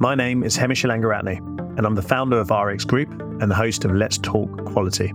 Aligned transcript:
My 0.00 0.14
name 0.14 0.44
is 0.44 0.54
Hemish 0.54 0.84
Langaratne, 0.84 1.38
and 1.76 1.84
I'm 1.84 1.96
the 1.96 2.02
founder 2.02 2.38
of 2.38 2.52
RX 2.52 2.84
Group 2.84 3.10
and 3.10 3.50
the 3.50 3.54
host 3.56 3.84
of 3.84 3.90
Let's 3.90 4.16
Talk 4.16 4.64
Quality. 4.64 5.12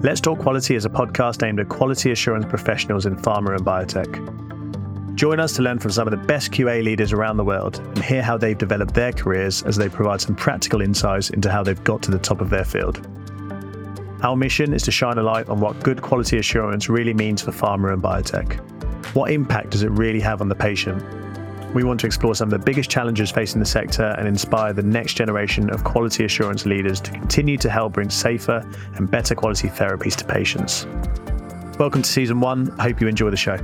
Let's 0.00 0.22
Talk 0.22 0.38
Quality 0.38 0.76
is 0.76 0.86
a 0.86 0.88
podcast 0.88 1.46
aimed 1.46 1.60
at 1.60 1.68
quality 1.68 2.10
assurance 2.10 2.46
professionals 2.46 3.04
in 3.04 3.16
pharma 3.16 3.54
and 3.54 3.62
biotech. 3.62 5.14
Join 5.14 5.40
us 5.40 5.54
to 5.56 5.62
learn 5.62 5.78
from 5.78 5.90
some 5.90 6.08
of 6.08 6.12
the 6.12 6.26
best 6.26 6.52
QA 6.52 6.82
leaders 6.82 7.12
around 7.12 7.36
the 7.36 7.44
world 7.44 7.80
and 7.80 8.02
hear 8.02 8.22
how 8.22 8.38
they've 8.38 8.56
developed 8.56 8.94
their 8.94 9.12
careers 9.12 9.62
as 9.64 9.76
they 9.76 9.90
provide 9.90 10.22
some 10.22 10.34
practical 10.34 10.80
insights 10.80 11.28
into 11.28 11.50
how 11.50 11.62
they've 11.62 11.84
got 11.84 12.00
to 12.04 12.10
the 12.10 12.18
top 12.18 12.40
of 12.40 12.48
their 12.48 12.64
field. 12.64 13.06
Our 14.22 14.36
mission 14.36 14.72
is 14.72 14.84
to 14.84 14.90
shine 14.90 15.18
a 15.18 15.22
light 15.22 15.50
on 15.50 15.60
what 15.60 15.82
good 15.82 16.00
quality 16.00 16.38
assurance 16.38 16.88
really 16.88 17.12
means 17.12 17.42
for 17.42 17.50
pharma 17.50 17.92
and 17.92 18.02
biotech. 18.02 18.54
What 19.14 19.32
impact 19.32 19.68
does 19.68 19.82
it 19.82 19.90
really 19.90 20.20
have 20.20 20.40
on 20.40 20.48
the 20.48 20.54
patient? 20.54 21.04
We 21.74 21.82
want 21.82 21.98
to 22.00 22.06
explore 22.06 22.36
some 22.36 22.52
of 22.52 22.56
the 22.56 22.64
biggest 22.64 22.88
challenges 22.88 23.32
facing 23.32 23.58
the 23.58 23.66
sector 23.66 24.14
and 24.16 24.28
inspire 24.28 24.72
the 24.72 24.84
next 24.84 25.14
generation 25.14 25.70
of 25.70 25.82
quality 25.82 26.24
assurance 26.24 26.66
leaders 26.66 27.00
to 27.00 27.10
continue 27.10 27.58
to 27.58 27.68
help 27.68 27.94
bring 27.94 28.10
safer 28.10 28.64
and 28.94 29.10
better 29.10 29.34
quality 29.34 29.66
therapies 29.66 30.14
to 30.14 30.24
patients. 30.24 30.86
Welcome 31.76 32.02
to 32.02 32.08
season 32.08 32.38
one. 32.38 32.72
I 32.78 32.84
hope 32.84 33.00
you 33.00 33.08
enjoy 33.08 33.30
the 33.30 33.36
show. 33.36 33.56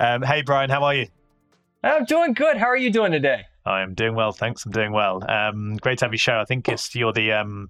Um, 0.00 0.22
hey, 0.22 0.40
Brian, 0.40 0.70
how 0.70 0.82
are 0.84 0.94
you? 0.94 1.08
I'm 1.84 2.06
doing 2.06 2.32
good. 2.32 2.56
How 2.56 2.68
are 2.68 2.76
you 2.78 2.90
doing 2.90 3.12
today? 3.12 3.42
I'm 3.66 3.92
doing 3.92 4.14
well, 4.14 4.32
thanks. 4.32 4.64
I'm 4.64 4.72
doing 4.72 4.92
well. 4.92 5.22
Um, 5.30 5.76
great 5.76 5.98
to 5.98 6.06
have 6.06 6.12
you 6.12 6.18
show. 6.18 6.40
I 6.40 6.46
think 6.46 6.66
it's 6.66 6.94
you're 6.94 7.12
the 7.12 7.32
um, 7.32 7.68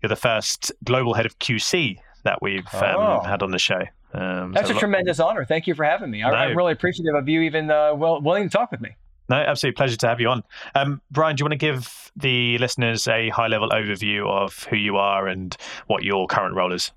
you're 0.00 0.08
the 0.08 0.14
first 0.14 0.70
global 0.84 1.14
head 1.14 1.26
of 1.26 1.36
QC 1.40 1.98
that 2.22 2.40
we've 2.40 2.72
um, 2.74 2.94
oh. 2.96 3.20
had 3.22 3.42
on 3.42 3.50
the 3.50 3.58
show. 3.58 3.82
Um, 4.14 4.52
That's 4.52 4.70
so 4.70 4.76
a 4.76 4.78
tremendous 4.78 5.18
honor. 5.18 5.44
Thank 5.44 5.66
you 5.66 5.74
for 5.74 5.84
having 5.84 6.10
me. 6.10 6.22
I, 6.22 6.30
no. 6.30 6.36
I'm 6.36 6.56
really 6.56 6.72
appreciative 6.72 7.14
of 7.14 7.28
you 7.28 7.42
even 7.42 7.70
uh, 7.70 7.94
well, 7.94 8.20
willing 8.20 8.48
to 8.48 8.48
talk 8.48 8.70
with 8.70 8.80
me. 8.80 8.90
No, 9.28 9.36
absolute 9.36 9.76
pleasure 9.76 9.96
to 9.96 10.08
have 10.08 10.20
you 10.20 10.28
on. 10.28 10.44
Um, 10.74 11.00
Brian, 11.10 11.34
do 11.34 11.40
you 11.40 11.44
want 11.46 11.52
to 11.52 11.56
give 11.56 12.12
the 12.14 12.58
listeners 12.58 13.08
a 13.08 13.30
high 13.30 13.48
level 13.48 13.70
overview 13.70 14.28
of 14.28 14.64
who 14.64 14.76
you 14.76 14.96
are 14.96 15.26
and 15.26 15.56
what 15.86 16.04
your 16.04 16.26
current 16.26 16.54
role 16.54 16.72
is? 16.72 16.92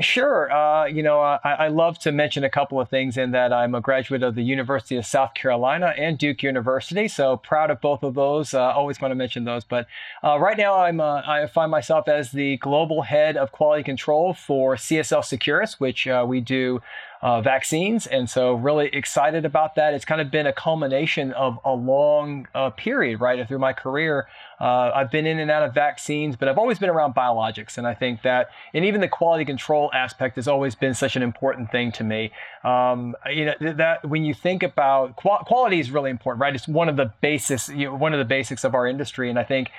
Sure. 0.00 0.50
Uh, 0.50 0.86
you 0.86 1.02
know, 1.02 1.20
I, 1.20 1.38
I, 1.44 1.68
love 1.68 1.98
to 2.00 2.12
mention 2.12 2.42
a 2.42 2.48
couple 2.48 2.80
of 2.80 2.88
things 2.88 3.18
in 3.18 3.32
that 3.32 3.52
I'm 3.52 3.74
a 3.74 3.82
graduate 3.82 4.22
of 4.22 4.34
the 4.34 4.42
University 4.42 4.96
of 4.96 5.04
South 5.04 5.34
Carolina 5.34 5.92
and 5.96 6.16
Duke 6.16 6.42
University. 6.42 7.06
So 7.06 7.36
proud 7.36 7.70
of 7.70 7.82
both 7.82 8.02
of 8.02 8.14
those. 8.14 8.54
Uh, 8.54 8.62
always 8.62 8.98
want 9.00 9.12
to 9.12 9.16
mention 9.16 9.44
those. 9.44 9.64
But 9.64 9.86
uh, 10.24 10.38
right 10.38 10.56
now, 10.56 10.78
I'm 10.78 11.00
uh, 11.00 11.22
I 11.26 11.46
find 11.46 11.70
myself 11.70 12.08
as 12.08 12.32
the 12.32 12.56
global 12.58 13.02
head 13.02 13.36
of 13.36 13.52
quality 13.52 13.82
control 13.82 14.32
for 14.32 14.76
CSL 14.76 15.20
Seqirus, 15.20 15.74
which 15.74 16.06
uh, 16.06 16.24
we 16.26 16.40
do 16.40 16.80
uh, 17.22 17.40
vaccines. 17.42 18.06
And 18.06 18.28
so, 18.28 18.54
really 18.54 18.88
excited 18.92 19.44
about 19.44 19.74
that. 19.74 19.94
It's 19.94 20.04
kind 20.04 20.20
of 20.20 20.30
been 20.30 20.46
a 20.46 20.52
culmination 20.52 21.32
of 21.32 21.58
a 21.64 21.72
long 21.72 22.48
uh, 22.54 22.70
period, 22.70 23.20
right, 23.20 23.46
through 23.46 23.58
my 23.58 23.72
career. 23.72 24.26
Uh, 24.60 24.90
I've 24.94 25.10
been 25.10 25.26
in 25.26 25.38
and 25.38 25.50
out 25.50 25.62
of 25.62 25.74
vaccines, 25.74 26.36
but 26.36 26.48
I've 26.48 26.58
always 26.58 26.78
been 26.78 26.90
around 26.90 27.14
biologics. 27.14 27.78
And 27.78 27.86
I 27.86 27.94
think 27.94 28.22
that, 28.22 28.50
and 28.74 28.84
even 28.84 29.00
the 29.00 29.08
quality 29.08 29.44
control 29.44 29.90
aspect 29.92 30.36
has 30.36 30.48
always 30.48 30.74
been 30.74 30.94
such 30.94 31.16
an 31.16 31.22
important 31.22 31.70
thing 31.70 31.92
to 31.92 32.04
me. 32.04 32.30
Um, 32.64 33.16
you 33.30 33.46
know, 33.46 33.72
that 33.72 34.06
when 34.08 34.24
you 34.24 34.34
think 34.34 34.62
about 34.62 35.16
quality 35.16 35.80
is 35.80 35.90
really 35.90 36.10
important, 36.10 36.40
right? 36.40 36.54
It's 36.54 36.68
one 36.68 36.88
of 36.88 36.96
the 36.96 37.12
basics, 37.20 37.68
you 37.68 37.86
know, 37.86 37.94
one 37.94 38.12
of 38.12 38.18
the 38.18 38.24
basics 38.24 38.64
of 38.64 38.74
our 38.74 38.86
industry. 38.86 39.30
And 39.30 39.38
I 39.38 39.44
think 39.44 39.70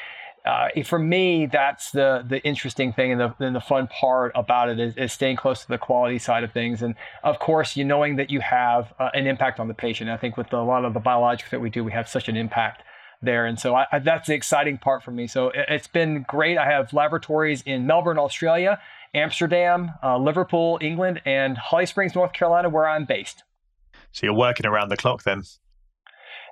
uh, 0.46 0.70
for 0.84 0.98
me, 0.98 1.46
that's 1.46 1.92
the 1.92 2.26
the 2.28 2.42
interesting 2.44 2.94
thing 2.94 3.12
and 3.12 3.22
the, 3.22 3.36
and 3.40 3.56
the 3.56 3.62
fun 3.62 3.88
part 3.88 4.32
about 4.34 4.70
it 4.70 4.80
is, 4.80 4.98
is, 4.98 5.14
staying 5.14 5.36
close 5.36 5.62
to 5.62 5.68
the 5.68 5.78
quality 5.78 6.18
side 6.18 6.44
of 6.44 6.52
things. 6.52 6.82
And 6.82 6.96
of 7.24 7.38
course, 7.38 7.78
you 7.78 7.86
knowing 7.86 8.16
that 8.16 8.32
you 8.32 8.40
have 8.40 8.92
uh, 9.00 9.10
an 9.14 9.28
impact 9.28 9.60
on 9.60 9.68
the 9.68 9.76
patient. 9.76 10.10
I 10.10 10.18
think 10.18 10.38
with 10.38 10.52
a 10.52 10.62
lot 10.62 10.84
of 10.84 10.94
the 10.96 11.00
biologics 11.00 11.50
that 11.52 11.62
we 11.62 11.70
do, 11.70 11.84
we 11.84 11.92
have 11.92 12.10
such 12.10 12.28
an 12.28 12.36
impact 12.36 12.82
there. 13.22 13.46
And 13.46 13.60
so 13.60 13.76
I, 13.76 13.86
I, 13.92 14.00
that's 14.00 14.28
the 14.28 14.34
exciting 14.34 14.80
part 14.80 15.04
for 15.04 15.12
me. 15.12 15.28
So 15.28 15.50
it, 15.50 15.70
has 15.70 15.88
been 15.88 16.26
great. 16.28 16.58
I 16.58 16.66
have 16.66 16.92
laboratories 16.92 17.62
in 17.62 17.86
Melbourne, 17.86 18.18
Australia, 18.18 18.80
Amsterdam, 19.14 19.92
uh, 20.02 20.18
Liverpool, 20.18 20.80
England, 20.82 21.22
and 21.26 21.58
Holly 21.58 21.86
Springs, 21.86 22.16
North 22.16 22.34
Carolina, 22.34 22.70
where 22.70 22.88
I'm 22.88 23.06
based. 23.06 23.44
So 24.12 24.26
you're 24.26 24.34
working 24.34 24.66
around 24.66 24.90
the 24.90 24.98
clock 24.98 25.24
then? 25.24 25.44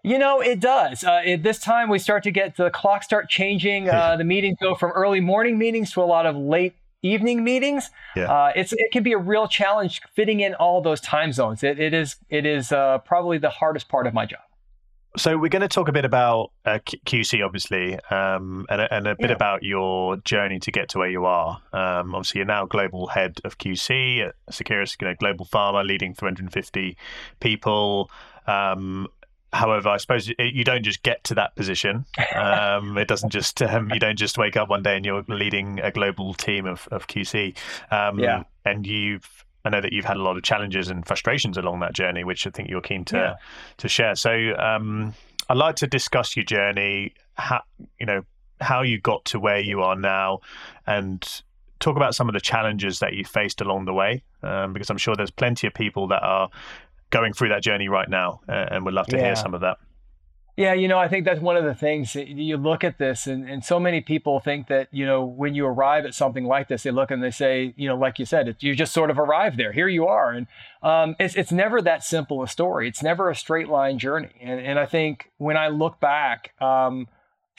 You 0.03 0.17
know, 0.17 0.39
it 0.39 0.59
does. 0.59 1.03
Uh, 1.03 1.21
at 1.25 1.43
this 1.43 1.59
time, 1.59 1.89
we 1.89 1.99
start 1.99 2.23
to 2.23 2.31
get 2.31 2.55
the 2.55 2.69
clock 2.69 3.03
start 3.03 3.29
changing. 3.29 3.89
Uh, 3.89 4.15
the 4.15 4.23
meetings 4.23 4.57
go 4.61 4.75
from 4.75 4.91
early 4.91 5.19
morning 5.19 5.57
meetings 5.57 5.91
to 5.93 6.01
a 6.01 6.05
lot 6.05 6.25
of 6.25 6.35
late 6.35 6.75
evening 7.01 7.43
meetings. 7.43 7.89
Yeah. 8.15 8.31
Uh, 8.31 8.51
it's 8.55 8.73
it 8.73 8.91
can 8.91 9.03
be 9.03 9.13
a 9.13 9.17
real 9.17 9.47
challenge 9.47 10.01
fitting 10.13 10.39
in 10.39 10.53
all 10.55 10.81
those 10.81 11.01
time 11.01 11.33
zones. 11.33 11.63
It, 11.63 11.79
it 11.79 11.93
is 11.93 12.15
it 12.29 12.45
is 12.45 12.71
uh, 12.71 12.99
probably 12.99 13.37
the 13.37 13.49
hardest 13.49 13.89
part 13.89 14.07
of 14.07 14.13
my 14.13 14.25
job. 14.25 14.41
So 15.17 15.37
we're 15.39 15.49
going 15.49 15.63
to 15.63 15.67
talk 15.67 15.87
a 15.87 15.91
bit 15.91 16.05
about 16.05 16.51
uh, 16.65 16.77
QC, 16.85 17.43
obviously, 17.43 17.95
um, 18.11 18.67
and, 18.69 18.87
and, 18.91 19.07
a 19.07 19.15
bit 19.15 19.31
yeah. 19.31 19.35
about 19.35 19.63
your 19.63 20.17
journey 20.17 20.59
to 20.59 20.71
get 20.71 20.89
to 20.89 20.99
where 20.99 21.09
you 21.09 21.25
are. 21.25 21.59
Um, 21.73 22.13
obviously, 22.13 22.39
you're 22.39 22.45
now 22.45 22.67
global 22.67 23.07
head 23.07 23.41
of 23.43 23.57
QC 23.57 24.27
at 24.27 24.35
Seqirus, 24.51 24.97
you 25.01 25.07
know, 25.07 25.15
global 25.19 25.47
pharma, 25.47 25.83
leading 25.83 26.13
350 26.13 26.95
people. 27.39 28.11
Um, 28.45 29.07
However, 29.51 29.89
I 29.89 29.97
suppose 29.97 30.31
you 30.37 30.63
don't 30.63 30.83
just 30.83 31.01
get 31.01 31.23
to 31.25 31.35
that 31.35 31.55
position. 31.55 32.05
Um, 32.35 32.97
it 32.97 33.07
doesn't 33.07 33.31
just 33.31 33.61
um, 33.61 33.89
you 33.89 33.99
don't 33.99 34.17
just 34.17 34.37
wake 34.37 34.55
up 34.55 34.69
one 34.69 34.83
day 34.83 34.95
and 34.95 35.05
you're 35.05 35.23
leading 35.27 35.79
a 35.79 35.91
global 35.91 36.33
team 36.33 36.65
of, 36.65 36.87
of 36.91 37.07
QC. 37.07 37.57
Um, 37.91 38.19
yeah. 38.19 38.43
And 38.63 38.85
you've 38.85 39.45
I 39.65 39.69
know 39.69 39.81
that 39.81 39.91
you've 39.91 40.05
had 40.05 40.17
a 40.17 40.21
lot 40.21 40.37
of 40.37 40.43
challenges 40.43 40.89
and 40.89 41.05
frustrations 41.05 41.57
along 41.57 41.81
that 41.81 41.93
journey, 41.93 42.23
which 42.23 42.47
I 42.47 42.49
think 42.49 42.69
you're 42.69 42.81
keen 42.81 43.05
to 43.05 43.17
yeah. 43.17 43.35
to 43.77 43.89
share. 43.89 44.15
So 44.15 44.55
um, 44.57 45.13
I'd 45.49 45.57
like 45.57 45.75
to 45.77 45.87
discuss 45.87 46.35
your 46.35 46.45
journey, 46.45 47.13
how 47.33 47.61
you 47.99 48.05
know 48.05 48.23
how 48.61 48.81
you 48.81 48.99
got 48.99 49.25
to 49.25 49.39
where 49.39 49.59
you 49.59 49.81
are 49.81 49.95
now, 49.95 50.39
and 50.85 51.41
talk 51.79 51.95
about 51.95 52.15
some 52.15 52.29
of 52.29 52.33
the 52.33 52.41
challenges 52.41 52.99
that 52.99 53.13
you 53.13 53.25
faced 53.25 53.61
along 53.61 53.85
the 53.85 53.93
way, 53.93 54.23
um, 54.43 54.73
because 54.73 54.89
I'm 54.89 54.97
sure 54.97 55.15
there's 55.15 55.31
plenty 55.31 55.67
of 55.67 55.73
people 55.73 56.07
that 56.07 56.21
are 56.23 56.49
going 57.09 57.33
through 57.33 57.49
that 57.49 57.63
journey 57.63 57.87
right 57.87 58.09
now, 58.09 58.41
uh, 58.47 58.65
and 58.71 58.85
would 58.85 58.93
love 58.93 59.07
to 59.07 59.17
yeah. 59.17 59.25
hear 59.25 59.35
some 59.35 59.53
of 59.53 59.61
that. 59.61 59.77
Yeah, 60.57 60.73
you 60.73 60.89
know, 60.89 60.99
I 60.99 61.07
think 61.07 61.23
that's 61.23 61.39
one 61.39 61.55
of 61.55 61.63
the 61.63 61.73
things 61.73 62.13
you 62.15 62.57
look 62.57 62.83
at 62.83 62.97
this, 62.97 63.27
and, 63.27 63.49
and 63.49 63.63
so 63.63 63.79
many 63.79 64.01
people 64.01 64.41
think 64.41 64.67
that, 64.67 64.89
you 64.91 65.05
know, 65.05 65.23
when 65.23 65.55
you 65.55 65.65
arrive 65.65 66.05
at 66.05 66.13
something 66.13 66.43
like 66.43 66.67
this, 66.67 66.83
they 66.83 66.91
look 66.91 67.11
and 67.11 67.23
they 67.23 67.31
say, 67.31 67.73
you 67.77 67.87
know, 67.87 67.95
like 67.95 68.19
you 68.19 68.25
said, 68.25 68.49
it, 68.49 68.61
you 68.61 68.75
just 68.75 68.93
sort 68.93 69.09
of 69.09 69.17
arrive 69.17 69.55
there. 69.55 69.71
Here 69.71 69.87
you 69.87 70.07
are. 70.07 70.31
And 70.31 70.47
um, 70.83 71.15
it's, 71.17 71.35
it's 71.35 71.53
never 71.53 71.81
that 71.83 72.03
simple 72.03 72.43
a 72.43 72.47
story. 72.49 72.89
It's 72.89 73.01
never 73.01 73.29
a 73.29 73.35
straight 73.35 73.69
line 73.69 73.99
journey. 73.99 74.35
And, 74.41 74.59
and 74.59 74.77
I 74.77 74.85
think 74.85 75.31
when 75.37 75.55
I 75.55 75.69
look 75.69 76.01
back, 76.01 76.51
um, 76.61 77.07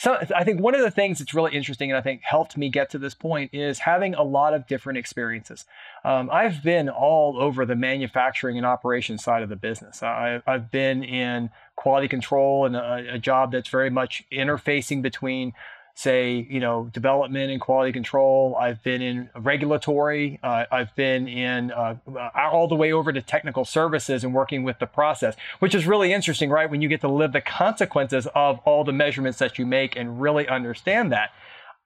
so 0.00 0.16
I 0.34 0.44
think 0.44 0.62
one 0.62 0.75
of 0.75 0.81
the 0.81 0.91
things 0.91 1.19
that's 1.19 1.34
really 1.34 1.55
interesting 1.55 1.91
and 1.91 1.99
I 1.99 2.00
think 2.00 2.22
helped 2.22 2.56
me 2.56 2.71
get 2.71 2.88
to 2.91 2.99
this 2.99 3.12
point 3.12 3.50
is 3.53 3.81
having 3.81 4.15
a 4.15 4.22
lot 4.22 4.55
of 4.55 4.66
different 4.66 4.99
experiences. 4.99 5.66
Um, 6.06 6.31
I've 6.33 6.62
been 6.62 6.88
all 6.88 7.37
over 7.38 7.66
the 7.66 7.77
manufacturing 7.77 8.56
and 8.56 8.65
operations 8.65 9.22
side 9.22 9.43
of 9.43 9.50
the 9.50 9.56
business. 9.56 10.03
I, 10.03 10.41
have 10.47 10.71
been 10.71 11.05
in 11.05 11.50
quality 11.77 12.09
control 12.09 12.65
and 12.65 12.77
a, 12.77 13.16
a 13.16 13.19
job 13.19 13.53
that's 13.53 13.69
very 13.69 13.91
much 13.91 14.25
interfacing 14.33 15.03
between 15.03 15.53
say, 16.00 16.47
you 16.49 16.61
know, 16.61 16.88
development 16.94 17.50
and 17.50 17.61
quality 17.61 17.93
control. 17.93 18.56
I've 18.59 18.83
been 18.83 19.03
in 19.03 19.28
regulatory. 19.37 20.41
Uh, 20.43 20.65
I've 20.72 20.94
been 20.97 21.28
in 21.28 21.71
uh, 21.71 21.97
all 22.34 22.69
the 22.69 22.75
way 22.75 22.91
over 22.91 23.12
to 23.12 23.21
technical 23.21 23.66
services 23.66 24.25
and 24.25 24.33
working 24.33 24.62
with 24.62 24.78
the 24.78 24.87
process, 24.87 25.37
which 25.59 25.75
is 25.75 25.87
really 25.87 26.15
interesting, 26.15 26.49
right? 26.49 26.71
When 26.71 26.81
you 26.81 26.89
get 26.89 27.03
to 27.03 27.09
live 27.09 27.33
the 27.33 27.43
consequences 27.43 28.27
of 28.34 28.60
all 28.65 28.83
the 28.83 28.94
measurements 28.94 29.39
that 29.41 29.59
you 29.59 29.66
make 29.66 29.94
and 29.94 30.22
really 30.22 30.49
understand 30.49 31.12
that. 31.12 31.33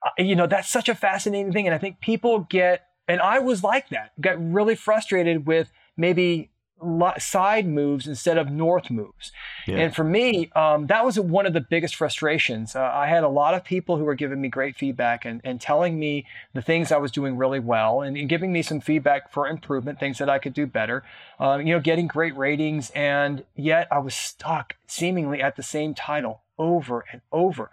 Uh, 0.05 0.11
you 0.19 0.37
know, 0.37 0.47
that's 0.47 0.71
such 0.71 0.89
a 0.89 0.95
fascinating 0.95 1.53
thing. 1.53 1.67
And 1.67 1.75
I 1.75 1.79
think 1.79 1.99
people 1.99 2.47
get, 2.49 2.87
and 3.09 3.21
I 3.21 3.41
was 3.41 3.65
like 3.65 3.89
that, 3.89 4.13
got 4.21 4.37
really 4.39 4.77
frustrated 4.77 5.45
with 5.45 5.73
maybe 5.97 6.51
side 7.19 7.67
moves 7.67 8.07
instead 8.07 8.39
of 8.39 8.51
north 8.51 8.91
moves. 8.91 9.33
Yeah. 9.67 9.77
And 9.77 9.95
for 9.95 10.05
me, 10.05 10.51
um, 10.55 10.87
that 10.87 11.05
was 11.05 11.19
one 11.19 11.47
of 11.47 11.53
the 11.53 11.61
biggest 11.61 11.97
frustrations. 11.97 12.77
Uh, 12.77 12.83
I 12.83 13.07
had 13.07 13.25
a 13.25 13.29
lot 13.29 13.55
of 13.55 13.65
people 13.65 13.97
who 13.97 14.05
were 14.05 14.15
giving 14.15 14.41
me 14.41 14.49
great 14.49 14.77
feedback 14.77 15.25
and, 15.25 15.41
and 15.45 15.61
telling 15.61 15.99
me 15.99 16.27
the 16.53 16.63
things 16.63 16.93
I 16.93 16.99
was 16.99 17.11
doing 17.11 17.37
really 17.37 17.61
well 17.61 18.03
and, 18.03 18.17
and 18.17 18.29
giving 18.29 18.53
me 18.53 18.63
some 18.63 18.81
feedback 18.81 19.33
for 19.33 19.49
improvement, 19.49 19.99
things 19.99 20.19
that 20.19 20.29
I 20.29 20.39
could 20.39 20.55
do 20.55 20.67
better, 20.67 21.03
um, 21.39 21.67
you 21.67 21.75
know, 21.75 21.81
getting 21.81 22.07
great 22.07 22.37
ratings. 22.37 22.91
And 22.91 23.45
yet 23.57 23.89
I 23.91 23.99
was 23.99 24.15
stuck 24.15 24.77
seemingly 24.87 25.43
at 25.43 25.57
the 25.57 25.63
same 25.63 25.95
title 25.95 26.43
over 26.59 27.05
and 27.13 27.21
over. 27.33 27.71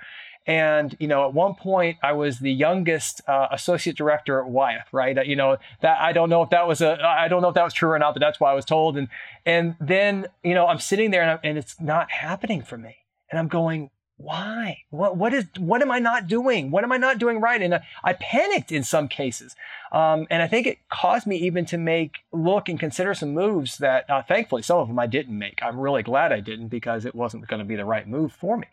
And 0.48 0.96
you 1.00 1.08
know, 1.08 1.28
at 1.28 1.34
one 1.34 1.54
point, 1.54 1.98
I 2.02 2.14
was 2.14 2.40
the 2.40 2.52
youngest 2.52 3.22
uh, 3.28 3.48
associate 3.52 3.96
director 3.96 4.40
at 4.40 4.48
Wyeth, 4.48 4.88
right? 4.92 5.18
Uh, 5.18 5.22
you 5.22 5.36
know, 5.36 5.58
that 5.82 6.00
I 6.02 6.14
don't 6.14 6.30
know 6.30 6.42
if 6.42 6.50
that 6.50 6.68
was 6.68 6.82
a, 6.82 7.00
I 7.06 7.28
don't 7.28 7.42
know 7.42 7.50
if 7.50 7.56
that 7.56 7.64
was 7.64 7.74
true 7.74 7.92
or 7.92 8.00
not, 8.00 8.16
but 8.16 8.22
that's 8.22 8.40
what 8.40 8.50
I 8.50 8.54
was 8.54 8.66
told. 8.66 8.98
And 8.98 9.08
and 9.46 9.76
then 9.80 10.28
you 10.44 10.54
know, 10.54 10.68
I'm 10.68 10.80
sitting 10.80 11.12
there 11.12 11.22
and, 11.22 11.40
and 11.44 11.58
it's 11.58 11.80
not 11.80 12.10
happening 12.12 12.64
for 12.64 12.78
me, 12.78 12.96
and 13.30 13.40
I'm 13.40 13.48
going, 13.48 13.92
why? 14.22 14.84
What, 14.90 15.18
what 15.18 15.34
is, 15.34 15.46
what 15.58 15.82
am 15.82 15.92
I 15.92 16.00
not 16.00 16.28
doing? 16.28 16.72
What 16.72 16.84
am 16.84 16.92
I 16.92 16.98
not 16.98 17.18
doing 17.18 17.42
right? 17.42 17.62
And 17.62 17.76
I, 17.76 17.82
I 18.04 18.14
panicked 18.14 18.72
in 18.72 18.84
some 18.84 19.08
cases. 19.08 19.56
Um, 19.92 20.28
and 20.30 20.42
I 20.42 20.48
think 20.48 20.68
it 20.68 20.78
caused 20.90 21.28
me 21.28 21.38
even 21.38 21.66
to 21.66 21.78
make, 21.78 22.18
look 22.32 22.70
and 22.70 22.80
consider 22.80 23.14
some 23.14 23.34
moves 23.34 23.78
that 23.80 24.10
uh, 24.10 24.22
thankfully 24.22 24.62
some 24.62 24.78
of 24.78 24.88
them 24.88 25.00
I 25.00 25.08
didn't 25.08 25.38
make. 25.38 25.60
I'm 25.62 25.80
really 25.80 26.04
glad 26.04 26.32
I 26.32 26.40
didn't 26.40 26.68
because 26.68 27.06
it 27.06 27.16
wasn't 27.16 27.48
going 27.48 27.60
to 27.60 27.66
be 27.66 27.76
the 27.76 27.86
right 27.86 28.08
move 28.08 28.32
for 28.32 28.58
me. 28.58 28.68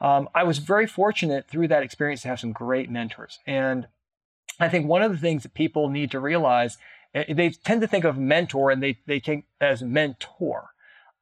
Um, 0.00 0.28
I 0.34 0.44
was 0.44 0.58
very 0.58 0.86
fortunate 0.86 1.48
through 1.48 1.68
that 1.68 1.82
experience 1.82 2.22
to 2.22 2.28
have 2.28 2.40
some 2.40 2.52
great 2.52 2.90
mentors. 2.90 3.38
And 3.46 3.86
I 4.60 4.68
think 4.68 4.86
one 4.86 5.02
of 5.02 5.12
the 5.12 5.18
things 5.18 5.42
that 5.42 5.54
people 5.54 5.88
need 5.88 6.10
to 6.10 6.20
realize, 6.20 6.78
eh, 7.14 7.32
they 7.32 7.50
tend 7.50 7.80
to 7.80 7.86
think 7.86 8.04
of 8.04 8.18
mentor 8.18 8.70
and 8.70 8.82
they, 8.82 8.98
they 9.06 9.20
think 9.20 9.46
as 9.60 9.82
mentor. 9.82 10.70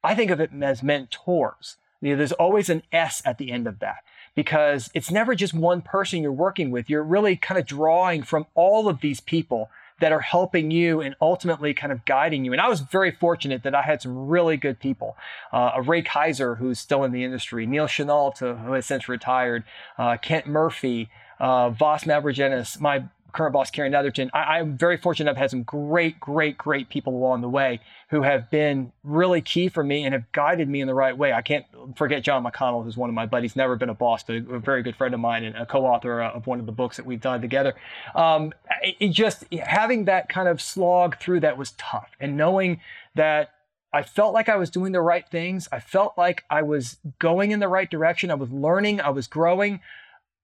I 0.03 0.15
think 0.15 0.31
of 0.31 0.41
it 0.41 0.51
as 0.61 0.83
mentors. 0.83 1.77
You 2.01 2.11
know, 2.11 2.17
there's 2.17 2.33
always 2.33 2.69
an 2.69 2.83
S 2.93 3.23
at 3.25 3.39
the 3.39 3.51
end 3.51 3.67
of 3.67 3.79
that 3.79 3.99
because 4.35 4.91
it's 4.93 5.11
never 5.11 5.35
just 5.35 5.55
one 5.55 5.81
person 5.81 6.23
you're 6.23 6.33
working 6.33 6.71
with. 6.71 6.91
You're 6.91 7.03
really 7.03 7.37
kind 7.37 7.59
of 7.59 7.67
drawing 7.67 8.23
from 8.23 8.47
all 8.55 8.89
of 8.89 9.01
these 9.01 9.21
people 9.21 9.71
that 10.01 10.13
are 10.13 10.21
helping 10.21 10.71
you 10.71 11.01
and 11.01 11.15
ultimately 11.21 11.73
kind 11.73 11.93
of 11.93 12.05
guiding 12.05 12.45
you. 12.45 12.53
And 12.53 12.61
I 12.61 12.69
was 12.69 12.81
very 12.81 13.11
fortunate 13.11 13.63
that 13.63 13.75
I 13.75 13.83
had 13.83 14.03
some 14.03 14.27
really 14.27 14.57
good 14.57 14.81
people. 14.81 15.17
Uh, 15.53 15.81
Ray 15.85 16.03
Kaiser, 16.03 16.57
who's 16.57 16.79
still 16.79 17.05
in 17.05 17.13
the 17.13 17.25
industry, 17.25 17.67
Neil 17.67 17.87
Chenault, 17.87 18.35
who 18.39 18.73
has 18.73 18.87
since 18.87 19.09
retired, 19.09 19.65
uh, 19.97 20.17
Kent 20.17 20.47
Murphy, 20.47 21.09
uh, 21.39 21.71
Voss 21.71 22.05
Mavrogenis, 22.05 22.81
my 22.81 23.05
current 23.35 23.53
boss, 23.53 23.71
Karen 23.71 23.93
Netherton, 23.93 24.31
I, 24.33 24.61
am 24.61 24.79
very 24.79 24.97
fortunate. 24.97 25.31
I've 25.31 25.37
had 25.37 25.51
some 25.51 25.65
great, 25.65 26.19
great, 26.21 26.57
great 26.57 26.89
people 26.89 27.15
along 27.15 27.43
the 27.43 27.49
way 27.49 27.81
who 28.09 28.23
have 28.23 28.51
been 28.51 28.93
really 29.03 29.43
key 29.43 29.69
for 29.69 29.85
me 29.85 30.05
and 30.05 30.15
have 30.15 30.31
guided 30.33 30.69
me 30.69 30.81
in 30.81 30.87
the 30.87 30.95
right 30.95 31.17
way. 31.17 31.33
I 31.33 31.43
can't 31.43 31.67
forget 31.97 32.23
John 32.23 32.45
McConnell, 32.45 32.85
who's 32.85 32.97
one 32.97 33.11
of 33.11 33.15
my 33.15 33.27
buddies, 33.27 33.57
never 33.57 33.77
been 33.77 33.89
a 33.91 33.95
boss, 33.95 34.23
but 34.23 34.37
a, 34.37 34.59
very 34.59 34.83
good 34.83 34.97
friend 34.97 35.13
of 35.13 35.21
mine 35.21 35.45
and 35.45 35.57
a 35.57 35.67
co-author 35.67 36.23
of 36.23 36.47
one 36.47 36.61
of 36.61 36.67
the 36.67 36.73
books 36.73 36.97
that 36.97 37.05
we've 37.05 37.21
done 37.21 37.41
together. 37.41 37.75
Um, 38.15 38.53
it, 38.83 39.09
just 39.09 39.53
having 39.53 40.07
that 40.07 40.29
kind 40.29 40.49
of 40.49 40.63
slog 40.63 41.19
through 41.19 41.41
that 41.41 41.59
was 41.59 41.73
tough, 41.73 42.11
and 42.21 42.37
knowing 42.37 42.81
that 43.17 43.51
I 43.93 44.03
felt 44.03 44.33
like 44.33 44.49
I 44.49 44.57
was 44.57 44.71
doing 44.71 44.93
the 44.93 45.01
right 45.01 45.29
things. 45.29 45.69
I 45.71 45.79
felt 45.79 46.19
like 46.19 46.45
I 46.51 46.63
was 46.63 46.97
going 47.21 47.53
in 47.53 47.61
the 47.61 47.69
right 47.69 47.89
direction. 47.89 48.31
I 48.31 48.35
was 48.35 48.51
learning. 48.51 49.01
I 49.01 49.11
was 49.11 49.29
growing, 49.29 49.81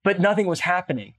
but 0.05 0.21
nothing 0.21 0.47
was 0.47 0.61
happening. 0.61 1.15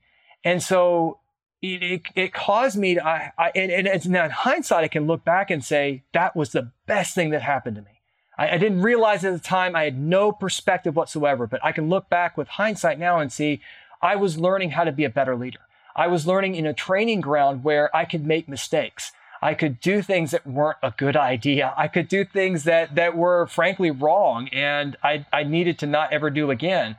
And 0.45 0.63
so 0.63 1.19
it, 1.61 2.01
it, 2.15 2.33
caused 2.33 2.77
me 2.77 2.95
to, 2.95 3.05
I, 3.05 3.31
I 3.37 3.51
and, 3.55 3.87
and 3.87 4.09
now 4.09 4.25
in 4.25 4.31
hindsight, 4.31 4.83
I 4.83 4.87
can 4.87 5.05
look 5.05 5.23
back 5.23 5.51
and 5.51 5.63
say 5.63 6.03
that 6.13 6.35
was 6.35 6.51
the 6.51 6.71
best 6.87 7.13
thing 7.13 7.29
that 7.31 7.41
happened 7.43 7.75
to 7.75 7.81
me. 7.83 8.01
I, 8.37 8.55
I 8.55 8.57
didn't 8.57 8.81
realize 8.81 9.23
at 9.23 9.33
the 9.33 9.39
time, 9.39 9.75
I 9.75 9.83
had 9.83 9.99
no 9.99 10.31
perspective 10.31 10.95
whatsoever, 10.95 11.45
but 11.45 11.63
I 11.63 11.71
can 11.71 11.89
look 11.89 12.09
back 12.09 12.37
with 12.37 12.47
hindsight 12.47 12.97
now 12.97 13.19
and 13.19 13.31
see 13.31 13.61
I 14.01 14.15
was 14.15 14.39
learning 14.39 14.71
how 14.71 14.83
to 14.83 14.91
be 14.91 15.05
a 15.05 15.09
better 15.09 15.35
leader. 15.35 15.59
I 15.95 16.07
was 16.07 16.25
learning 16.25 16.55
in 16.55 16.65
a 16.65 16.73
training 16.73 17.21
ground 17.21 17.63
where 17.63 17.95
I 17.95 18.05
could 18.05 18.25
make 18.25 18.49
mistakes. 18.49 19.11
I 19.41 19.53
could 19.53 19.79
do 19.79 20.01
things 20.01 20.31
that 20.31 20.45
weren't 20.47 20.77
a 20.81 20.93
good 20.95 21.17
idea. 21.17 21.73
I 21.75 21.87
could 21.87 22.07
do 22.07 22.23
things 22.23 22.63
that, 22.63 22.95
that 22.95 23.17
were 23.17 23.47
frankly 23.47 23.91
wrong 23.91 24.47
and 24.49 24.95
I, 25.03 25.25
I 25.33 25.43
needed 25.43 25.79
to 25.79 25.87
not 25.87 26.13
ever 26.13 26.29
do 26.29 26.51
again. 26.51 26.95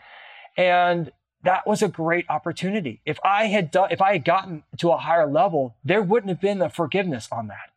And 0.56 1.11
that 1.43 1.67
was 1.67 1.83
a 1.83 1.89
great 1.89 2.27
opportunity. 2.29 3.00
If 3.05 3.19
I 3.25 3.47
had 3.47 3.71
done, 3.71 3.91
if 3.91 4.00
I 4.00 4.12
had 4.12 4.25
gotten 4.25 4.62
to 4.79 4.91
a 4.91 4.99
higher 4.99 5.27
level, 5.27 5.75
there 5.85 6.03
wouldn't 6.03 6.31
have 6.31 6.41
been 6.41 6.59
the 6.59 6.69
forgiveness 6.69 7.29
on 7.33 7.49
that. 7.49 7.71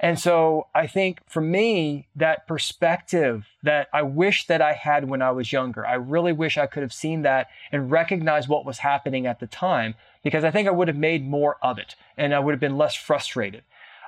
And 0.00 0.18
so 0.18 0.66
I 0.74 0.88
think 0.88 1.20
for 1.28 1.40
me, 1.40 2.08
that 2.16 2.48
perspective 2.48 3.46
that 3.62 3.88
I 3.92 4.02
wish 4.02 4.48
that 4.48 4.60
I 4.60 4.72
had 4.72 5.08
when 5.08 5.22
I 5.22 5.30
was 5.30 5.52
younger, 5.52 5.86
I 5.86 5.94
really 5.94 6.32
wish 6.32 6.58
I 6.58 6.66
could 6.66 6.82
have 6.82 6.92
seen 6.92 7.22
that 7.22 7.48
and 7.70 7.88
recognized 7.88 8.48
what 8.48 8.66
was 8.66 8.78
happening 8.78 9.26
at 9.28 9.38
the 9.38 9.46
time, 9.46 9.94
because 10.24 10.42
I 10.42 10.50
think 10.50 10.66
I 10.66 10.72
would 10.72 10.88
have 10.88 10.96
made 10.96 11.24
more 11.24 11.56
of 11.62 11.78
it 11.78 11.94
and 12.16 12.34
I 12.34 12.40
would 12.40 12.50
have 12.50 12.60
been 12.60 12.76
less 12.76 12.96
frustrated. 12.96 13.62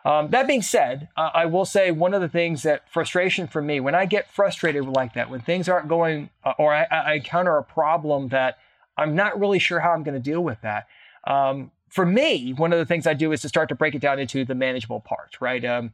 Um, 0.04 0.30
that 0.30 0.48
being 0.48 0.62
said, 0.62 1.08
uh, 1.16 1.30
I 1.32 1.46
will 1.46 1.64
say 1.64 1.90
one 1.92 2.12
of 2.12 2.20
the 2.20 2.28
things 2.28 2.64
that 2.64 2.90
frustration 2.90 3.46
for 3.46 3.62
me, 3.62 3.78
when 3.78 3.94
I 3.94 4.04
get 4.04 4.28
frustrated 4.28 4.84
like 4.84 5.14
that, 5.14 5.30
when 5.30 5.40
things 5.40 5.68
aren't 5.68 5.88
going, 5.88 6.28
uh, 6.44 6.54
or 6.58 6.74
I, 6.74 6.86
I 6.90 7.14
encounter 7.14 7.56
a 7.56 7.62
problem 7.62 8.28
that 8.28 8.58
I'm 8.96 9.14
not 9.14 9.38
really 9.38 9.58
sure 9.58 9.80
how 9.80 9.92
I'm 9.92 10.02
going 10.02 10.14
to 10.14 10.30
deal 10.30 10.42
with 10.42 10.60
that. 10.62 10.86
Um, 11.26 11.70
for 11.88 12.04
me, 12.04 12.52
one 12.52 12.72
of 12.72 12.78
the 12.78 12.84
things 12.84 13.06
I 13.06 13.14
do 13.14 13.32
is 13.32 13.42
to 13.42 13.48
start 13.48 13.68
to 13.68 13.74
break 13.74 13.94
it 13.94 14.00
down 14.00 14.18
into 14.18 14.44
the 14.44 14.54
manageable 14.54 15.00
parts, 15.00 15.40
right? 15.40 15.64
Um, 15.64 15.92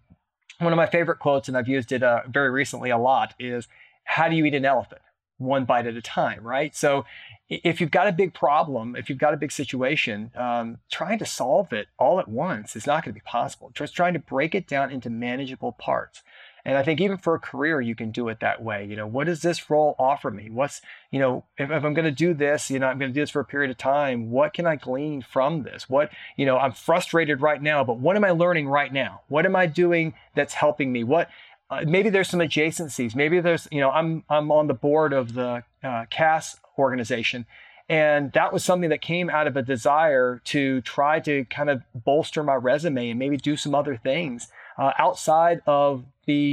one 0.59 0.73
of 0.73 0.77
my 0.77 0.87
favorite 0.87 1.19
quotes, 1.19 1.49
and 1.49 1.57
I've 1.57 1.69
used 1.69 1.93
it 1.93 2.03
uh, 2.03 2.23
very 2.29 2.51
recently 2.51 2.91
a 2.91 2.99
lot, 2.99 3.35
is 3.39 3.69
how 4.05 4.29
do 4.29 4.37
you 4.37 4.45
eat 4.45 4.55
an 4.55 4.65
elephant? 4.65 5.03
One 5.39 5.65
bite 5.65 5.87
at 5.87 5.97
a 5.97 6.03
time, 6.03 6.43
right? 6.43 6.75
So 6.75 7.05
if 7.49 7.81
you've 7.81 7.91
got 7.91 8.07
a 8.07 8.13
big 8.13 8.35
problem, 8.35 8.95
if 8.95 9.09
you've 9.09 9.19
got 9.19 9.35
a 9.35 9.39
big 9.39 9.53
situation, 9.53 10.31
um, 10.37 10.79
trying 10.91 11.19
to 11.19 11.27
solve 11.27 11.73
it 11.73 11.89
all 11.99 12.21
at 12.21 12.29
once 12.29 12.77
is 12.77 12.87
not 12.87 13.05
going 13.05 13.15
to 13.15 13.21
be 13.21 13.25
possible. 13.25 13.71
Just 13.75 13.95
trying 13.95 14.13
to 14.13 14.21
break 14.21 14.55
it 14.55 14.67
down 14.67 14.91
into 14.91 15.11
manageable 15.11 15.73
parts. 15.73 16.23
And 16.65 16.77
I 16.77 16.83
think 16.83 17.01
even 17.01 17.17
for 17.17 17.35
a 17.35 17.41
career, 17.41 17.81
you 17.81 17.95
can 17.95 18.11
do 18.11 18.29
it 18.29 18.41
that 18.41 18.63
way. 18.63 18.85
You 18.85 18.97
know, 18.97 19.07
what 19.07 19.27
does 19.27 19.43
this 19.43 19.71
role 19.71 19.95
offer 19.99 20.31
me? 20.31 20.51
What's, 20.51 20.81
you 21.11 21.19
know, 21.19 21.45
if, 21.59 21.71
if 21.71 21.85
I'm 21.85 21.95
going 21.95 22.05
to 22.05 22.11
do 22.11 22.35
this, 22.35 22.71
you 22.71 22.79
know, 22.79 22.87
I'm 22.87 22.99
going 22.99 23.11
to 23.11 23.15
do 23.15 23.21
this 23.21 23.31
for 23.31 23.41
a 23.41 23.45
period 23.45 23.71
of 23.71 23.79
time. 23.79 24.31
What 24.31 24.53
can 24.53 24.67
I 24.67 24.77
glean 24.77 25.23
from 25.23 25.63
this? 25.63 25.89
What, 25.89 26.11
you 26.37 26.47
know, 26.47 26.59
I'm 26.59 26.73
frustrated 26.73 27.41
right 27.41 27.63
now, 27.63 27.85
but 27.85 27.99
what 27.99 28.17
am 28.17 28.25
I 28.25 28.31
learning 28.31 28.69
right 28.69 28.93
now? 28.93 29.23
What 29.29 29.47
am 29.47 29.57
I 29.57 29.67
doing 29.67 30.15
that's 30.35 30.55
helping 30.55 30.93
me? 30.93 31.05
What, 31.05 31.29
uh, 31.71 31.85
maybe 31.87 32.11
there's 32.11 32.29
some 32.29 32.41
adjacencies. 32.41 33.15
Maybe 33.15 33.41
there's, 33.41 33.69
you 33.71 33.81
know, 33.81 33.91
I'm, 33.91 34.25
I'm 34.29 34.51
on 34.51 34.67
the 34.67 34.75
board 34.75 35.13
of 35.13 35.35
the 35.35 35.63
uh, 35.83 36.05
CASSS 36.11 36.59
organization. 36.79 37.47
And 37.89 38.31
that 38.33 38.53
was 38.53 38.65
something 38.65 38.91
that 38.91 39.01
came 39.01 39.29
out 39.29 39.49
of 39.49 39.57
a 39.57 39.63
desire 39.63 40.41
to 40.45 40.81
try 40.83 41.19
to 41.21 41.45
kind 41.47 41.69
of 41.69 41.83
bolster 41.93 42.45
my 42.45 42.55
resume 42.55 43.11
and 43.11 43.19
maybe 43.19 43.37
do 43.37 43.57
some 43.57 43.75
other 43.75 43.97
things 43.97 44.47
uh, 44.79 44.93
outside 44.97 45.61
of 45.67 46.05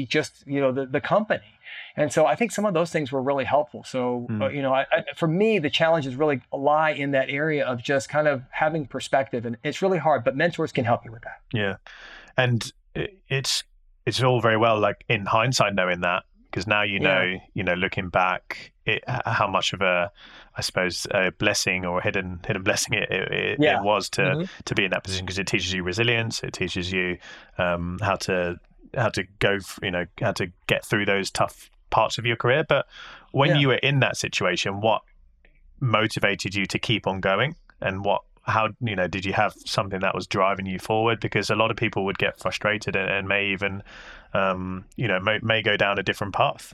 just 0.06 0.44
you 0.46 0.60
know 0.60 0.72
the, 0.72 0.86
the 0.86 1.02
company 1.02 1.60
and 1.96 2.12
so 2.12 2.26
i 2.26 2.36
think 2.36 2.52
some 2.52 2.66
of 2.66 2.74
those 2.74 2.92
things 2.92 3.12
were 3.12 3.22
really 3.22 3.46
helpful 3.46 3.84
so 3.84 4.28
mm. 4.30 4.54
you 4.54 4.62
know 4.62 4.74
I, 4.74 4.86
I, 4.92 5.04
for 5.16 5.28
me 5.28 5.60
the 5.60 5.70
challenges 5.70 6.16
really 6.16 6.42
lie 6.54 6.92
in 6.92 7.12
that 7.12 7.30
area 7.30 7.66
of 7.66 7.82
just 7.82 8.10
kind 8.10 8.28
of 8.28 8.44
having 8.52 8.88
perspective 8.88 9.46
and 9.46 9.58
it's 9.64 9.82
really 9.82 9.98
hard 9.98 10.24
but 10.24 10.36
mentors 10.36 10.72
can 10.72 10.86
help 10.86 11.06
you 11.06 11.12
with 11.12 11.24
that 11.24 11.42
yeah 11.54 11.76
and 12.38 12.72
it's 13.30 13.64
it's 14.06 14.24
all 14.24 14.42
very 14.42 14.58
well 14.58 14.80
like 14.80 15.04
in 15.10 15.26
hindsight 15.26 15.76
knowing 15.76 16.02
that 16.02 16.24
because 16.50 16.68
now 16.68 16.82
you 16.82 17.00
know 17.00 17.22
yeah. 17.22 17.40
you 17.54 17.64
know 17.64 17.74
looking 17.74 18.10
back 18.10 18.72
it, 18.86 19.04
how 19.08 19.48
much 19.48 19.74
of 19.74 19.82
a 19.82 20.12
I 20.56 20.62
suppose 20.62 21.06
a 21.12 21.32
blessing 21.32 21.86
or 21.86 22.00
a 22.00 22.04
hidden 22.04 22.40
hidden 22.46 22.64
blessing 22.64 22.94
it, 22.94 23.12
it, 23.12 23.58
yeah. 23.60 23.80
it 23.80 23.84
was 23.84 24.10
to 24.12 24.22
mm-hmm. 24.22 24.44
to 24.66 24.76
be 24.76 24.86
in 24.86 24.92
that 24.92 25.04
position 25.04 25.26
because 25.26 25.38
it 25.40 25.48
teaches 25.48 25.74
you 25.74 25.84
resilience 25.84 26.42
it 26.44 26.54
teaches 26.54 26.92
you 26.92 27.18
um, 27.58 28.00
how 28.02 28.16
to 28.16 28.60
how 28.96 29.10
to 29.10 29.24
go 29.40 29.60
you 29.82 29.92
know 29.92 30.06
how 30.22 30.32
to 30.34 30.52
get 30.68 30.86
through 30.86 31.06
those 31.06 31.32
tough 31.32 31.70
parts 31.90 32.18
of 32.18 32.26
your 32.26 32.36
career. 32.36 32.66
But 32.68 32.88
when 33.32 33.50
yeah. 33.50 33.58
you 33.58 33.68
were 33.70 33.76
in 33.76 34.00
that 34.00 34.18
situation 34.18 34.82
what 34.82 35.02
motivated 35.80 36.56
you 36.56 36.66
to 36.66 36.80
keep 36.80 37.08
on 37.08 37.20
going? 37.20 37.56
And 37.82 38.04
what 38.04 38.22
how 38.44 38.70
you 38.80 38.96
know 38.96 39.08
did 39.08 39.26
you 39.26 39.34
have 39.34 39.54
something 39.66 40.00
that 40.00 40.16
was 40.16 40.28
driving 40.28 40.66
you 40.66 40.80
forward? 40.80 41.20
Because 41.20 41.50
a 41.50 41.56
lot 41.56 41.72
of 41.72 41.78
people 41.78 42.06
would 42.06 42.18
get 42.18 42.40
frustrated 42.40 42.96
and, 42.96 43.10
and 43.10 43.28
may 43.28 43.48
even 43.48 43.84
um, 44.34 44.86
you 44.96 45.08
know 45.08 45.20
may, 45.20 45.40
may 45.42 45.62
go 45.62 45.78
down 45.78 46.00
a 46.00 46.04
different 46.04 46.34
path. 46.34 46.74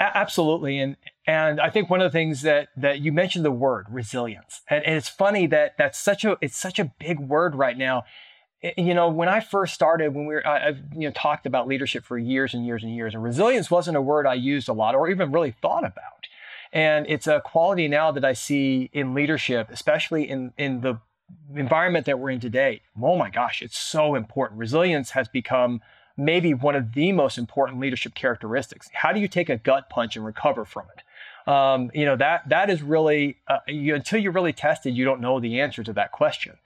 Absolutely. 0.00 0.78
And 0.78 0.96
and 1.26 1.60
i 1.60 1.70
think 1.70 1.88
one 1.88 2.00
of 2.00 2.10
the 2.10 2.16
things 2.16 2.42
that 2.42 2.68
that 2.76 3.00
you 3.00 3.12
mentioned 3.12 3.44
the 3.44 3.50
word 3.50 3.86
resilience. 3.90 4.62
And, 4.68 4.84
and 4.84 4.96
it's 4.96 5.08
funny 5.08 5.46
that 5.48 5.74
that's 5.78 5.98
such 5.98 6.24
a 6.24 6.36
it's 6.40 6.56
such 6.56 6.78
a 6.78 6.92
big 6.98 7.18
word 7.18 7.54
right 7.54 7.76
now 7.76 8.04
you 8.76 8.94
know 8.94 9.08
when 9.08 9.28
i 9.28 9.40
first 9.40 9.74
started 9.74 10.14
when 10.14 10.26
we 10.26 10.34
were 10.34 10.46
i've 10.46 10.78
you 10.92 11.08
know 11.08 11.10
talked 11.12 11.46
about 11.46 11.66
leadership 11.66 12.04
for 12.04 12.18
years 12.18 12.54
and 12.54 12.64
years 12.66 12.82
and 12.82 12.94
years 12.94 13.14
and 13.14 13.22
resilience 13.22 13.70
wasn't 13.70 13.96
a 13.96 14.00
word 14.00 14.26
i 14.26 14.34
used 14.34 14.68
a 14.68 14.72
lot 14.72 14.94
or 14.94 15.08
even 15.08 15.30
really 15.30 15.54
thought 15.62 15.84
about 15.84 16.26
and 16.72 17.06
it's 17.08 17.26
a 17.26 17.40
quality 17.40 17.88
now 17.88 18.10
that 18.10 18.24
i 18.24 18.32
see 18.32 18.90
in 18.92 19.14
leadership 19.14 19.68
especially 19.70 20.28
in 20.28 20.52
in 20.56 20.80
the 20.80 20.98
environment 21.54 22.06
that 22.06 22.18
we're 22.18 22.30
in 22.30 22.40
today 22.40 22.80
oh 23.00 23.16
my 23.16 23.30
gosh 23.30 23.62
it's 23.62 23.78
so 23.78 24.14
important 24.14 24.58
resilience 24.58 25.10
has 25.10 25.28
become 25.28 25.80
maybe 26.16 26.54
one 26.54 26.76
of 26.76 26.94
the 26.94 27.12
most 27.12 27.38
important 27.38 27.80
leadership 27.80 28.14
characteristics. 28.14 28.88
How 28.92 29.12
do 29.12 29.20
you 29.20 29.28
take 29.28 29.48
a 29.48 29.56
gut 29.56 29.90
punch 29.90 30.16
and 30.16 30.24
recover 30.24 30.64
from 30.64 30.86
it? 30.96 31.50
Um, 31.50 31.90
you 31.92 32.06
know 32.06 32.16
that 32.16 32.48
that 32.48 32.70
is 32.70 32.82
really 32.82 33.36
uh, 33.48 33.58
you, 33.68 33.94
until 33.94 34.18
you're 34.18 34.32
really 34.32 34.54
tested, 34.54 34.96
you 34.96 35.04
don't 35.04 35.20
know 35.20 35.40
the 35.40 35.60
answer 35.60 35.82
to 35.84 35.92
that 35.92 36.10
question. 36.10 36.56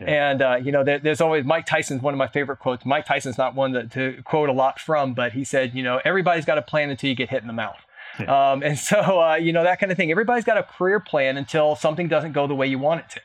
Yeah. 0.00 0.30
And 0.30 0.42
uh, 0.42 0.56
you 0.62 0.72
know, 0.72 0.82
there, 0.82 0.98
there's 0.98 1.20
always 1.20 1.44
Mike 1.44 1.66
Tyson's 1.66 2.02
one 2.02 2.14
of 2.14 2.18
my 2.18 2.26
favorite 2.26 2.58
quotes. 2.58 2.84
Mike 2.84 3.06
Tyson's 3.06 3.38
not 3.38 3.54
one 3.54 3.72
that, 3.72 3.92
to 3.92 4.22
quote 4.24 4.48
a 4.48 4.52
lot 4.52 4.80
from, 4.80 5.14
but 5.14 5.32
he 5.32 5.44
said, 5.44 5.74
you 5.74 5.82
know, 5.82 6.00
everybody's 6.04 6.44
got 6.44 6.58
a 6.58 6.62
plan 6.62 6.90
until 6.90 7.08
you 7.10 7.16
get 7.16 7.30
hit 7.30 7.42
in 7.42 7.46
the 7.46 7.52
mouth. 7.52 7.78
Yeah. 8.18 8.52
Um, 8.52 8.62
and 8.62 8.78
so, 8.78 9.20
uh, 9.20 9.34
you 9.34 9.52
know, 9.52 9.62
that 9.62 9.80
kind 9.80 9.90
of 9.92 9.98
thing. 9.98 10.10
Everybody's 10.10 10.44
got 10.44 10.58
a 10.58 10.62
career 10.62 11.00
plan 11.00 11.36
until 11.36 11.76
something 11.76 12.08
doesn't 12.08 12.32
go 12.32 12.46
the 12.46 12.54
way 12.54 12.66
you 12.66 12.78
want 12.78 13.00
it 13.00 13.10
to. 13.10 13.20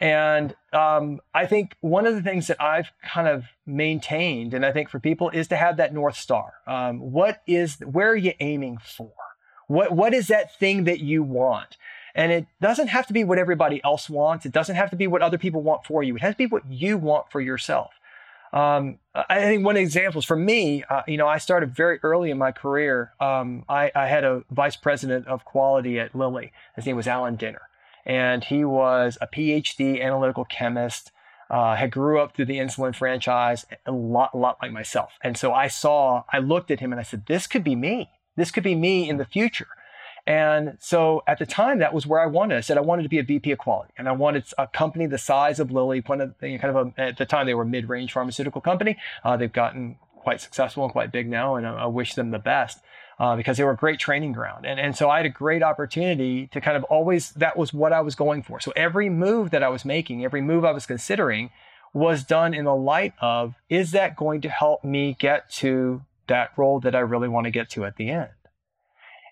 And 0.00 0.54
um, 0.72 1.20
I 1.34 1.46
think 1.46 1.74
one 1.80 2.06
of 2.06 2.14
the 2.14 2.22
things 2.22 2.46
that 2.46 2.62
I've 2.62 2.92
kind 3.02 3.26
of 3.26 3.44
maintained, 3.66 4.54
and 4.54 4.64
I 4.64 4.72
think 4.72 4.88
for 4.90 5.00
people, 5.00 5.28
is 5.30 5.48
to 5.48 5.56
have 5.56 5.76
that 5.78 5.92
North 5.92 6.16
Star. 6.16 6.52
Um, 6.66 7.00
what 7.00 7.42
is, 7.46 7.78
where 7.80 8.10
are 8.10 8.16
you 8.16 8.32
aiming 8.38 8.78
for? 8.78 9.10
What, 9.66 9.92
what 9.92 10.14
is 10.14 10.28
that 10.28 10.56
thing 10.56 10.84
that 10.84 11.00
you 11.00 11.22
want? 11.22 11.76
And 12.18 12.32
it 12.32 12.48
doesn't 12.60 12.88
have 12.88 13.06
to 13.06 13.12
be 13.12 13.22
what 13.22 13.38
everybody 13.38 13.80
else 13.84 14.10
wants. 14.10 14.44
It 14.44 14.50
doesn't 14.50 14.74
have 14.74 14.90
to 14.90 14.96
be 14.96 15.06
what 15.06 15.22
other 15.22 15.38
people 15.38 15.62
want 15.62 15.86
for 15.86 16.02
you. 16.02 16.16
It 16.16 16.22
has 16.22 16.34
to 16.34 16.38
be 16.38 16.46
what 16.46 16.68
you 16.68 16.98
want 16.98 17.30
for 17.30 17.40
yourself. 17.40 17.92
Um, 18.52 18.98
I 19.14 19.42
think 19.42 19.64
one 19.64 19.76
example 19.76 20.18
is 20.18 20.24
for 20.24 20.34
me, 20.34 20.82
uh, 20.90 21.02
you 21.06 21.16
know, 21.16 21.28
I 21.28 21.38
started 21.38 21.76
very 21.76 22.00
early 22.02 22.32
in 22.32 22.38
my 22.38 22.50
career. 22.50 23.12
Um, 23.20 23.64
I, 23.68 23.92
I, 23.94 24.08
had 24.08 24.24
a 24.24 24.42
vice 24.50 24.74
president 24.74 25.28
of 25.28 25.44
quality 25.44 26.00
at 26.00 26.14
Lilly. 26.14 26.52
His 26.74 26.86
name 26.86 26.96
was 26.96 27.06
Alan 27.06 27.36
Dinner, 27.36 27.60
and 28.06 28.42
he 28.42 28.64
was 28.64 29.18
a 29.20 29.26
PhD 29.26 30.02
analytical 30.02 30.44
chemist. 30.44 31.12
Uh, 31.50 31.76
had 31.76 31.90
grew 31.90 32.20
up 32.20 32.34
through 32.34 32.46
the 32.46 32.58
insulin 32.58 32.96
franchise, 32.96 33.64
a 33.86 33.92
lot, 33.92 34.30
a 34.34 34.38
lot 34.38 34.56
like 34.62 34.72
myself. 34.72 35.12
And 35.22 35.36
so 35.36 35.52
I 35.52 35.68
saw, 35.68 36.24
I 36.32 36.38
looked 36.38 36.70
at 36.70 36.80
him 36.80 36.92
and 36.92 36.98
I 36.98 37.04
said, 37.04 37.26
"This 37.26 37.46
could 37.46 37.64
be 37.64 37.76
me. 37.76 38.10
This 38.34 38.50
could 38.50 38.64
be 38.64 38.74
me 38.74 39.08
in 39.08 39.18
the 39.18 39.24
future." 39.24 39.68
And 40.28 40.76
so 40.78 41.22
at 41.26 41.38
the 41.38 41.46
time, 41.46 41.78
that 41.78 41.94
was 41.94 42.06
where 42.06 42.20
I 42.20 42.26
wanted. 42.26 42.58
I 42.58 42.60
said 42.60 42.76
I 42.76 42.82
wanted 42.82 43.04
to 43.04 43.08
be 43.08 43.18
a 43.18 43.22
VP 43.22 43.50
of 43.50 43.58
quality, 43.58 43.94
and 43.96 44.06
I 44.06 44.12
wanted 44.12 44.44
a 44.58 44.66
company 44.66 45.06
the 45.06 45.16
size 45.16 45.58
of 45.58 45.72
Lilly. 45.72 46.00
One 46.04 46.20
of 46.20 46.38
kind 46.38 46.62
of 46.64 46.76
a, 46.76 47.00
at 47.00 47.16
the 47.16 47.24
time 47.24 47.46
they 47.46 47.54
were 47.54 47.62
a 47.62 47.66
mid-range 47.66 48.12
pharmaceutical 48.12 48.60
company. 48.60 48.98
Uh, 49.24 49.38
they've 49.38 49.50
gotten 49.50 49.96
quite 50.16 50.42
successful 50.42 50.84
and 50.84 50.92
quite 50.92 51.10
big 51.10 51.30
now, 51.30 51.54
and 51.54 51.66
I, 51.66 51.84
I 51.84 51.86
wish 51.86 52.12
them 52.14 52.30
the 52.30 52.38
best. 52.38 52.80
Uh, 53.18 53.34
because 53.34 53.56
they 53.56 53.64
were 53.64 53.72
a 53.72 53.76
great 53.76 53.98
training 53.98 54.30
ground. 54.30 54.64
And, 54.64 54.78
and 54.78 54.94
so 54.94 55.10
I 55.10 55.16
had 55.16 55.26
a 55.26 55.28
great 55.28 55.60
opportunity 55.60 56.46
to 56.52 56.60
kind 56.60 56.76
of 56.76 56.84
always, 56.84 57.32
that 57.32 57.56
was 57.56 57.74
what 57.74 57.92
I 57.92 58.00
was 58.00 58.14
going 58.14 58.44
for. 58.44 58.60
So 58.60 58.72
every 58.76 59.10
move 59.10 59.50
that 59.50 59.60
I 59.60 59.68
was 59.68 59.84
making, 59.84 60.24
every 60.24 60.40
move 60.40 60.64
I 60.64 60.70
was 60.70 60.86
considering 60.86 61.50
was 61.92 62.22
done 62.22 62.54
in 62.54 62.64
the 62.64 62.76
light 62.76 63.14
of, 63.20 63.56
is 63.68 63.90
that 63.90 64.14
going 64.14 64.40
to 64.42 64.48
help 64.48 64.84
me 64.84 65.16
get 65.18 65.50
to 65.54 66.02
that 66.28 66.50
role 66.56 66.78
that 66.78 66.94
I 66.94 67.00
really 67.00 67.26
want 67.26 67.46
to 67.46 67.50
get 67.50 67.70
to 67.70 67.84
at 67.84 67.96
the 67.96 68.08
end? 68.08 68.30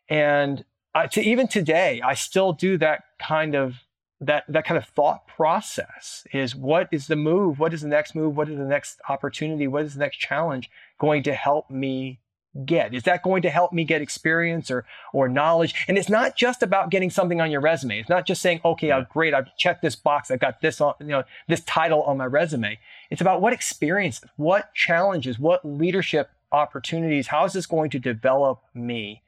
And 0.08 0.64
uh, 0.96 1.06
to 1.08 1.20
even 1.20 1.46
today, 1.46 2.00
I 2.02 2.14
still 2.14 2.54
do 2.54 2.78
that 2.78 3.04
kind 3.18 3.54
of 3.54 3.74
that 4.18 4.44
that 4.48 4.64
kind 4.64 4.78
of 4.78 4.86
thought 4.86 5.28
process 5.28 6.26
is 6.32 6.56
what 6.56 6.88
is 6.90 7.06
the 7.06 7.16
move? 7.16 7.58
What 7.58 7.74
is 7.74 7.82
the 7.82 7.88
next 7.88 8.14
move? 8.14 8.34
What 8.34 8.48
is 8.48 8.56
the 8.56 8.64
next 8.64 8.98
opportunity? 9.06 9.68
What 9.68 9.84
is 9.84 9.92
the 9.92 10.00
next 10.00 10.16
challenge 10.16 10.70
going 10.98 11.22
to 11.24 11.34
help 11.34 11.70
me 11.70 12.20
get? 12.64 12.94
Is 12.94 13.02
that 13.02 13.22
going 13.22 13.42
to 13.42 13.50
help 13.50 13.74
me 13.74 13.84
get 13.84 14.00
experience 14.00 14.70
or 14.70 14.86
or 15.12 15.28
knowledge? 15.28 15.74
And 15.86 15.98
it's 15.98 16.08
not 16.08 16.34
just 16.34 16.62
about 16.62 16.88
getting 16.88 17.10
something 17.10 17.42
on 17.42 17.50
your 17.50 17.60
resume. 17.60 18.00
It's 18.00 18.08
not 18.08 18.26
just 18.26 18.40
saying 18.40 18.62
okay 18.64 18.88
yeah. 18.88 19.04
great 19.10 19.34
i've 19.34 19.54
checked 19.58 19.82
this 19.82 19.96
box. 19.96 20.30
I've 20.30 20.40
got 20.40 20.62
this 20.62 20.80
on 20.80 20.94
you 21.00 21.08
know 21.08 21.24
this 21.46 21.60
title 21.60 22.04
on 22.04 22.16
my 22.16 22.24
resume. 22.24 22.78
It's 23.10 23.20
about 23.20 23.42
what 23.42 23.52
experiences 23.52 24.24
what 24.36 24.72
challenges 24.72 25.38
what 25.38 25.62
leadership 25.62 26.30
opportunities 26.52 27.26
how 27.26 27.44
is 27.44 27.52
this 27.52 27.66
going 27.66 27.90
to 27.90 27.98
develop 27.98 28.62
me 28.72 29.20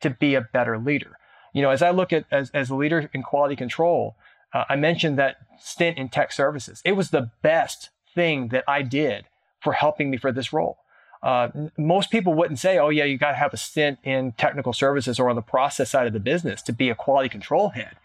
to 0.00 0.10
be 0.10 0.34
a 0.34 0.40
better 0.40 0.78
leader. 0.78 1.16
You 1.52 1.62
know, 1.62 1.70
as 1.70 1.82
I 1.82 1.90
look 1.90 2.12
at 2.12 2.26
as, 2.30 2.50
as 2.50 2.70
a 2.70 2.74
leader 2.74 3.08
in 3.12 3.22
quality 3.22 3.56
control, 3.56 4.16
uh, 4.52 4.64
I 4.68 4.76
mentioned 4.76 5.18
that 5.18 5.36
stint 5.58 5.98
in 5.98 6.08
tech 6.08 6.32
services. 6.32 6.82
It 6.84 6.92
was 6.92 7.10
the 7.10 7.30
best 7.42 7.90
thing 8.14 8.48
that 8.48 8.64
I 8.68 8.82
did 8.82 9.24
for 9.60 9.72
helping 9.72 10.10
me 10.10 10.16
for 10.16 10.32
this 10.32 10.52
role. 10.52 10.78
Uh, 11.22 11.48
most 11.76 12.10
people 12.10 12.34
wouldn't 12.34 12.58
say, 12.58 12.78
oh, 12.78 12.90
yeah, 12.90 13.04
you 13.04 13.18
got 13.18 13.30
to 13.30 13.36
have 13.36 13.52
a 13.52 13.56
stint 13.56 13.98
in 14.04 14.32
technical 14.32 14.72
services 14.72 15.18
or 15.18 15.28
on 15.28 15.36
the 15.36 15.42
process 15.42 15.90
side 15.90 16.06
of 16.06 16.12
the 16.12 16.20
business 16.20 16.62
to 16.62 16.72
be 16.72 16.88
a 16.88 16.94
quality 16.94 17.28
control 17.28 17.70
head. 17.70 17.96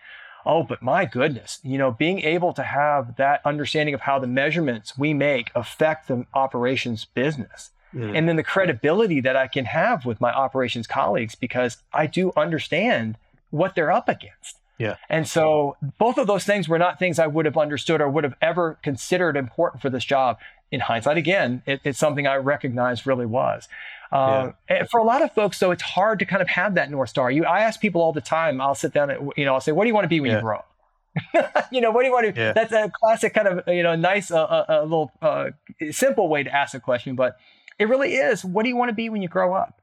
Oh, 0.46 0.64
but 0.64 0.82
my 0.82 1.06
goodness, 1.06 1.60
you 1.62 1.78
know, 1.78 1.92
being 1.92 2.22
able 2.22 2.52
to 2.54 2.64
have 2.64 3.18
that 3.18 3.42
understanding 3.46 3.94
of 3.94 4.02
how 4.02 4.18
the 4.18 4.28
measurements 4.28 4.98
we 4.98 5.14
make 5.14 5.52
affect 5.54 6.08
the 6.08 6.26
operations 6.34 7.06
business 7.06 7.72
Mm. 7.94 8.18
And 8.18 8.30
then 8.30 8.36
the 8.36 8.44
credibility 8.44 9.20
that 9.22 9.36
I 9.36 9.48
can 9.48 9.66
have 9.66 10.06
with 10.06 10.22
my 10.22 10.32
operations 10.32 10.88
colleagues 10.88 11.36
because 11.36 11.78
I 11.94 12.08
do 12.08 12.32
understand 12.38 13.18
what 13.50 13.76
they're 13.76 13.92
up 13.92 14.08
against. 14.08 14.58
Yeah. 14.78 14.96
And 15.10 15.28
so 15.28 15.78
both 16.00 16.18
of 16.18 16.26
those 16.26 16.44
things 16.44 16.68
were 16.68 16.80
not 16.80 16.98
things 16.98 17.20
I 17.20 17.28
would 17.28 17.46
have 17.46 17.58
understood 17.58 18.02
or 18.02 18.10
would 18.10 18.24
have 18.24 18.36
ever 18.42 18.80
considered 18.82 19.38
important 19.38 19.82
for 19.82 19.90
this 19.90 20.06
job. 20.06 20.38
In 20.72 20.80
hindsight, 20.80 21.18
again, 21.18 21.62
it, 21.66 21.82
it's 21.84 22.00
something 22.00 22.26
I 22.26 22.38
recognize 22.38 23.06
really 23.06 23.26
was. 23.26 23.68
Uh, 24.10 24.54
yeah. 24.70 24.86
For 24.90 25.02
a 25.02 25.04
lot 25.04 25.22
of 25.22 25.34
folks, 25.34 25.60
though, 25.60 25.72
it's 25.72 25.84
hard 25.84 26.20
to 26.20 26.26
kind 26.26 26.42
of 26.42 26.48
have 26.48 26.76
that 26.76 26.90
north 26.90 27.10
star. 27.10 27.30
You, 27.30 27.44
I 27.44 27.60
ask 27.60 27.82
people 27.82 28.02
all 28.02 28.14
the 28.14 28.22
time. 28.22 28.62
I'll 28.62 28.74
sit 28.74 28.94
down, 28.94 29.10
and, 29.10 29.34
you 29.36 29.44
know, 29.44 29.54
I'll 29.54 29.60
say, 29.60 29.74
"What 29.74 29.84
do 29.84 29.90
you 29.90 29.94
want 29.94 30.06
to 30.06 30.10
be 30.10 30.22
when 30.22 30.32
yeah. 30.32 30.38
you 30.38 30.42
grow 30.44 30.60
up?" 30.60 30.72
you 31.72 31.82
know, 31.82 31.92
what 31.92 32.02
do 32.02 32.08
you 32.08 32.14
want 32.14 32.34
to? 32.34 32.42
Yeah. 32.42 32.54
That's 32.54 32.72
a 32.72 32.90
classic 33.02 33.34
kind 33.34 33.48
of, 33.48 33.68
you 33.68 33.84
know, 33.84 33.96
nice, 33.96 34.32
uh, 34.32 34.44
uh, 34.44 34.66
a 34.70 34.84
little 34.84 35.12
uh, 35.22 35.52
simple 35.92 36.30
way 36.30 36.44
to 36.44 36.54
ask 36.54 36.74
a 36.74 36.80
question, 36.80 37.16
but 37.16 37.38
it 37.82 37.90
really 37.90 38.14
is. 38.14 38.46
What 38.46 38.62
do 38.62 38.70
you 38.70 38.76
want 38.76 38.90
to 38.90 38.96
be 38.96 39.10
when 39.10 39.24
you 39.24 39.28
grow 39.28 39.56
up? 39.56 39.82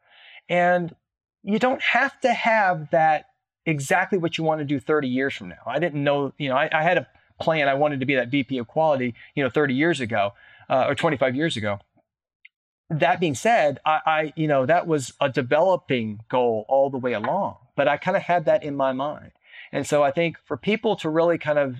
And 0.49 0.95
you 1.43 1.59
don't 1.59 1.83
have 1.83 2.19
to 2.21 2.33
have 2.33 2.91
that 2.91 3.31
exactly 3.67 4.19
what 4.19 4.39
you 4.39 4.45
want 4.45 4.61
to 4.61 4.65
do 4.65 4.79
30 4.79 5.09
years 5.09 5.35
from 5.35 5.49
now. 5.49 5.57
I 5.67 5.81
didn't 5.81 6.05
know, 6.05 6.33
you 6.39 6.49
know, 6.49 6.55
I, 6.55 6.69
I 6.73 6.85
had 6.85 6.97
a 6.97 7.09
plan. 7.41 7.69
I 7.69 7.75
wanted 7.75 7.99
to 7.99 8.07
be 8.07 8.15
that 8.15 8.29
VP 8.29 8.57
of 8.59 8.69
quality, 8.69 9.17
you 9.35 9.43
know, 9.43 9.51
30 9.51 9.75
years 9.75 10.01
ago 10.01 10.35
uh, 10.71 10.85
or 10.87 10.95
25 10.95 11.35
years 11.35 11.57
ago. 11.57 11.81
That 12.89 13.19
being 13.19 13.35
said, 13.35 13.81
I, 13.85 14.01
I, 14.07 14.33
you 14.37 14.47
know, 14.47 14.65
that 14.65 14.87
was 14.87 15.13
a 15.21 15.29
developing 15.29 16.21
goal 16.29 16.67
all 16.69 16.91
the 16.91 16.99
way 16.99 17.15
along, 17.15 17.57
but 17.75 17.89
I 17.89 17.97
kind 17.97 18.17
of 18.17 18.23
had 18.23 18.45
that 18.45 18.63
in 18.63 18.77
my 18.77 18.93
mind. 18.93 19.33
And 19.73 19.85
so 19.85 20.05
I 20.05 20.13
think 20.13 20.39
for 20.45 20.57
people 20.57 20.95
to 20.97 21.11
really 21.11 21.37
kind 21.37 21.59
of 21.59 21.79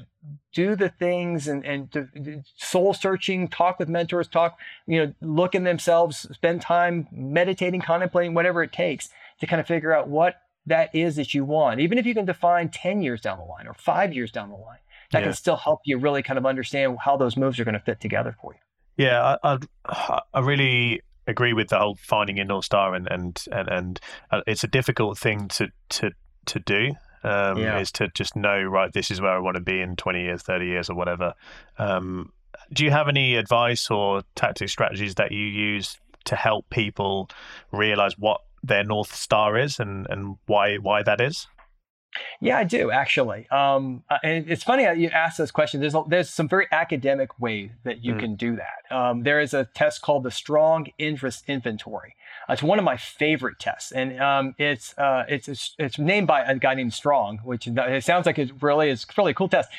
do 0.53 0.75
the 0.75 0.89
things 0.89 1.49
and, 1.49 1.65
and 1.65 1.93
to, 1.93 2.43
soul 2.57 2.95
searching, 2.95 3.49
talk 3.49 3.79
with 3.79 3.89
mentors, 3.89 4.29
talk, 4.29 4.59
you 4.87 4.99
know, 5.05 5.15
look 5.21 5.55
in 5.55 5.65
themselves, 5.65 6.27
spend 6.33 6.61
time 6.61 7.07
meditating, 7.13 7.81
contemplating, 7.81 8.35
whatever 8.35 8.63
it 8.63 8.73
takes 8.73 9.09
to 9.41 9.47
kind 9.47 9.61
of 9.61 9.67
figure 9.67 9.93
out 9.93 10.09
what 10.09 10.43
that 10.67 10.95
is 10.95 11.17
that 11.17 11.35
you 11.35 11.45
want. 11.45 11.81
Even 11.81 11.99
if 11.99 12.07
you 12.07 12.15
can 12.15 12.25
define 12.25 12.69
10 12.69 13.03
years 13.03 13.21
down 13.21 13.39
the 13.39 13.45
line 13.45 13.67
or 13.67 13.75
five 13.75 14.13
years 14.13 14.31
down 14.31 14.51
the 14.51 14.57
line, 14.57 14.79
that 15.13 15.21
yeah. 15.21 15.27
can 15.27 15.33
still 15.33 15.57
help 15.57 15.81
you 15.85 15.99
really 15.99 16.23
kind 16.23 16.39
of 16.39 16.45
understand 16.45 16.99
how 17.05 17.17
those 17.17 17.37
moves 17.37 17.59
are 17.59 17.65
going 17.65 17.75
to 17.75 17.81
fit 17.81 18.01
together 18.01 18.37
for 18.41 18.55
you. 18.55 19.05
Yeah, 19.05 19.37
I, 19.43 19.59
I, 19.87 20.21
I 20.35 20.41
really 20.41 21.03
agree 21.27 21.53
with 21.53 21.69
the 21.69 21.79
whole 21.79 21.97
finding 22.01 22.37
your 22.37 22.47
north 22.47 22.65
star, 22.65 22.95
and 22.95 23.07
and 23.09 23.41
and, 23.53 23.69
and 23.69 24.01
uh, 24.33 24.41
it's 24.47 24.65
a 24.65 24.67
difficult 24.67 25.17
thing 25.17 25.47
to 25.49 25.69
to 25.91 26.11
to 26.47 26.59
do 26.59 26.95
um, 27.25 27.59
yeah. 27.59 27.79
is 27.79 27.93
to 27.93 28.09
just 28.09 28.37
know 28.37 28.63
right 28.63 28.93
this 28.93 29.11
is 29.11 29.21
where 29.21 29.33
i 29.33 29.39
want 29.39 29.57
to 29.57 29.61
be 29.61 29.81
in 29.81 29.97
20 29.97 30.23
years 30.23 30.43
30 30.43 30.67
years 30.67 30.91
or 30.91 30.95
whatever 30.95 31.35
um, 31.79 32.33
do 32.73 32.85
you 32.85 32.91
have 32.91 33.09
any 33.09 33.37
advice 33.37 33.91
or 33.91 34.23
tactic 34.35 34.69
strategies 34.69 35.15
that 35.17 35.33
you 35.33 35.45
use 35.45 35.99
to 36.25 36.37
help 36.37 36.69
people 36.71 37.29
realize 37.73 38.19
what 38.19 38.43
their 38.63 38.85
north 38.85 39.15
star 39.15 39.57
is 39.57 39.79
and, 39.79 40.07
and 40.11 40.37
why 40.47 40.77
why 40.77 41.03
that 41.03 41.21
is 41.21 41.47
yeah, 42.41 42.59
I 42.59 42.65
do 42.65 42.91
actually. 42.91 43.49
Um, 43.51 44.03
uh, 44.11 44.19
and 44.23 44.51
it's 44.51 44.65
funny 44.65 44.85
you 45.01 45.09
ask 45.09 45.37
this 45.39 45.51
question. 45.51 45.81
There's 45.81 45.95
a, 45.95 46.03
there's 46.07 46.31
some 46.31 46.49
very 46.49 46.67
academic 46.73 47.39
ways 47.41 47.71
that 47.85 48.05
you 48.05 48.15
mm. 48.15 48.21
can 48.21 48.35
do 48.37 48.57
that. 48.57 48.97
Um, 48.97 49.23
there 49.23 49.41
is 49.41 49.55
a 49.55 49.65
test 49.65 50.03
called 50.03 50.23
the 50.25 50.31
Strong 50.31 50.89
Interest 50.99 51.45
Inventory, 51.49 52.15
uh, 52.49 52.55
it's 52.55 52.63
one 52.63 52.79
of 52.79 52.85
my 52.85 52.97
favorite 52.97 53.59
tests, 53.59 53.93
and 53.93 54.19
um, 54.21 54.55
it's, 54.59 54.97
uh, 54.97 55.25
it's, 55.29 55.49
it's 55.49 55.75
it's 55.79 55.99
named 55.99 56.27
by 56.27 56.41
a 56.41 56.59
guy 56.59 56.75
named 56.75 56.95
Strong, 56.95 57.39
which 57.45 57.67
it 57.67 58.05
sounds 58.05 58.25
like 58.25 58.39
it 58.39 58.51
really 58.63 58.89
is 58.89 59.07
really 59.17 59.35
cool 59.35 59.49
test. 59.49 59.71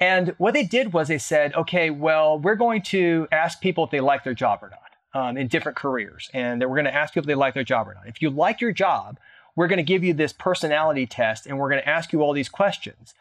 And 0.00 0.34
what 0.38 0.52
they 0.52 0.64
did 0.64 0.92
was 0.92 1.08
they 1.08 1.18
said, 1.18 1.54
okay, 1.54 1.90
well, 1.90 2.38
we're 2.38 2.56
going 2.56 2.82
to 2.82 3.28
ask 3.30 3.60
people 3.60 3.84
if 3.84 3.90
they 3.90 4.00
like 4.00 4.24
their 4.24 4.34
job 4.34 4.62
or 4.62 4.70
not 4.70 5.20
um, 5.20 5.36
in 5.36 5.46
different 5.46 5.76
careers, 5.76 6.28
and 6.34 6.60
we're 6.60 6.74
going 6.74 6.84
to 6.84 6.94
ask 6.94 7.14
people 7.14 7.24
if 7.24 7.28
they 7.28 7.34
like 7.36 7.54
their 7.54 7.64
job 7.64 7.88
or 7.88 7.94
not. 7.94 8.08
If 8.08 8.20
you 8.20 8.30
like 8.30 8.60
your 8.60 8.72
job, 8.72 9.18
we're 9.56 9.66
going 9.66 9.78
to 9.78 9.82
give 9.82 10.04
you 10.04 10.14
this 10.14 10.32
personality 10.32 11.06
test, 11.06 11.46
and 11.46 11.58
we're 11.58 11.70
going 11.70 11.82
to 11.82 11.88
ask 11.88 12.12
you 12.12 12.22
all 12.22 12.32
these 12.32 12.48
questions. 12.48 13.14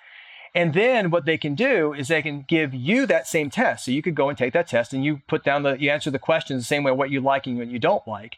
And 0.53 0.73
then 0.73 1.09
what 1.09 1.25
they 1.25 1.37
can 1.37 1.55
do 1.55 1.93
is 1.93 2.07
they 2.07 2.21
can 2.21 2.45
give 2.47 2.73
you 2.73 3.05
that 3.07 3.27
same 3.27 3.49
test. 3.49 3.85
So 3.85 3.91
you 3.91 4.01
could 4.01 4.15
go 4.15 4.29
and 4.29 4.37
take 4.37 4.53
that 4.53 4.69
test 4.69 4.93
and 4.93 5.03
you 5.03 5.21
put 5.27 5.43
down 5.43 5.63
the, 5.63 5.73
you 5.77 5.89
answer 5.89 6.09
the 6.09 6.19
questions 6.19 6.61
the 6.61 6.65
same 6.65 6.83
way 6.83 6.93
what 6.93 7.09
you 7.09 7.19
like 7.19 7.45
and 7.45 7.57
what 7.57 7.67
you 7.67 7.79
don't 7.79 8.07
like 8.07 8.37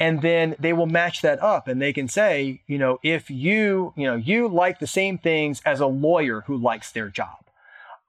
and 0.00 0.22
then 0.22 0.54
they 0.58 0.72
will 0.72 0.86
match 0.86 1.22
that 1.22 1.42
up 1.42 1.66
and 1.66 1.82
they 1.82 1.92
can 1.92 2.08
say 2.08 2.60
you 2.66 2.78
know 2.78 2.98
if 3.02 3.30
you 3.30 3.92
you 3.96 4.06
know 4.06 4.16
you 4.16 4.48
like 4.48 4.78
the 4.78 4.86
same 4.86 5.18
things 5.18 5.60
as 5.64 5.80
a 5.80 5.86
lawyer 5.86 6.42
who 6.46 6.56
likes 6.56 6.92
their 6.92 7.08
job 7.08 7.44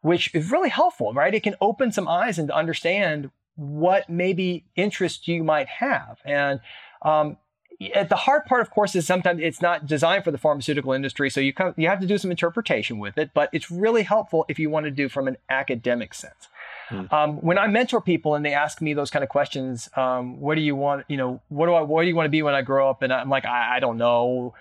which 0.01 0.33
is 0.33 0.51
really 0.51 0.69
helpful 0.69 1.13
right 1.13 1.33
it 1.33 1.43
can 1.43 1.55
open 1.61 1.91
some 1.91 2.07
eyes 2.07 2.37
and 2.37 2.51
understand 2.51 3.31
what 3.55 4.09
maybe 4.09 4.65
interest 4.75 5.27
you 5.27 5.43
might 5.43 5.67
have 5.67 6.19
and 6.23 6.59
um, 7.01 7.37
the 7.79 8.15
hard 8.15 8.45
part, 8.45 8.61
of 8.61 8.71
course, 8.71 8.93
is 8.93 9.07
sometimes 9.07 9.39
it's 9.41 9.61
not 9.61 9.85
designed 9.85 10.25
for 10.25 10.31
the 10.31 10.37
pharmaceutical 10.37 10.91
industry, 10.91 11.29
so 11.29 11.39
you 11.39 11.53
of, 11.57 11.73
you 11.77 11.87
have 11.87 12.01
to 12.01 12.07
do 12.07 12.17
some 12.17 12.29
interpretation 12.29 12.99
with 12.99 13.17
it. 13.17 13.31
But 13.33 13.49
it's 13.53 13.71
really 13.71 14.03
helpful 14.03 14.45
if 14.49 14.59
you 14.59 14.69
want 14.69 14.85
to 14.85 14.91
do 14.91 15.07
from 15.07 15.29
an 15.29 15.37
academic 15.49 16.13
sense. 16.13 16.49
Mm. 16.89 17.11
Um, 17.13 17.37
when 17.37 17.57
I 17.57 17.67
mentor 17.67 18.01
people 18.01 18.35
and 18.35 18.45
they 18.45 18.53
ask 18.53 18.81
me 18.81 18.93
those 18.93 19.09
kind 19.09 19.23
of 19.23 19.29
questions, 19.29 19.89
um, 19.95 20.41
what 20.41 20.55
do 20.55 20.61
you 20.61 20.75
want? 20.75 21.05
You 21.07 21.17
know, 21.17 21.41
what 21.47 21.67
do 21.67 21.73
I? 21.73 21.81
What 21.81 22.01
do 22.01 22.09
you 22.09 22.15
want 22.15 22.25
to 22.25 22.31
be 22.31 22.41
when 22.41 22.53
I 22.53 22.63
grow 22.63 22.89
up? 22.89 23.01
And 23.01 23.13
I'm 23.13 23.29
like, 23.29 23.45
I, 23.45 23.77
I 23.77 23.79
don't 23.79 23.97
know. 23.97 24.53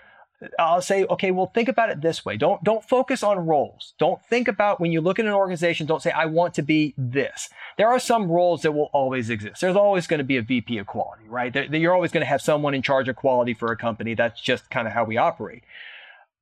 I'll 0.57 0.81
say, 0.81 1.05
okay, 1.05 1.31
well, 1.31 1.47
think 1.47 1.67
about 1.67 1.89
it 1.89 2.01
this 2.01 2.23
way. 2.23 2.37
Don't 2.37 2.63
don't 2.63 2.83
focus 2.83 3.23
on 3.23 3.45
roles. 3.45 3.93
Don't 3.97 4.23
think 4.25 4.47
about 4.47 4.79
when 4.79 4.91
you 4.91 5.01
look 5.01 5.19
at 5.19 5.25
an 5.25 5.33
organization. 5.33 5.85
Don't 5.85 6.01
say 6.01 6.11
I 6.11 6.25
want 6.25 6.53
to 6.53 6.61
be 6.61 6.93
this. 6.97 7.49
There 7.77 7.89
are 7.89 7.99
some 7.99 8.31
roles 8.31 8.61
that 8.61 8.71
will 8.71 8.89
always 8.93 9.29
exist. 9.29 9.59
There's 9.59 9.75
always 9.75 10.07
going 10.07 10.19
to 10.19 10.23
be 10.23 10.37
a 10.37 10.41
VP 10.41 10.77
of 10.77 10.87
quality, 10.87 11.27
right? 11.27 11.53
You're 11.73 11.93
always 11.93 12.11
going 12.11 12.21
to 12.21 12.27
have 12.27 12.41
someone 12.41 12.73
in 12.73 12.81
charge 12.81 13.09
of 13.09 13.17
quality 13.17 13.53
for 13.53 13.71
a 13.71 13.77
company. 13.77 14.13
That's 14.13 14.39
just 14.39 14.69
kind 14.69 14.87
of 14.87 14.93
how 14.93 15.03
we 15.03 15.17
operate. 15.17 15.63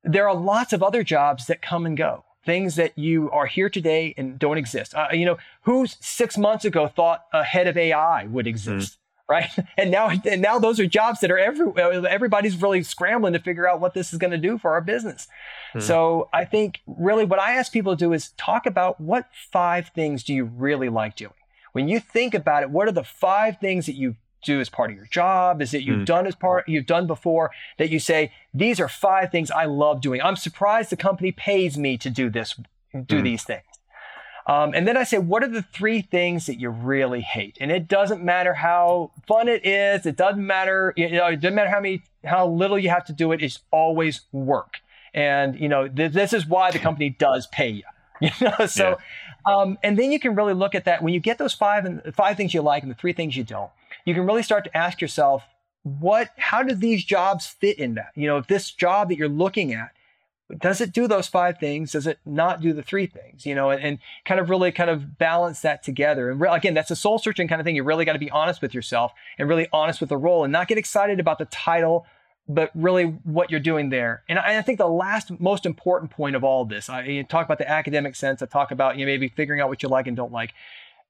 There 0.04 0.30
are 0.30 0.36
lots 0.36 0.74
of 0.74 0.84
other 0.84 1.04
jobs 1.04 1.48
that 1.48 1.62
come 1.62 1.86
and 1.86 1.98
go. 1.98 2.24
Things 2.46 2.76
that 2.76 2.98
you 2.98 3.30
are 3.32 3.48
here 3.48 3.70
today 3.70 4.14
and 4.16 4.38
don't 4.38 4.58
exist. 4.58 4.94
Uh, 4.94 5.08
you 5.12 5.26
know, 5.26 5.38
who 5.64 5.86
six 5.88 6.38
months 6.38 6.66
ago 6.66 6.88
thought 6.88 7.26
a 7.34 7.44
head 7.44 7.68
of 7.68 7.76
AI 7.78 8.26
would 8.26 8.46
hmm. 8.46 8.50
exist? 8.50 8.94
Mm 8.94 8.98
right? 9.28 9.50
And 9.78 9.92
now, 9.92 10.10
and 10.10 10.42
now 10.42 10.58
those 10.58 10.80
are 10.80 10.88
jobs 10.88 11.20
that 11.20 11.30
are 11.30 11.38
every 11.38 11.72
everybody's 12.10 12.60
really 12.60 12.82
scrambling 12.82 13.34
to 13.34 13.40
figure 13.40 13.68
out 13.68 13.80
what 13.80 13.94
this 13.94 14.12
is 14.12 14.18
going 14.18 14.32
to 14.32 14.38
do 14.38 14.58
for 14.58 14.72
our 14.72 14.82
business. 14.82 15.28
Hmm. 15.74 15.80
So 15.80 16.30
I 16.34 16.46
think 16.46 16.82
really 16.88 17.26
what 17.26 17.40
I 17.40 17.54
ask 17.54 17.72
people 17.72 17.94
to 17.94 17.98
do 17.98 18.14
is 18.14 18.32
talk 18.38 18.66
about 18.66 19.00
what 19.00 19.28
five 19.52 19.90
things 19.90 20.24
do 20.24 20.34
you 20.34 20.46
really 20.46 20.90
like 20.90 21.16
doing. 21.16 21.34
When 21.74 21.88
you 21.88 22.00
think 22.00 22.34
about 22.34 22.64
it, 22.64 22.72
what 22.72 22.88
are 22.88 22.92
the 22.92 23.04
five 23.04 23.60
things 23.60 23.86
that 23.86 23.96
you 23.96 24.16
do 24.44 24.60
as 24.60 24.70
part 24.70 24.90
of 24.90 24.96
your 24.96 25.06
job? 25.06 25.62
Is 25.62 25.74
it 25.74 25.84
you've 25.84 26.00
hmm. 26.00 26.06
done 26.06 26.26
as 26.26 26.36
part 26.36 26.68
you've 26.68 26.88
done 26.88 27.06
before 27.06 27.52
that 27.78 27.90
you 27.90 28.00
say 28.00 28.32
these 28.54 28.80
are 28.80 28.90
five 28.90 29.32
things 29.32 29.52
I 29.52 29.66
love 29.66 30.02
doing. 30.02 30.22
I'm 30.22 30.38
surprised 30.38 30.90
the 30.90 30.98
company 30.98 31.32
pays 31.32 31.78
me 31.78 31.98
to 32.00 32.10
do 32.10 32.32
this, 32.32 32.60
do 33.06 33.18
hmm. 33.18 33.24
these 33.24 33.44
things. 33.44 33.62
Um, 34.48 34.74
and 34.74 34.88
then 34.88 34.96
I 34.96 35.04
say, 35.04 35.18
what 35.18 35.44
are 35.44 35.50
the 35.50 35.62
three 35.62 36.02
things 36.02 36.46
that 36.46 36.58
you 36.58 36.70
really 36.70 37.20
hate? 37.20 37.58
And 37.60 37.70
it 37.70 37.90
doesn't 37.90 38.24
matter 38.24 38.54
how 38.54 39.12
fun 39.28 39.50
it 39.50 39.66
is. 39.66 40.06
It 40.06 40.16
doesn't 40.16 40.46
matter, 40.46 40.94
you 40.96 41.12
know, 41.12 41.28
it 41.28 41.42
doesn't 41.42 41.54
matter 41.54 41.70
how 41.70 41.82
many, 41.82 42.02
how 42.24 42.48
little 42.48 42.80
you 42.80 42.90
have 42.90 43.06
to 43.06 43.14
do 43.14 43.34
it. 43.34 43.44
It's 43.44 43.60
always 43.72 44.22
work. 44.32 44.76
And, 45.14 45.60
you 45.60 45.68
know, 45.68 45.90
th- 45.90 46.14
this 46.14 46.32
is 46.32 46.48
why 46.48 46.72
the 46.72 46.80
company 46.80 47.10
does 47.10 47.48
pay 47.48 47.70
you. 47.70 47.84
You 48.20 48.32
know, 48.42 48.66
so, 48.66 48.98
yeah. 49.46 49.56
um, 49.56 49.78
and 49.84 49.96
then 49.96 50.12
you 50.12 50.20
can 50.20 50.34
really 50.34 50.56
look 50.56 50.74
at 50.74 50.86
that 50.86 51.04
when 51.04 51.14
you 51.14 51.20
get 51.20 51.38
those 51.38 51.54
five 51.54 51.86
and 51.86 52.02
five 52.16 52.36
things 52.36 52.52
you 52.52 52.64
like 52.64 52.82
and 52.82 52.92
the 52.92 52.96
three 52.96 53.14
things 53.14 53.38
you 53.38 53.44
don't. 53.44 53.70
You 54.06 54.16
can 54.16 54.26
really 54.26 54.42
start 54.42 54.64
to 54.64 54.76
ask 54.76 55.02
yourself, 55.02 55.44
what, 55.84 56.32
how 56.36 56.64
do 56.64 56.74
these 56.74 57.04
jobs 57.04 57.46
fit 57.46 57.78
in 57.78 57.94
that? 57.94 58.14
You 58.16 58.26
know, 58.26 58.40
if 58.40 58.48
this 58.48 58.72
job 58.72 59.10
that 59.10 59.20
you're 59.20 59.30
looking 59.30 59.72
at 59.72 59.92
does 60.60 60.80
it 60.80 60.94
do 60.94 61.08
those 61.08 61.28
five 61.28 61.58
things? 61.58 61.92
Does 61.92 62.08
it 62.08 62.20
not 62.26 62.62
do 62.62 62.72
the 62.72 62.84
three 62.84 63.06
things? 63.06 63.46
You 63.46 63.54
know, 63.54 63.70
and, 63.70 63.84
and 63.84 64.00
kind 64.26 64.40
of 64.40 64.50
really 64.50 64.72
kind 64.72 64.90
of 64.90 65.18
balance 65.18 65.62
that 65.62 65.84
together. 65.84 66.32
And 66.32 66.40
re- 66.40 66.50
again, 66.56 66.74
that's 66.74 66.92
a 66.92 66.96
soul 66.96 67.20
searching 67.20 67.48
kind 67.48 67.60
of 67.60 67.66
thing. 67.66 67.76
You 67.76 67.84
really 67.84 68.06
got 68.06 68.14
to 68.14 68.20
be 68.20 68.32
honest 68.32 68.62
with 68.62 68.74
yourself 68.74 69.12
and 69.38 69.50
really 69.50 69.68
honest 69.74 70.00
with 70.00 70.10
the 70.10 70.18
role 70.18 70.44
and 70.44 70.54
not 70.54 70.68
get 70.68 70.78
excited 70.78 71.20
about 71.20 71.38
the 71.38 71.46
title, 71.46 72.06
but 72.48 72.72
really 72.74 73.04
what 73.04 73.52
you're 73.52 73.60
doing 73.60 73.90
there. 73.90 74.24
And 74.30 74.40
I, 74.40 74.60
I 74.60 74.62
think 74.62 74.78
the 74.78 74.88
last 74.88 75.38
most 75.40 75.66
important 75.66 76.12
point 76.12 76.36
of 76.36 76.46
all 76.46 76.62
of 76.62 76.70
this, 76.70 76.88
I 76.88 77.04
you 77.04 77.24
talk 77.24 77.46
about 77.46 77.58
the 77.58 77.70
academic 77.70 78.16
sense. 78.16 78.42
I 78.42 78.46
talk 78.46 78.72
about 78.72 78.98
you 78.98 79.06
know, 79.06 79.12
maybe 79.12 79.28
figuring 79.28 79.60
out 79.60 79.68
what 79.68 79.84
you 79.84 79.90
like 79.90 80.08
and 80.08 80.16
don't 80.16 80.32
like. 80.32 80.54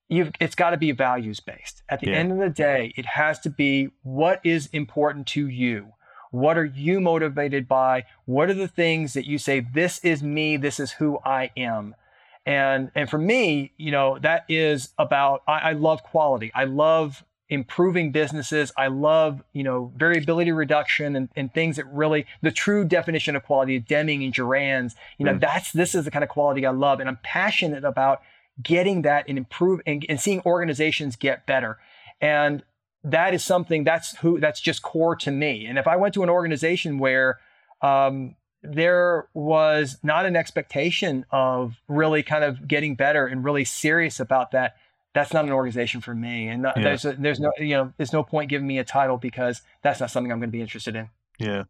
You've, 0.09 0.31
it's 0.39 0.55
got 0.55 0.69
to 0.69 0.77
be 0.77 0.93
values 0.93 1.41
based. 1.41 1.83
At 1.89 1.99
the 1.99 2.07
yeah. 2.07 2.15
end 2.15 2.31
of 2.31 2.37
the 2.39 2.49
day, 2.49 2.93
it 2.95 3.05
has 3.05 3.39
to 3.41 3.49
be 3.49 3.89
what 4.03 4.39
is 4.43 4.67
important 4.71 5.27
to 5.27 5.47
you 5.47 5.93
what 6.31 6.57
are 6.57 6.65
you 6.65 6.99
motivated 6.99 7.67
by? 7.67 8.05
What 8.25 8.49
are 8.49 8.53
the 8.53 8.67
things 8.67 9.13
that 9.13 9.25
you 9.25 9.37
say, 9.37 9.59
this 9.59 9.99
is 9.99 10.21
me, 10.21 10.57
this 10.57 10.79
is 10.79 10.91
who 10.93 11.19
I 11.25 11.51
am? 11.55 11.95
And, 12.45 12.91
and 12.95 13.09
for 13.09 13.17
me, 13.17 13.73
you 13.77 13.91
know, 13.91 14.19
that 14.19 14.45
is 14.47 14.89
about, 14.97 15.43
I, 15.47 15.59
I 15.59 15.71
love 15.73 16.03
quality. 16.03 16.51
I 16.55 16.63
love 16.63 17.25
improving 17.49 18.11
businesses. 18.11 18.71
I 18.77 18.87
love, 18.87 19.43
you 19.53 19.63
know, 19.63 19.91
variability 19.95 20.51
reduction 20.51 21.15
and, 21.15 21.29
and 21.35 21.53
things 21.53 21.75
that 21.75 21.85
really, 21.91 22.25
the 22.41 22.51
true 22.51 22.85
definition 22.85 23.35
of 23.35 23.43
quality, 23.43 23.79
Deming 23.79 24.23
and 24.23 24.33
Juran's, 24.33 24.95
you 25.17 25.25
know, 25.25 25.33
mm. 25.33 25.39
that's, 25.39 25.71
this 25.71 25.95
is 25.95 26.05
the 26.05 26.11
kind 26.11 26.23
of 26.23 26.29
quality 26.29 26.65
I 26.65 26.71
love. 26.71 26.99
And 26.99 27.09
I'm 27.09 27.19
passionate 27.23 27.83
about 27.83 28.21
getting 28.61 29.03
that 29.03 29.25
and 29.27 29.37
improve 29.37 29.81
and, 29.85 30.05
and 30.09 30.19
seeing 30.19 30.41
organizations 30.45 31.15
get 31.15 31.45
better. 31.45 31.77
And 32.19 32.63
that 33.11 33.33
is 33.33 33.43
something 33.43 33.83
that's 33.83 34.15
who 34.17 34.39
that's 34.39 34.59
just 34.59 34.81
core 34.81 35.15
to 35.15 35.31
me. 35.31 35.65
And 35.65 35.77
if 35.77 35.87
I 35.87 35.95
went 35.95 36.13
to 36.15 36.23
an 36.23 36.29
organization 36.29 36.99
where 36.99 37.39
um, 37.81 38.35
there 38.61 39.27
was 39.33 39.97
not 40.03 40.25
an 40.25 40.35
expectation 40.35 41.25
of 41.31 41.75
really 41.87 42.23
kind 42.23 42.43
of 42.43 42.67
getting 42.67 42.95
better 42.95 43.25
and 43.25 43.43
really 43.43 43.65
serious 43.65 44.19
about 44.19 44.51
that, 44.51 44.75
that's 45.13 45.33
not 45.33 45.45
an 45.45 45.51
organization 45.51 46.01
for 46.01 46.13
me. 46.13 46.47
And 46.47 46.63
yeah. 46.63 46.73
there's 46.75 47.05
a, 47.05 47.13
there's 47.13 47.39
no 47.39 47.51
you 47.57 47.75
know 47.75 47.93
there's 47.97 48.13
no 48.13 48.23
point 48.23 48.49
giving 48.49 48.67
me 48.67 48.77
a 48.77 48.83
title 48.83 49.17
because 49.17 49.61
that's 49.81 49.99
not 49.99 50.11
something 50.11 50.31
I'm 50.31 50.39
going 50.39 50.49
to 50.49 50.57
be 50.57 50.61
interested 50.61 50.95
in. 50.95 51.09
Yeah, 51.39 51.63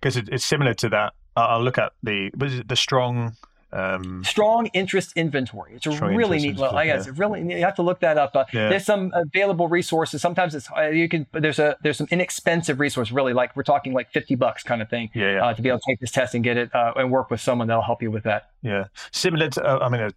because 0.00 0.16
it, 0.16 0.28
it's 0.30 0.44
similar 0.44 0.74
to 0.74 0.88
that. 0.90 1.14
I'll 1.36 1.62
look 1.62 1.78
at 1.78 1.92
the 2.02 2.30
the 2.66 2.76
strong 2.76 3.36
um, 3.72 4.24
Strong 4.24 4.66
interest 4.68 5.12
inventory. 5.16 5.74
It's 5.74 5.86
a 5.86 5.90
really 5.90 6.38
neat. 6.38 6.60
I 6.60 6.86
guess 6.86 7.06
yeah. 7.06 7.12
really 7.16 7.40
you 7.54 7.64
have 7.64 7.76
to 7.76 7.82
look 7.82 8.00
that 8.00 8.18
up. 8.18 8.34
Uh, 8.34 8.44
yeah. 8.52 8.68
There's 8.68 8.84
some 8.84 9.12
available 9.14 9.68
resources. 9.68 10.20
Sometimes 10.20 10.54
it's 10.54 10.68
uh, 10.76 10.88
you 10.88 11.08
can. 11.08 11.26
There's 11.32 11.58
a 11.58 11.76
there's 11.82 11.98
some 11.98 12.08
inexpensive 12.10 12.80
resource. 12.80 13.12
Really, 13.12 13.32
like 13.32 13.54
we're 13.54 13.62
talking 13.62 13.92
like 13.92 14.10
fifty 14.10 14.34
bucks 14.34 14.62
kind 14.62 14.82
of 14.82 14.90
thing. 14.90 15.10
Yeah, 15.14 15.34
yeah. 15.34 15.46
Uh, 15.46 15.54
to 15.54 15.62
be 15.62 15.68
able 15.68 15.78
to 15.78 15.84
take 15.86 16.00
this 16.00 16.10
test 16.10 16.34
and 16.34 16.42
get 16.42 16.56
it 16.56 16.74
uh, 16.74 16.94
and 16.96 17.10
work 17.10 17.30
with 17.30 17.40
someone 17.40 17.68
that'll 17.68 17.82
help 17.82 18.02
you 18.02 18.10
with 18.10 18.24
that. 18.24 18.50
Yeah, 18.62 18.86
similar 19.12 19.48
to. 19.50 19.64
Uh, 19.64 19.78
I 19.78 19.88
mean, 19.88 20.00
uh, 20.00 20.10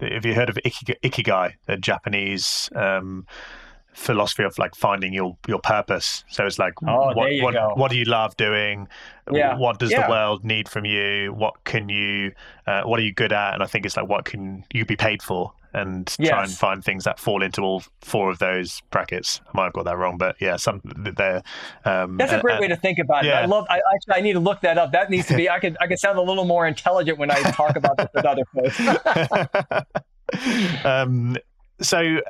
have 0.00 0.26
you 0.26 0.34
heard 0.34 0.50
of 0.50 0.58
ikigai, 0.64 1.54
the 1.66 1.76
Japanese? 1.76 2.68
Um, 2.74 3.26
philosophy 3.98 4.44
of 4.44 4.56
like 4.58 4.74
finding 4.74 5.12
your 5.12 5.36
your 5.46 5.58
purpose. 5.58 6.24
So 6.30 6.46
it's 6.46 6.58
like 6.58 6.74
oh, 6.86 7.12
what 7.14 7.30
what, 7.42 7.78
what, 7.78 7.90
do 7.90 7.98
you 7.98 8.04
love 8.04 8.36
doing? 8.36 8.88
Yeah. 9.30 9.56
What 9.56 9.78
does 9.78 9.90
yeah. 9.90 10.06
the 10.06 10.10
world 10.10 10.44
need 10.44 10.68
from 10.68 10.84
you? 10.84 11.32
What 11.34 11.64
can 11.64 11.88
you 11.88 12.32
uh, 12.66 12.82
what 12.84 13.00
are 13.00 13.02
you 13.02 13.12
good 13.12 13.32
at? 13.32 13.54
And 13.54 13.62
I 13.62 13.66
think 13.66 13.84
it's 13.84 13.96
like 13.96 14.08
what 14.08 14.24
can 14.24 14.64
you 14.72 14.84
be 14.84 14.96
paid 14.96 15.22
for? 15.22 15.52
And 15.74 16.14
yes. 16.18 16.30
try 16.30 16.44
and 16.44 16.52
find 16.52 16.82
things 16.82 17.04
that 17.04 17.20
fall 17.20 17.42
into 17.42 17.60
all 17.60 17.82
four 18.00 18.30
of 18.30 18.38
those 18.38 18.80
brackets. 18.90 19.42
I 19.48 19.50
might 19.52 19.64
have 19.64 19.74
got 19.74 19.84
that 19.84 19.98
wrong, 19.98 20.16
but 20.16 20.36
yeah, 20.40 20.56
some 20.56 20.80
there. 20.84 21.42
Um, 21.84 22.16
That's 22.16 22.32
a 22.32 22.40
great 22.40 22.56
uh, 22.56 22.60
way 22.62 22.68
to 22.68 22.76
think 22.76 22.98
about 22.98 23.26
it. 23.26 23.30
I 23.30 23.44
love. 23.44 23.66
I 23.68 23.82
actually 23.94 24.14
I 24.14 24.20
need 24.20 24.32
to 24.32 24.40
look 24.40 24.62
that 24.62 24.78
up. 24.78 24.92
That 24.92 25.10
needs 25.10 25.26
to 25.26 25.36
be. 25.36 25.50
I 25.50 25.58
could 25.58 25.76
I 25.80 25.86
could 25.86 25.98
sound 25.98 26.18
a 26.18 26.22
little 26.22 26.46
more 26.46 26.66
intelligent 26.66 27.18
when 27.18 27.30
I 27.30 27.40
talk 27.50 27.76
about 27.76 27.98
this 27.98 28.08
with 28.14 28.24
other 28.24 28.44
folks. 28.54 28.80
um, 30.84 31.36
so 31.80 32.20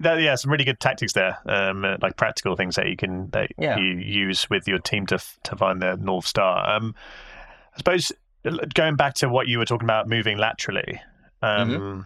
that, 0.00 0.20
yeah, 0.20 0.34
some 0.34 0.50
really 0.50 0.64
good 0.64 0.80
tactics 0.80 1.12
there, 1.12 1.38
um, 1.46 1.84
uh, 1.84 1.96
like 2.02 2.16
practical 2.16 2.56
things 2.56 2.76
that 2.76 2.88
you 2.88 2.96
can 2.96 3.30
that 3.30 3.50
yeah. 3.58 3.78
you 3.78 3.96
use 3.98 4.48
with 4.50 4.66
your 4.66 4.78
team 4.78 5.06
to 5.06 5.18
to 5.44 5.56
find 5.56 5.80
the 5.80 5.96
north 5.96 6.26
star. 6.26 6.68
Um, 6.68 6.94
I 7.74 7.78
suppose 7.78 8.12
going 8.74 8.96
back 8.96 9.14
to 9.14 9.28
what 9.28 9.48
you 9.48 9.58
were 9.58 9.64
talking 9.64 9.86
about, 9.86 10.08
moving 10.08 10.36
laterally, 10.36 11.00
um, 11.42 11.70
mm-hmm. 11.70 12.00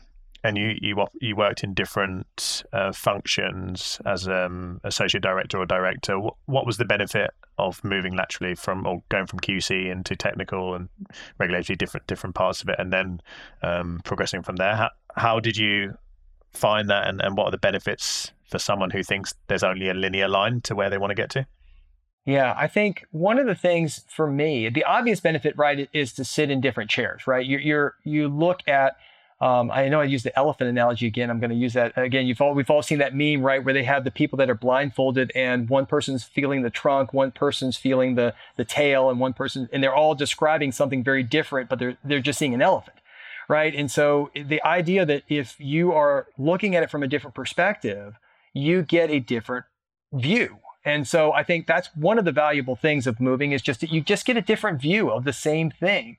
and 0.45 0.57
you 0.57 0.77
you 0.81 1.05
you 1.21 1.35
worked 1.35 1.65
in 1.65 1.75
different 1.75 2.63
uh, 2.73 2.93
functions 2.93 4.01
as 4.05 4.29
um, 4.29 4.81
associate 4.85 5.23
director 5.23 5.59
or 5.59 5.67
director. 5.67 6.19
What, 6.19 6.35
what 6.47 6.67
was 6.67 6.77
the 6.77 6.85
benefit 6.85 7.31
of 7.59 7.83
moving 7.83 8.15
laterally 8.15 8.55
from 8.55 8.87
or 8.87 9.03
going 9.09 9.27
from 9.27 9.41
QC 9.41 9.91
into 9.91 10.15
technical 10.15 10.75
and 10.75 10.89
regulatory 11.39 11.77
different 11.77 12.07
different 12.07 12.35
parts 12.35 12.63
of 12.63 12.69
it, 12.69 12.77
and 12.79 12.93
then 12.93 13.21
um, 13.63 14.01
progressing 14.05 14.43
from 14.43 14.57
there? 14.57 14.77
How, 14.77 14.91
how 15.17 15.41
did 15.41 15.57
you 15.57 15.95
find 16.59 16.91
that 16.91 17.07
and, 17.07 17.23
and 17.23 17.37
what 17.37 17.47
are 17.47 17.51
the 17.51 17.59
benefits 17.59 18.33
for 18.51 18.59
someone 18.59 18.91
who 18.91 19.03
thinks 19.03 19.35
there's 19.47 19.63
only 19.63 19.89
a 19.89 19.95
linear 19.95 20.29
line 20.29 20.61
to 20.63 20.75
where 20.75 20.91
they 20.91 20.99
want 20.99 21.11
to 21.11 21.15
get 21.15 21.31
to? 21.31 21.47
Yeah, 22.29 22.55
I 22.59 22.67
think 22.67 23.07
one 23.11 23.39
of 23.39 23.47
the 23.47 23.55
things 23.55 24.05
for 24.07 24.31
me, 24.31 24.69
the 24.69 24.85
obvious 24.85 25.19
benefit, 25.19 25.57
right, 25.57 25.89
is 25.95 26.13
to 26.15 26.25
sit 26.25 26.51
in 26.51 26.61
different 26.61 26.91
chairs, 26.91 27.27
right? 27.27 27.45
You, 27.45 27.57
you're 27.57 27.95
you 28.05 28.29
look 28.29 28.61
at. 28.69 28.97
Um, 29.41 29.71
I 29.71 29.89
know 29.89 30.01
I 30.01 30.05
use 30.05 30.25
the 30.25 30.37
elephant 30.37 30.69
analogy 30.69 31.07
again. 31.07 31.31
I'm 31.31 31.39
going 31.39 31.51
to 31.51 31.57
use 31.57 31.73
that 31.75 31.97
again. 31.97 32.27
You've 32.27 32.41
all 32.41 32.55
we've 32.55 32.69
all 32.69 32.83
seen 32.83 32.99
that 32.99 33.15
meme, 33.15 33.41
right, 33.41 33.65
where 33.65 33.73
they 33.73 33.85
have 33.85 34.05
the 34.05 34.11
people 34.11 34.37
that 34.39 34.51
are 34.51 34.55
blindfolded, 34.55 35.33
and 35.35 35.71
one 35.71 35.87
person's 35.87 36.23
feeling 36.23 36.61
the 36.61 36.71
trunk, 36.71 37.15
one 37.15 37.31
person's 37.31 37.79
feeling 37.79 38.15
the 38.17 38.35
the 38.57 38.65
tail, 38.65 39.09
and 39.09 39.21
one 39.21 39.33
person, 39.33 39.69
and 39.73 39.83
they're 39.83 39.95
all 39.95 40.15
describing 40.15 40.71
something 40.71 41.03
very 41.03 41.23
different, 41.23 41.71
but 41.71 41.79
they're 41.79 41.97
they're 42.05 42.21
just 42.21 42.39
seeing 42.39 42.53
an 42.53 42.61
elephant 42.61 42.98
right? 43.49 43.75
And 43.75 43.91
so 43.91 44.31
the 44.35 44.63
idea 44.63 45.07
that 45.07 45.23
if 45.29 45.59
you 45.59 45.93
are 45.93 46.27
looking 46.37 46.77
at 46.77 46.83
it 46.83 46.91
from 46.91 47.03
a 47.03 47.09
different 47.09 47.35
perspective, 47.35 48.19
you 48.53 48.83
get 48.83 49.11
a 49.11 49.21
different 49.21 49.65
view. 50.13 50.59
And 50.85 51.09
so 51.09 51.33
I 51.33 51.43
think 51.43 51.67
that's 51.67 51.89
one 51.97 52.19
of 52.19 52.25
the 52.25 52.33
valuable 52.33 52.77
things 52.77 53.07
of 53.07 53.21
moving 53.21 53.53
is 53.53 53.63
just 53.63 53.81
that 53.81 53.91
you 53.91 54.01
just 54.01 54.25
get 54.25 54.37
a 54.37 54.43
different 54.43 54.81
view 54.81 55.11
of 55.11 55.25
the 55.25 55.33
same 55.33 55.71
thing. 55.71 56.19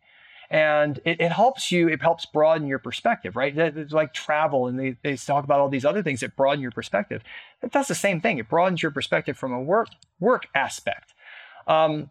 And 0.52 1.00
it, 1.06 1.22
it 1.22 1.32
helps 1.32 1.72
you, 1.72 1.88
it 1.88 2.02
helps 2.02 2.26
broaden 2.26 2.68
your 2.68 2.80
perspective, 2.80 3.36
right? 3.36 3.56
It's 3.56 3.94
like 3.94 4.14
travel 4.14 4.66
and 4.66 4.80
they, 4.80 4.98
they 5.04 5.16
talk 5.16 5.44
about 5.44 5.60
all 5.60 5.70
these 5.70 5.86
other 5.86 6.02
things 6.02 6.22
that 6.22 6.36
broaden 6.36 6.62
your 6.62 6.72
perspective. 6.72 7.22
It 7.62 7.72
does 7.72 7.88
the 7.88 7.96
same 7.96 8.20
thing. 8.20 8.40
It 8.40 8.50
broadens 8.50 8.82
your 8.82 8.92
perspective 8.92 9.38
from 9.38 9.54
a 9.54 9.62
work 9.62 9.90
work 10.20 10.48
aspect. 10.56 11.14
Um, 11.68 12.10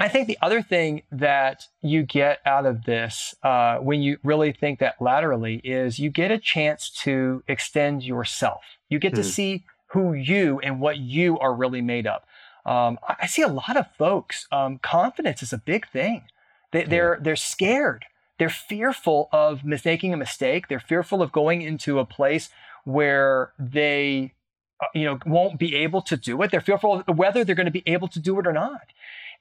I 0.00 0.08
think 0.08 0.28
the 0.28 0.38
other 0.40 0.62
thing 0.62 1.02
that 1.12 1.68
you 1.82 2.02
get 2.02 2.38
out 2.46 2.64
of 2.64 2.84
this 2.84 3.34
uh, 3.42 3.76
when 3.76 4.02
you 4.02 4.18
really 4.24 4.52
think 4.52 4.78
that 4.78 5.00
laterally 5.00 5.56
is 5.56 5.98
you 5.98 6.08
get 6.08 6.30
a 6.30 6.38
chance 6.38 6.88
to 7.02 7.44
extend 7.46 8.02
yourself. 8.02 8.62
You 8.88 8.98
get 8.98 9.14
to 9.14 9.22
hmm. 9.22 9.28
see 9.28 9.64
who 9.88 10.14
you 10.14 10.58
and 10.60 10.80
what 10.80 10.96
you 10.96 11.38
are 11.38 11.54
really 11.54 11.82
made 11.82 12.06
of. 12.06 12.22
Um, 12.64 12.98
I, 13.06 13.16
I, 13.22 13.26
see 13.26 13.42
a 13.42 13.48
lot 13.48 13.76
of 13.76 13.86
folks. 13.98 14.46
Um, 14.50 14.78
confidence 14.78 15.42
is 15.42 15.52
a 15.52 15.58
big 15.58 15.88
thing. 15.88 16.24
They, 16.72 16.84
they're 16.84 17.18
they're 17.20 17.36
scared. 17.36 18.04
They're 18.38 18.48
fearful 18.48 19.28
of 19.32 19.64
making 19.64 20.14
a 20.14 20.16
mistake. 20.16 20.68
They're 20.68 20.80
fearful 20.80 21.20
of 21.20 21.32
going 21.32 21.62
into 21.62 21.98
a 21.98 22.06
place 22.06 22.48
where 22.84 23.52
they 23.58 24.32
uh, 24.80 24.86
you 24.94 25.04
know 25.04 25.18
won't 25.26 25.58
be 25.58 25.74
able 25.74 26.00
to 26.00 26.16
do 26.16 26.40
it 26.42 26.50
they're 26.50 26.60
fearful 26.60 27.04
of 27.06 27.18
whether 27.18 27.44
they're 27.44 27.54
going 27.54 27.66
to 27.66 27.70
be 27.70 27.82
able 27.86 28.08
to 28.08 28.18
do 28.18 28.38
it 28.38 28.46
or 28.46 28.52
not 28.52 28.86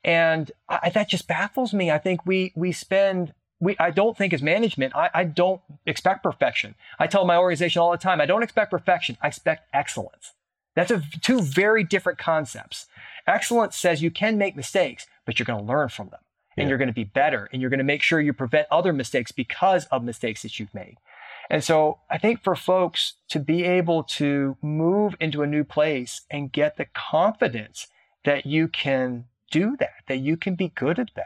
and 0.04 0.52
I, 0.68 0.90
that 0.90 1.10
just 1.10 1.28
baffles 1.28 1.74
me. 1.74 1.92
I 1.92 1.98
think 1.98 2.26
we 2.26 2.54
we 2.56 2.72
spend 2.72 3.34
we 3.60 3.76
i 3.80 3.92
don't 3.92 4.18
think 4.18 4.34
as 4.34 4.42
management 4.42 4.96
I, 4.96 5.10
I 5.14 5.24
don't 5.26 5.62
expect 5.86 6.24
perfection. 6.24 6.76
I 6.98 7.08
tell 7.08 7.26
my 7.26 7.38
organization 7.38 7.82
all 7.82 7.92
the 7.92 7.98
time 7.98 8.22
i 8.22 8.26
don't 8.26 8.44
expect 8.44 8.72
perfection 8.72 9.18
i 9.22 9.28
expect 9.28 9.70
excellence. 9.74 10.34
That's 10.76 10.92
a, 10.92 11.04
two 11.22 11.42
very 11.42 11.84
different 11.84 12.20
concepts. 12.20 12.86
Excellence 13.28 13.76
says 13.76 14.02
you 14.02 14.12
can 14.12 14.38
make 14.38 14.56
mistakes 14.56 15.08
but 15.26 15.38
you're 15.38 15.46
going 15.46 15.60
to 15.60 15.66
learn 15.66 15.90
from 15.90 16.10
them. 16.10 16.22
And 16.58 16.66
yeah. 16.66 16.70
you're 16.70 16.78
going 16.78 16.88
to 16.90 16.94
be 16.94 17.04
better 17.04 17.48
and 17.54 17.62
you're 17.62 17.70
going 17.70 17.78
to 17.78 17.84
make 17.84 18.02
sure 18.02 18.20
you 18.20 18.34
prevent 18.34 18.68
other 18.72 18.92
mistakes 18.92 19.32
because 19.32 19.86
of 19.86 20.04
mistakes 20.04 20.42
that 20.42 20.60
you've 20.60 20.74
made. 20.74 20.98
And 21.50 21.64
so 21.64 22.00
I 22.10 22.18
think 22.18 22.44
for 22.44 22.56
folks 22.56 23.14
to 23.30 23.40
be 23.40 23.64
able 23.64 24.04
to 24.04 24.58
move 24.62 25.16
into 25.20 25.42
a 25.42 25.48
new 25.48 25.64
place 25.64 26.22
and 26.30 26.52
get 26.52 26.78
the 26.78 26.86
confidence 26.86 27.88
that 28.26 28.46
you 28.46 28.68
can 28.68 29.26
do 29.50 29.76
that, 29.78 30.04
that 30.08 30.18
you 30.18 30.38
can 30.38 30.56
be 30.56 30.70
good 30.70 31.00
at 31.00 31.10
that. 31.16 31.26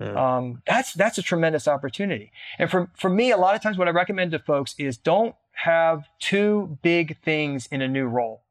Yeah. 0.00 0.36
Um, 0.36 0.62
that's 0.66 0.92
that's 0.92 1.18
a 1.18 1.22
tremendous 1.22 1.66
opportunity. 1.66 2.30
And 2.58 2.70
for 2.70 2.90
for 2.94 3.08
me, 3.08 3.30
a 3.30 3.36
lot 3.36 3.54
of 3.54 3.62
times 3.62 3.78
what 3.78 3.88
I 3.88 3.92
recommend 3.92 4.32
to 4.32 4.38
folks 4.38 4.74
is 4.78 4.98
don't 4.98 5.34
have 5.52 6.04
two 6.18 6.78
big 6.82 7.18
things 7.22 7.66
in 7.70 7.80
a 7.80 7.88
new 7.88 8.06
role. 8.06 8.42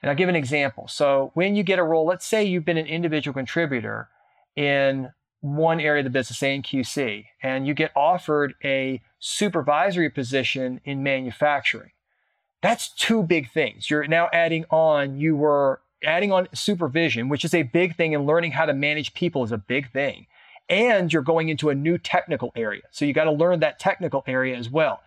And 0.00 0.10
I'll 0.10 0.16
give 0.16 0.28
an 0.28 0.36
example. 0.36 0.88
So 0.88 1.30
when 1.34 1.56
you 1.56 1.62
get 1.62 1.78
a 1.78 1.82
role, 1.82 2.06
let's 2.06 2.26
say 2.26 2.44
you've 2.44 2.64
been 2.64 2.76
an 2.76 2.86
individual 2.86 3.34
contributor 3.34 4.08
in 4.56 5.12
one 5.40 5.80
area 5.80 6.00
of 6.00 6.04
the 6.04 6.10
business, 6.10 6.38
say 6.38 6.54
in 6.54 6.62
QC, 6.62 7.26
and 7.42 7.66
you 7.66 7.74
get 7.74 7.90
offered 7.94 8.54
a 8.64 9.02
supervisory 9.18 10.08
position 10.08 10.80
in 10.84 11.02
manufacturing. 11.02 11.90
That's 12.62 12.88
two 12.88 13.22
big 13.22 13.50
things. 13.50 13.90
You're 13.90 14.06
now 14.06 14.30
adding 14.32 14.64
on, 14.70 15.18
you 15.18 15.36
were 15.36 15.82
adding 16.04 16.32
on 16.32 16.48
supervision, 16.54 17.28
which 17.28 17.44
is 17.44 17.54
a 17.54 17.62
big 17.62 17.96
thing, 17.96 18.14
and 18.14 18.26
learning 18.26 18.52
how 18.52 18.66
to 18.66 18.74
manage 18.74 19.14
people 19.14 19.44
is 19.44 19.52
a 19.52 19.58
big 19.58 19.90
thing. 19.92 20.26
And 20.68 21.12
you're 21.12 21.22
going 21.22 21.48
into 21.48 21.68
a 21.68 21.74
new 21.74 21.98
technical 21.98 22.52
area. 22.56 22.82
So 22.90 23.04
you 23.04 23.12
got 23.12 23.24
to 23.24 23.32
learn 23.32 23.60
that 23.60 23.78
technical 23.78 24.24
area 24.26 24.56
as 24.56 24.70
well. 24.70 25.02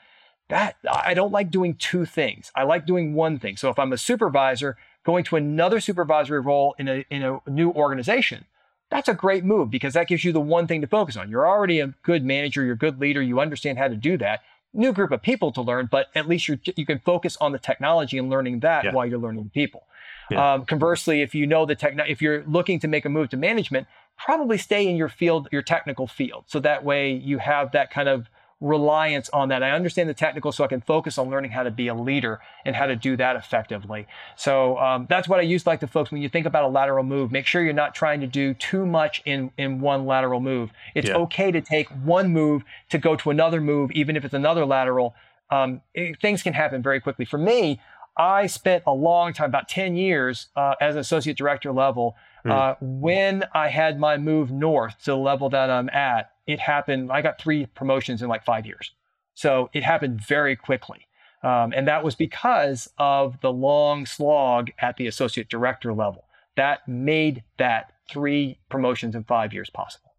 That 0.49 0.77
I 0.89 1.13
don't 1.13 1.31
like 1.31 1.51
doing 1.51 1.75
two 1.75 2.05
things. 2.05 2.51
I 2.55 2.63
like 2.63 2.85
doing 2.85 3.13
one 3.13 3.37
thing. 3.37 3.57
So 3.57 3.69
if 3.69 3.77
I'm 3.77 3.91
a 3.91 3.97
supervisor, 3.97 4.77
going 5.03 5.23
to 5.25 5.35
another 5.35 5.79
supervisory 5.79 6.39
role 6.39 6.75
in 6.77 6.87
a, 6.87 7.05
in 7.09 7.23
a 7.23 7.39
new 7.49 7.71
organization, 7.71 8.45
that's 8.89 9.09
a 9.09 9.13
great 9.13 9.43
move 9.43 9.69
because 9.69 9.93
that 9.93 10.07
gives 10.07 10.23
you 10.23 10.31
the 10.31 10.39
one 10.39 10.67
thing 10.67 10.81
to 10.81 10.87
focus 10.87 11.17
on. 11.17 11.29
You're 11.29 11.47
already 11.47 11.79
a 11.79 11.87
good 12.03 12.23
manager, 12.23 12.63
you're 12.63 12.75
a 12.75 12.77
good 12.77 12.99
leader, 12.99 13.21
you 13.21 13.39
understand 13.39 13.77
how 13.77 13.87
to 13.87 13.95
do 13.95 14.17
that. 14.17 14.41
New 14.73 14.93
group 14.93 15.11
of 15.11 15.21
people 15.21 15.51
to 15.53 15.61
learn, 15.61 15.87
but 15.91 16.07
at 16.13 16.27
least 16.27 16.47
you 16.47 16.59
you 16.75 16.85
can 16.85 16.99
focus 16.99 17.37
on 17.41 17.51
the 17.51 17.59
technology 17.59 18.17
and 18.17 18.29
learning 18.29 18.59
that 18.59 18.83
yeah. 18.83 18.93
while 18.93 19.05
you're 19.05 19.17
learning 19.17 19.49
people. 19.53 19.83
Yeah. 20.29 20.53
Um, 20.53 20.65
conversely, 20.65 21.21
if 21.21 21.33
you 21.33 21.47
know 21.47 21.65
the 21.65 21.75
tech, 21.75 21.95
if 22.07 22.21
you're 22.21 22.43
looking 22.45 22.79
to 22.81 22.87
make 22.87 23.05
a 23.05 23.09
move 23.09 23.29
to 23.29 23.37
management, 23.37 23.87
probably 24.17 24.57
stay 24.57 24.87
in 24.87 24.95
your 24.95 25.09
field, 25.09 25.47
your 25.51 25.61
technical 25.61 26.07
field, 26.07 26.45
so 26.47 26.59
that 26.59 26.83
way 26.83 27.13
you 27.13 27.37
have 27.37 27.71
that 27.71 27.91
kind 27.91 28.09
of 28.09 28.29
reliance 28.59 29.29
on 29.29 29.49
that. 29.49 29.61
I 29.61 29.71
understand 29.71 30.09
the 30.09 30.13
technical, 30.13 30.51
so 30.51 30.63
I 30.63 30.67
can 30.67 30.81
focus 30.81 31.17
on 31.17 31.29
learning 31.29 31.51
how 31.51 31.63
to 31.63 31.71
be 31.71 31.87
a 31.87 31.93
leader 31.93 32.39
and 32.65 32.75
how 32.75 32.87
to 32.87 32.95
do 32.95 33.15
that 33.17 33.35
effectively. 33.35 34.07
So 34.35 34.77
um, 34.79 35.05
that's 35.09 35.27
what 35.27 35.39
I 35.39 35.43
use 35.43 35.67
like 35.67 35.79
to 35.81 35.87
folks 35.87 36.11
when 36.11 36.21
you 36.21 36.29
think 36.29 36.45
about 36.45 36.63
a 36.63 36.67
lateral 36.67 37.03
move. 37.03 37.31
Make 37.31 37.45
sure 37.45 37.63
you're 37.63 37.73
not 37.73 37.93
trying 37.93 38.21
to 38.21 38.27
do 38.27 38.53
too 38.53 38.85
much 38.85 39.21
in 39.25 39.51
in 39.57 39.79
one 39.79 40.05
lateral 40.05 40.39
move. 40.39 40.71
It's 40.95 41.09
yeah. 41.09 41.17
okay 41.17 41.51
to 41.51 41.61
take 41.61 41.89
one 41.89 42.33
move 42.33 42.63
to 42.89 42.97
go 42.97 43.15
to 43.15 43.29
another 43.29 43.61
move, 43.61 43.91
even 43.91 44.15
if 44.15 44.25
it's 44.25 44.33
another 44.33 44.65
lateral. 44.65 45.13
Um, 45.49 45.81
it, 45.93 46.19
things 46.19 46.43
can 46.43 46.53
happen 46.53 46.81
very 46.81 46.99
quickly. 46.99 47.25
For 47.25 47.37
me, 47.37 47.79
I 48.17 48.47
spent 48.47 48.83
a 48.87 48.93
long 48.93 49.33
time, 49.33 49.49
about 49.49 49.69
10 49.69 49.95
years, 49.95 50.47
uh, 50.55 50.75
as 50.81 50.95
an 50.95 51.01
associate 51.01 51.37
director 51.37 51.71
level. 51.71 52.15
Mm. 52.45 52.51
Uh, 52.51 52.75
when 52.81 53.43
I 53.53 53.69
had 53.69 53.99
my 53.99 54.17
move 54.17 54.51
north 54.51 54.97
to 55.03 55.11
the 55.11 55.17
level 55.17 55.49
that 55.49 55.69
I'm 55.69 55.89
at, 55.89 56.31
it 56.45 56.59
happened. 56.59 57.11
I 57.11 57.21
got 57.21 57.39
three 57.39 57.65
promotions 57.67 58.21
in 58.21 58.29
like 58.29 58.43
five 58.43 58.65
years. 58.65 58.91
So 59.35 59.69
it 59.73 59.83
happened 59.83 60.21
very 60.21 60.55
quickly. 60.55 61.07
Um, 61.43 61.71
and 61.75 61.87
that 61.87 62.03
was 62.03 62.15
because 62.15 62.89
of 62.97 63.39
the 63.41 63.51
long 63.51 64.05
slog 64.05 64.71
at 64.79 64.97
the 64.97 65.07
associate 65.07 65.49
director 65.49 65.93
level. 65.93 66.25
That 66.55 66.87
made 66.87 67.43
that 67.57 67.93
three 68.09 68.59
promotions 68.69 69.15
in 69.15 69.23
five 69.23 69.53
years 69.53 69.69
possible. 69.69 70.13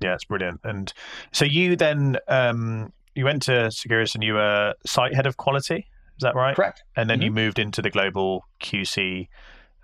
Yeah, 0.00 0.14
it's 0.14 0.24
brilliant. 0.24 0.60
And 0.62 0.92
so 1.32 1.46
you 1.46 1.76
then 1.76 2.18
um, 2.28 2.92
you 3.14 3.24
went 3.24 3.42
to 3.42 3.52
Seqirus 3.52 4.14
and 4.14 4.22
you 4.22 4.34
were 4.34 4.74
site 4.84 5.14
head 5.14 5.26
of 5.26 5.38
quality. 5.38 5.86
Is 6.18 6.22
that 6.22 6.34
right? 6.34 6.56
Correct. 6.56 6.82
And 6.96 7.08
then 7.10 7.18
mm-hmm. 7.18 7.24
you 7.24 7.30
moved 7.30 7.58
into 7.58 7.82
the 7.82 7.90
global 7.90 8.44
QC 8.60 9.28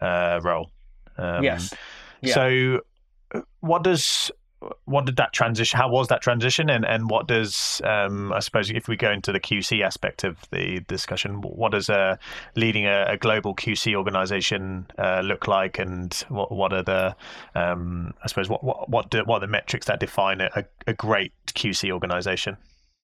uh, 0.01 0.41
role. 0.43 0.71
Um, 1.19 1.45
yes. 1.45 1.73
Yeah. 2.21 2.35
So, 2.35 2.81
uh, 3.35 3.41
what 3.61 3.85
does 3.85 4.31
what 4.85 5.07
did 5.07 5.17
that 5.17 5.33
transition? 5.33 5.79
How 5.79 5.89
was 5.89 6.09
that 6.09 6.23
transition, 6.23 6.71
and 6.71 6.85
and 6.85 7.11
what 7.11 7.27
does 7.27 7.81
um, 7.85 8.33
I 8.33 8.41
suppose 8.41 8.71
if 8.71 8.89
we 8.89 8.97
go 8.97 9.11
into 9.11 9.33
the 9.33 9.41
QC 9.41 9.85
aspect 9.85 10.25
of 10.25 10.39
the 10.51 10.81
discussion, 10.87 11.41
what 11.41 11.73
does 11.73 11.91
uh, 11.91 12.17
leading 12.57 12.87
a, 12.87 13.07
a, 13.09 13.17
global 13.17 13.55
QC 13.55 13.95
organization 13.95 14.87
uh, 14.99 15.21
look 15.25 15.49
like, 15.49 15.79
and 15.79 16.15
what 16.29 16.53
what 16.53 16.73
are 16.73 16.83
the 16.83 17.17
um, 17.55 18.15
I 18.23 18.29
suppose 18.29 18.49
what 18.49 18.63
what 18.63 18.89
what, 18.89 19.11
do, 19.11 19.23
what 19.25 19.39
are 19.39 19.41
the 19.41 19.47
metrics 19.47 19.87
that 19.87 20.01
define 20.01 20.41
a, 20.41 20.65
a 20.87 20.93
great 20.93 21.33
QC 21.47 21.91
organization? 21.91 22.57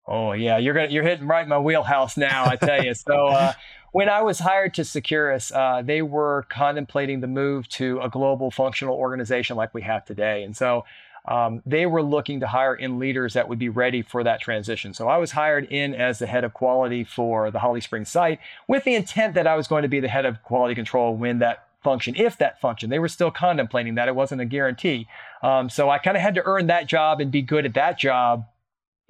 Oh 0.08 0.32
yeah, 0.34 0.58
you're 0.58 0.74
gonna 0.74 0.90
you're 0.90 1.04
hitting 1.04 1.28
right 1.28 1.44
in 1.44 1.50
my 1.50 1.60
wheelhouse 1.60 2.18
now. 2.18 2.46
I 2.46 2.56
tell 2.56 2.84
you. 2.84 2.94
So 2.94 3.28
uh, 3.28 3.54
when 3.92 4.10
I 4.10 4.22
was 4.22 4.40
hired 4.40 4.74
to 4.76 4.82
Seqirus, 4.82 5.52
uh, 5.56 5.82
they 5.82 6.02
were 6.02 6.46
contemplating 6.50 7.22
the 7.22 7.28
move 7.28 7.68
to 7.70 8.00
a 8.02 8.10
global 8.10 8.52
functional 8.52 8.96
organization 8.96 9.58
like 9.58 9.74
we 9.74 9.82
have 9.84 10.06
today, 10.06 10.44
and 10.44 10.56
so 10.56 10.86
um, 11.26 11.62
they 11.66 11.86
were 11.86 12.02
looking 12.02 12.40
to 12.40 12.48
hire 12.48 12.74
in 12.74 12.98
leaders 12.98 13.34
that 13.34 13.48
would 13.48 13.60
be 13.60 13.70
ready 13.70 14.02
for 14.02 14.24
that 14.24 14.42
transition. 14.42 14.94
So 14.94 15.08
I 15.08 15.18
was 15.18 15.32
hired 15.32 15.66
in 15.72 15.94
as 15.94 16.20
the 16.20 16.26
head 16.26 16.44
of 16.44 16.54
quality 16.54 17.04
for 17.04 17.52
the 17.52 17.60
Holly 17.60 17.82
Springs 17.82 18.10
site 18.10 18.40
with 18.68 18.84
the 18.84 18.96
intent 18.96 19.36
that 19.36 19.46
I 19.46 19.56
was 19.56 19.68
going 19.68 19.84
to 19.84 19.88
be 19.88 20.00
the 20.00 20.08
head 20.08 20.26
of 20.26 20.42
quality 20.44 20.74
control 20.74 21.16
when 21.16 21.40
that 21.40 21.68
function, 21.84 22.16
if 22.16 22.38
that 22.38 22.60
function. 22.60 22.90
They 22.90 23.00
were 23.00 23.08
still 23.08 23.32
contemplating 23.32 23.96
that. 23.96 24.08
It 24.08 24.16
wasn't 24.16 24.42
a 24.42 24.46
guarantee. 24.46 25.08
Um, 25.44 25.70
so 25.70 25.90
I 25.90 26.00
kind 26.00 26.18
of 26.18 26.24
had 26.24 26.36
to 26.36 26.44
earn 26.46 26.68
that 26.68 26.88
job 26.88 27.22
and 27.22 27.32
be 27.32 27.42
good 27.42 27.66
at 27.66 27.74
that 27.76 28.00
job 28.00 28.46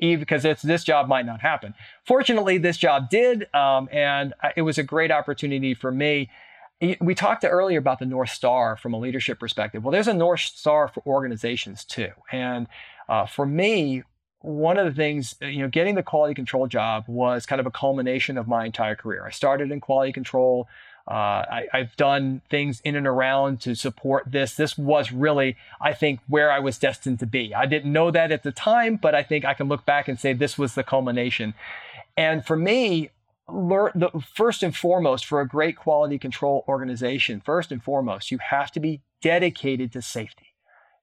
because 0.02 0.44
it's 0.46 0.62
this 0.62 0.84
job 0.84 1.08
might 1.08 1.26
not 1.26 1.42
happen. 1.42 1.74
Fortunately, 2.04 2.58
this 2.58 2.78
job 2.78 3.10
did, 3.10 3.54
um, 3.54 3.88
and 3.92 4.34
it 4.56 4.64
was 4.64 4.78
a 4.78 4.84
great 4.84 5.12
opportunity 5.12 5.74
for 5.74 5.92
me 5.92 6.30
we 7.00 7.14
talked 7.14 7.46
earlier 7.46 7.78
about 7.78 8.00
the 8.00 8.06
North 8.06 8.32
Star 8.32 8.76
from 8.76 8.94
a 8.94 9.00
leadership 9.00 9.40
perspective. 9.40 9.84
Well, 9.84 9.92
there's 9.92 10.08
a 10.08 10.14
North 10.14 10.40
Star 10.40 10.88
for 10.88 11.04
organizations 11.06 11.86
too. 11.86 12.10
And 12.32 12.68
uh, 13.08 13.28
for 13.28 13.46
me, 13.46 14.04
one 14.40 14.78
of 14.78 14.86
the 14.86 14.92
things, 14.92 15.36
you 15.42 15.60
know, 15.60 15.68
getting 15.68 15.94
the 15.94 16.02
quality 16.02 16.34
control 16.34 16.66
job 16.66 17.04
was 17.08 17.46
kind 17.46 17.60
of 17.60 17.68
a 17.68 17.72
culmination 17.72 18.38
of 18.38 18.48
my 18.48 18.66
entire 18.66 18.96
career. 18.96 19.24
I 19.26 19.30
started 19.30 19.72
in 19.72 19.80
quality 19.80 20.12
control. 20.12 20.68
Uh, 21.08 21.14
I, 21.14 21.68
have 21.74 21.96
done 21.98 22.42
things 22.50 22.80
in 22.82 22.96
and 22.96 23.08
around 23.08 23.60
to 23.62 23.76
support 23.76 24.32
this. 24.32 24.56
This 24.56 24.78
was 24.78 25.12
really, 25.12 25.58
I 25.82 25.94
think, 25.94 26.20
where 26.28 26.52
I 26.52 26.60
was 26.60 26.78
destined 26.78 27.20
to 27.20 27.26
be. 27.26 27.56
I 27.56 27.66
didn't 27.66 27.92
know 27.92 28.12
that 28.12 28.32
at 28.32 28.44
the 28.44 28.52
time, 28.52 28.98
but 28.98 29.16
I 29.16 29.24
think 29.24 29.44
I 29.44 29.56
can 29.56 29.68
look 29.68 29.86
back 29.86 30.08
and 30.08 30.20
say 30.20 30.34
this 30.34 30.58
was 30.58 30.76
the 30.76 30.84
culmination. 30.84 31.56
And 32.16 32.46
for 32.46 32.56
me, 32.56 33.10
learn 33.48 33.92
the 33.96 34.10
first 34.34 34.64
and 34.64 34.76
foremost 34.76 35.26
for 35.26 35.42
a 35.42 35.48
great 35.48 35.76
quality 35.76 36.18
control 36.18 36.64
organization 36.68 37.42
first 37.42 37.72
and 37.72 37.84
foremost 37.84 38.32
you 38.32 38.38
have 38.38 38.72
to 38.72 38.80
be 38.80 39.02
dedicated 39.22 39.92
to 39.92 40.02
safety 40.02 40.54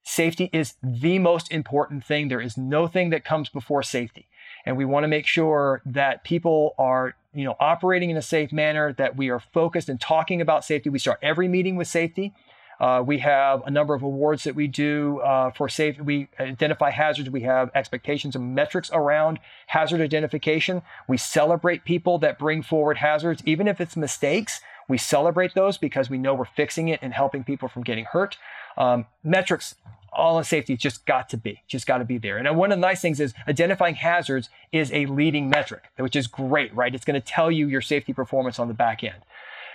safety 0.02 0.48
is 0.52 0.74
the 0.82 1.18
most 1.18 1.50
important 1.52 2.04
thing 2.04 2.28
there 2.28 2.40
is 2.40 2.56
no 2.56 2.86
thing 2.86 3.10
that 3.10 3.24
comes 3.24 3.48
before 3.48 3.82
safety 3.82 4.28
and 4.64 4.76
we 4.76 4.84
want 4.84 5.04
to 5.04 5.08
make 5.08 5.26
sure 5.26 5.82
that 5.84 6.24
people 6.24 6.74
are 6.78 7.14
you 7.34 7.44
know 7.44 7.56
operating 7.60 8.10
in 8.10 8.16
a 8.16 8.22
safe 8.22 8.52
manner 8.52 8.92
that 8.94 9.16
we 9.16 9.28
are 9.28 9.40
focused 9.40 9.88
and 9.88 10.00
talking 10.00 10.40
about 10.40 10.64
safety 10.64 10.88
we 10.88 10.98
start 10.98 11.18
every 11.22 11.48
meeting 11.48 11.76
with 11.76 11.88
safety 11.88 12.32
uh, 12.80 13.02
we 13.04 13.18
have 13.18 13.62
a 13.66 13.70
number 13.70 13.94
of 13.94 14.02
awards 14.02 14.44
that 14.44 14.54
we 14.54 14.68
do 14.68 15.18
uh, 15.20 15.50
for 15.50 15.68
safety. 15.68 16.00
We 16.00 16.28
identify 16.38 16.90
hazards. 16.90 17.28
We 17.28 17.40
have 17.42 17.70
expectations 17.74 18.36
and 18.36 18.54
metrics 18.54 18.90
around 18.92 19.40
hazard 19.66 20.00
identification. 20.00 20.82
We 21.08 21.16
celebrate 21.16 21.84
people 21.84 22.18
that 22.18 22.38
bring 22.38 22.62
forward 22.62 22.98
hazards, 22.98 23.42
even 23.44 23.66
if 23.66 23.80
it's 23.80 23.96
mistakes. 23.96 24.60
We 24.88 24.96
celebrate 24.96 25.54
those 25.54 25.76
because 25.76 26.08
we 26.08 26.18
know 26.18 26.34
we're 26.34 26.44
fixing 26.44 26.88
it 26.88 27.00
and 27.02 27.12
helping 27.12 27.44
people 27.44 27.68
from 27.68 27.82
getting 27.82 28.04
hurt. 28.04 28.38
Um, 28.78 29.06
metrics, 29.22 29.74
all 30.12 30.38
in 30.38 30.44
safety, 30.44 30.76
just 30.76 31.04
got 31.04 31.28
to 31.30 31.36
be, 31.36 31.62
just 31.66 31.86
got 31.86 31.98
to 31.98 32.04
be 32.04 32.16
there. 32.16 32.38
And 32.38 32.56
one 32.56 32.72
of 32.72 32.78
the 32.78 32.80
nice 32.80 33.02
things 33.02 33.20
is 33.20 33.34
identifying 33.46 33.96
hazards 33.96 34.48
is 34.72 34.90
a 34.92 35.04
leading 35.06 35.50
metric, 35.50 35.82
which 35.96 36.16
is 36.16 36.26
great, 36.26 36.74
right? 36.74 36.94
It's 36.94 37.04
going 37.04 37.20
to 37.20 37.26
tell 37.26 37.50
you 37.50 37.68
your 37.68 37.82
safety 37.82 38.12
performance 38.12 38.58
on 38.58 38.68
the 38.68 38.74
back 38.74 39.04
end. 39.04 39.22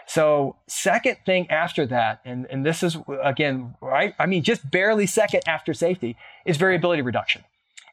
So, 0.05 0.57
second 0.67 1.17
thing 1.25 1.49
after 1.49 1.85
that, 1.85 2.19
and, 2.25 2.45
and 2.49 2.65
this 2.65 2.83
is 2.83 2.97
again, 3.21 3.75
right? 3.79 4.13
I 4.19 4.25
mean, 4.25 4.43
just 4.43 4.69
barely 4.69 5.05
second 5.05 5.43
after 5.47 5.73
safety 5.73 6.17
is 6.45 6.57
variability 6.57 7.01
reduction. 7.01 7.43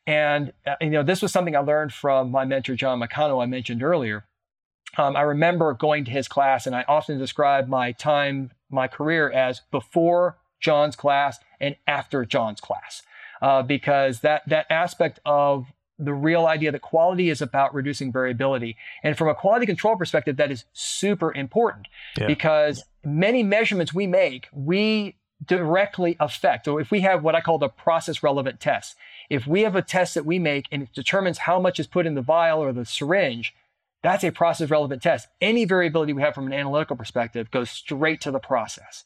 And, 0.06 0.52
uh, 0.66 0.74
you 0.80 0.90
know, 0.90 1.04
this 1.04 1.22
was 1.22 1.30
something 1.30 1.54
I 1.54 1.60
learned 1.60 1.92
from 1.92 2.32
my 2.32 2.44
mentor, 2.44 2.74
John 2.74 3.00
McConnell, 3.00 3.42
I 3.42 3.46
mentioned 3.46 3.82
earlier. 3.82 4.24
Um, 4.96 5.14
I 5.14 5.20
remember 5.20 5.72
going 5.72 6.04
to 6.06 6.10
his 6.10 6.26
class, 6.26 6.66
and 6.66 6.74
I 6.74 6.84
often 6.88 7.16
describe 7.16 7.68
my 7.68 7.92
time, 7.92 8.50
my 8.70 8.88
career 8.88 9.30
as 9.30 9.60
before 9.70 10.36
John's 10.60 10.96
class 10.96 11.38
and 11.60 11.76
after 11.86 12.24
John's 12.24 12.60
class, 12.60 13.02
uh, 13.42 13.62
because 13.62 14.20
that 14.20 14.42
that 14.48 14.66
aspect 14.70 15.20
of 15.24 15.66
the 16.00 16.14
real 16.14 16.46
idea 16.46 16.72
that 16.72 16.80
quality 16.80 17.28
is 17.28 17.42
about 17.42 17.74
reducing 17.74 18.10
variability. 18.10 18.76
And 19.02 19.18
from 19.18 19.28
a 19.28 19.34
quality 19.34 19.66
control 19.66 19.96
perspective, 19.96 20.36
that 20.38 20.50
is 20.50 20.64
super 20.72 21.32
important 21.34 21.88
yeah. 22.16 22.26
because 22.26 22.84
many 23.04 23.42
measurements 23.42 23.92
we 23.92 24.06
make, 24.06 24.48
we 24.52 25.16
directly 25.44 26.16
affect. 26.18 26.64
So 26.64 26.78
if 26.78 26.90
we 26.90 27.00
have 27.00 27.22
what 27.22 27.34
I 27.34 27.40
call 27.40 27.58
the 27.58 27.68
process 27.68 28.22
relevant 28.22 28.60
test, 28.60 28.96
if 29.28 29.46
we 29.46 29.62
have 29.62 29.76
a 29.76 29.82
test 29.82 30.14
that 30.14 30.26
we 30.26 30.38
make 30.38 30.66
and 30.72 30.82
it 30.82 30.92
determines 30.94 31.38
how 31.38 31.60
much 31.60 31.78
is 31.78 31.86
put 31.86 32.06
in 32.06 32.14
the 32.14 32.22
vial 32.22 32.60
or 32.60 32.72
the 32.72 32.84
syringe, 32.84 33.54
that's 34.02 34.24
a 34.24 34.30
process 34.30 34.70
relevant 34.70 35.02
test. 35.02 35.28
Any 35.40 35.66
variability 35.66 36.14
we 36.14 36.22
have 36.22 36.34
from 36.34 36.46
an 36.46 36.54
analytical 36.54 36.96
perspective 36.96 37.50
goes 37.50 37.70
straight 37.70 38.20
to 38.22 38.30
the 38.30 38.38
process. 38.38 39.04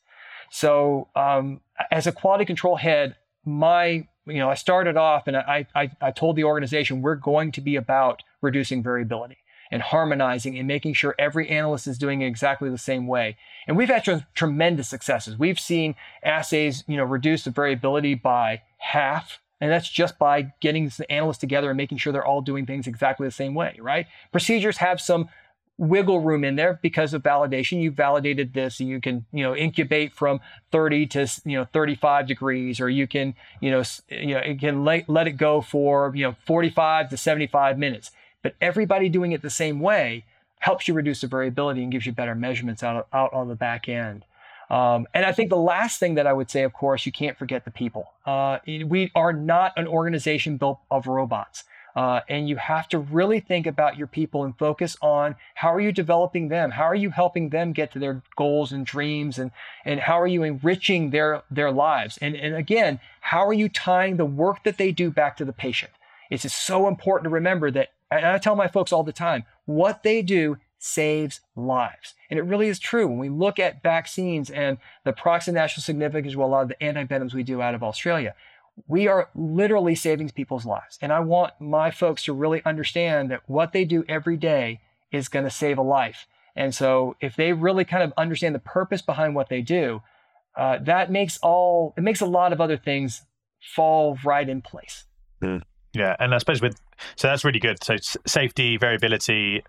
So 0.50 1.08
um, 1.16 1.60
as 1.90 2.06
a 2.06 2.12
quality 2.12 2.44
control 2.44 2.76
head, 2.76 3.16
my 3.44 4.06
you 4.26 4.38
know, 4.38 4.48
I 4.48 4.54
started 4.54 4.96
off 4.96 5.26
and 5.26 5.36
I, 5.36 5.66
I, 5.74 5.90
I 6.00 6.10
told 6.10 6.36
the 6.36 6.44
organization 6.44 7.02
we're 7.02 7.14
going 7.14 7.52
to 7.52 7.60
be 7.60 7.76
about 7.76 8.22
reducing 8.40 8.82
variability 8.82 9.38
and 9.70 9.82
harmonizing 9.82 10.58
and 10.58 10.66
making 10.66 10.94
sure 10.94 11.14
every 11.18 11.48
analyst 11.48 11.86
is 11.86 11.98
doing 11.98 12.22
it 12.22 12.26
exactly 12.26 12.70
the 12.70 12.78
same 12.78 13.06
way. 13.06 13.36
And 13.66 13.76
we've 13.76 13.88
had 13.88 14.04
tr- 14.04 14.16
tremendous 14.34 14.88
successes. 14.88 15.38
We've 15.38 15.58
seen 15.58 15.94
assays, 16.22 16.84
you 16.86 16.96
know, 16.96 17.04
reduce 17.04 17.44
the 17.44 17.50
variability 17.50 18.14
by 18.14 18.62
half. 18.78 19.40
And 19.60 19.70
that's 19.70 19.88
just 19.88 20.18
by 20.18 20.52
getting 20.60 20.90
the 20.96 21.10
analysts 21.10 21.38
together 21.38 21.70
and 21.70 21.76
making 21.76 21.98
sure 21.98 22.12
they're 22.12 22.24
all 22.24 22.42
doing 22.42 22.66
things 22.66 22.86
exactly 22.86 23.26
the 23.26 23.32
same 23.32 23.54
way, 23.54 23.78
right? 23.80 24.06
Procedures 24.32 24.78
have 24.78 25.00
some 25.00 25.28
wiggle 25.76 26.20
room 26.20 26.44
in 26.44 26.56
there 26.56 26.78
because 26.82 27.14
of 27.14 27.22
validation. 27.22 27.82
You 27.82 27.90
validated 27.90 28.52
this, 28.52 28.80
and 28.80 28.88
you 28.88 29.00
can, 29.00 29.24
you 29.32 29.42
know, 29.42 29.56
incubate 29.56 30.12
from 30.12 30.40
30 30.70 31.06
to, 31.08 31.28
you 31.44 31.58
know, 31.58 31.64
35 31.72 32.26
degrees, 32.26 32.80
or 32.80 32.88
you 32.88 33.06
can, 33.06 33.34
you 33.60 33.70
know, 33.70 33.82
you 34.08 34.34
know, 34.34 34.56
can 34.58 34.84
let, 34.84 35.08
let 35.08 35.26
it 35.26 35.32
go 35.32 35.60
for, 35.60 36.12
you 36.14 36.24
know, 36.24 36.36
45 36.46 37.10
to 37.10 37.16
75 37.16 37.78
minutes. 37.78 38.10
But 38.42 38.54
everybody 38.60 39.08
doing 39.08 39.32
it 39.32 39.42
the 39.42 39.50
same 39.50 39.80
way 39.80 40.24
helps 40.60 40.88
you 40.88 40.94
reduce 40.94 41.20
the 41.20 41.26
variability 41.26 41.82
and 41.82 41.92
gives 41.92 42.06
you 42.06 42.12
better 42.12 42.34
measurements 42.34 42.82
out, 42.82 43.06
out 43.12 43.32
on 43.32 43.48
the 43.48 43.54
back 43.54 43.88
end. 43.88 44.24
Um, 44.70 45.06
and 45.12 45.26
I 45.26 45.32
think 45.32 45.50
the 45.50 45.56
last 45.56 46.00
thing 46.00 46.14
that 46.14 46.26
I 46.26 46.32
would 46.32 46.50
say, 46.50 46.62
of 46.62 46.72
course, 46.72 47.04
you 47.04 47.12
can't 47.12 47.36
forget 47.36 47.64
the 47.64 47.70
people. 47.70 48.12
Uh, 48.24 48.58
we 48.66 49.10
are 49.14 49.32
not 49.32 49.72
an 49.76 49.86
organization 49.86 50.56
built 50.56 50.80
of 50.90 51.06
robots. 51.06 51.64
Uh, 51.96 52.20
and 52.28 52.48
you 52.48 52.56
have 52.56 52.88
to 52.88 52.98
really 52.98 53.38
think 53.38 53.66
about 53.66 53.96
your 53.96 54.06
people 54.06 54.42
and 54.42 54.58
focus 54.58 54.96
on 55.00 55.36
how 55.54 55.72
are 55.72 55.80
you 55.80 55.92
developing 55.92 56.48
them? 56.48 56.72
How 56.72 56.84
are 56.84 56.94
you 56.94 57.10
helping 57.10 57.50
them 57.50 57.72
get 57.72 57.92
to 57.92 57.98
their 57.98 58.22
goals 58.36 58.72
and 58.72 58.84
dreams? 58.84 59.38
And, 59.38 59.52
and 59.84 60.00
how 60.00 60.20
are 60.20 60.26
you 60.26 60.42
enriching 60.42 61.10
their, 61.10 61.42
their 61.50 61.70
lives? 61.70 62.18
And, 62.20 62.34
and 62.34 62.54
again, 62.54 62.98
how 63.20 63.46
are 63.46 63.52
you 63.52 63.68
tying 63.68 64.16
the 64.16 64.24
work 64.24 64.64
that 64.64 64.76
they 64.76 64.90
do 64.90 65.10
back 65.10 65.36
to 65.36 65.44
the 65.44 65.52
patient? 65.52 65.92
It's 66.30 66.42
just 66.42 66.66
so 66.66 66.88
important 66.88 67.24
to 67.24 67.30
remember 67.30 67.70
that, 67.70 67.90
and 68.10 68.26
I 68.26 68.38
tell 68.38 68.56
my 68.56 68.68
folks 68.68 68.92
all 68.92 69.04
the 69.04 69.12
time, 69.12 69.44
what 69.66 70.02
they 70.02 70.20
do 70.22 70.56
saves 70.78 71.40
lives. 71.56 72.14
And 72.28 72.38
it 72.38 72.42
really 72.42 72.68
is 72.68 72.78
true. 72.78 73.06
When 73.06 73.18
we 73.18 73.30
look 73.30 73.58
at 73.58 73.82
vaccines 73.82 74.50
and 74.50 74.76
the 75.04 75.12
of 75.12 75.54
national 75.54 75.82
significance, 75.82 76.36
well, 76.36 76.48
a 76.48 76.50
lot 76.50 76.62
of 76.62 76.68
the 76.68 76.84
antivenoms 76.84 77.32
we 77.32 77.42
do 77.42 77.62
out 77.62 77.74
of 77.74 77.82
Australia, 77.82 78.34
we 78.86 79.08
are 79.08 79.28
literally 79.34 79.94
saving 79.94 80.30
people's 80.30 80.66
lives. 80.66 80.98
And 81.00 81.12
I 81.12 81.20
want 81.20 81.52
my 81.60 81.90
folks 81.90 82.24
to 82.24 82.32
really 82.32 82.62
understand 82.64 83.30
that 83.30 83.42
what 83.46 83.72
they 83.72 83.84
do 83.84 84.04
every 84.08 84.36
day 84.36 84.80
is 85.12 85.28
going 85.28 85.44
to 85.44 85.50
save 85.50 85.78
a 85.78 85.82
life. 85.82 86.26
And 86.56 86.74
so 86.74 87.16
if 87.20 87.36
they 87.36 87.52
really 87.52 87.84
kind 87.84 88.02
of 88.02 88.12
understand 88.16 88.54
the 88.54 88.60
purpose 88.60 89.02
behind 89.02 89.34
what 89.34 89.48
they 89.48 89.62
do, 89.62 90.02
uh, 90.56 90.78
that 90.82 91.10
makes 91.10 91.38
all, 91.38 91.94
it 91.96 92.02
makes 92.02 92.20
a 92.20 92.26
lot 92.26 92.52
of 92.52 92.60
other 92.60 92.76
things 92.76 93.22
fall 93.74 94.18
right 94.24 94.48
in 94.48 94.60
place. 94.60 95.04
Mm. 95.42 95.62
Yeah. 95.92 96.16
And 96.18 96.34
I 96.34 96.38
suppose 96.38 96.60
with, 96.60 96.80
so 97.16 97.28
that's 97.28 97.44
really 97.44 97.60
good. 97.60 97.82
So 97.82 97.96
safety, 98.26 98.76
variability, 98.76 99.62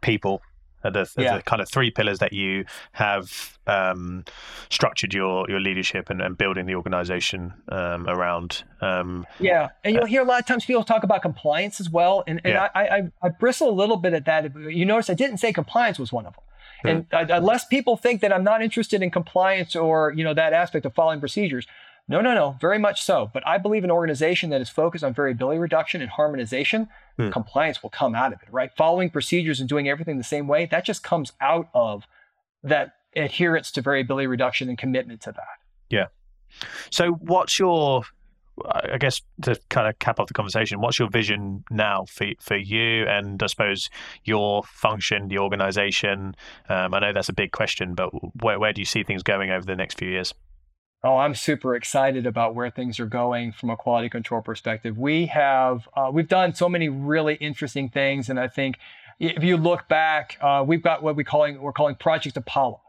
people, 0.00 0.42
the, 0.90 1.08
yeah. 1.16 1.36
the, 1.36 1.42
kind 1.42 1.62
of 1.62 1.68
three 1.68 1.90
pillars 1.90 2.18
that 2.18 2.32
you 2.32 2.64
have 2.92 3.58
um, 3.66 4.24
structured 4.70 5.14
your 5.14 5.48
your 5.48 5.60
leadership 5.60 6.10
and, 6.10 6.20
and 6.20 6.36
building 6.36 6.66
the 6.66 6.74
organization 6.74 7.54
um, 7.68 8.08
around. 8.08 8.64
Um, 8.80 9.26
yeah, 9.38 9.70
and 9.84 9.94
you'll 9.94 10.04
uh, 10.04 10.06
hear 10.06 10.22
a 10.22 10.26
lot 10.26 10.40
of 10.40 10.46
times 10.46 10.64
people 10.64 10.84
talk 10.84 11.02
about 11.02 11.22
compliance 11.22 11.80
as 11.80 11.90
well, 11.90 12.24
and, 12.26 12.40
and 12.44 12.54
yeah. 12.54 12.68
I, 12.74 12.82
I, 12.82 13.02
I 13.22 13.28
bristle 13.28 13.68
a 13.68 13.76
little 13.76 13.96
bit 13.96 14.12
at 14.12 14.24
that. 14.26 14.54
You 14.56 14.84
notice 14.84 15.10
I 15.10 15.14
didn't 15.14 15.38
say 15.38 15.52
compliance 15.52 15.98
was 15.98 16.12
one 16.12 16.26
of 16.26 16.34
them. 16.34 16.44
And 16.84 17.06
uh, 17.12 17.26
unless 17.28 17.64
people 17.64 17.96
think 17.96 18.22
that 18.22 18.32
I'm 18.32 18.44
not 18.44 18.62
interested 18.62 19.02
in 19.02 19.10
compliance 19.10 19.76
or 19.76 20.12
you 20.16 20.24
know 20.24 20.34
that 20.34 20.52
aspect 20.52 20.84
of 20.86 20.94
following 20.94 21.20
procedures, 21.20 21.66
no, 22.08 22.20
no, 22.20 22.34
no, 22.34 22.56
very 22.60 22.78
much 22.78 23.02
so. 23.02 23.30
But 23.32 23.46
I 23.46 23.58
believe 23.58 23.84
an 23.84 23.90
organization 23.90 24.50
that 24.50 24.60
is 24.60 24.68
focused 24.68 25.04
on 25.04 25.14
variability 25.14 25.58
reduction 25.58 26.02
and 26.02 26.10
harmonization, 26.10 26.88
hmm. 27.16 27.30
compliance 27.30 27.82
will 27.82 27.90
come 27.90 28.14
out 28.14 28.32
of 28.32 28.42
it, 28.42 28.48
right? 28.50 28.70
Following 28.76 29.10
procedures 29.10 29.60
and 29.60 29.68
doing 29.68 29.88
everything 29.88 30.18
the 30.18 30.24
same 30.24 30.48
way, 30.48 30.66
that 30.66 30.84
just 30.84 31.02
comes 31.02 31.32
out 31.40 31.68
of 31.74 32.06
that 32.62 32.96
adherence 33.14 33.70
to 33.72 33.82
variability 33.82 34.26
reduction 34.26 34.68
and 34.68 34.78
commitment 34.78 35.20
to 35.22 35.32
that. 35.32 35.58
Yeah. 35.90 36.06
So, 36.90 37.12
what's 37.12 37.58
your, 37.58 38.02
I 38.70 38.98
guess, 38.98 39.22
to 39.42 39.58
kind 39.68 39.88
of 39.88 39.98
cap 39.98 40.18
off 40.18 40.26
the 40.26 40.34
conversation, 40.34 40.80
what's 40.80 40.98
your 40.98 41.08
vision 41.08 41.64
now 41.70 42.04
for 42.06 42.26
for 42.40 42.56
you 42.56 43.06
and 43.06 43.42
I 43.42 43.46
suppose 43.46 43.90
your 44.24 44.64
function, 44.64 45.28
the 45.28 45.38
organization? 45.38 46.34
Um, 46.68 46.94
I 46.94 46.98
know 46.98 47.12
that's 47.12 47.28
a 47.28 47.34
big 47.34 47.52
question, 47.52 47.94
but 47.94 48.10
where 48.42 48.58
where 48.58 48.72
do 48.72 48.80
you 48.80 48.86
see 48.86 49.04
things 49.04 49.22
going 49.22 49.50
over 49.50 49.64
the 49.64 49.76
next 49.76 49.98
few 49.98 50.08
years? 50.08 50.34
Oh, 51.04 51.16
I'm 51.16 51.34
super 51.34 51.74
excited 51.74 52.26
about 52.26 52.54
where 52.54 52.70
things 52.70 53.00
are 53.00 53.06
going 53.06 53.50
from 53.50 53.70
a 53.70 53.76
quality 53.76 54.08
control 54.08 54.40
perspective. 54.40 54.96
We 54.96 55.26
have 55.26 55.88
uh, 55.96 56.10
we've 56.12 56.28
done 56.28 56.54
so 56.54 56.68
many 56.68 56.88
really 56.88 57.34
interesting 57.34 57.88
things, 57.88 58.28
and 58.28 58.38
I 58.38 58.46
think 58.46 58.78
if 59.18 59.42
you 59.42 59.56
look 59.56 59.88
back, 59.88 60.38
uh, 60.40 60.62
we've 60.64 60.82
got 60.82 61.02
what 61.02 61.16
we 61.16 61.24
calling 61.24 61.60
we're 61.60 61.72
calling 61.72 61.96
Project 61.96 62.36
Apollo 62.36 62.80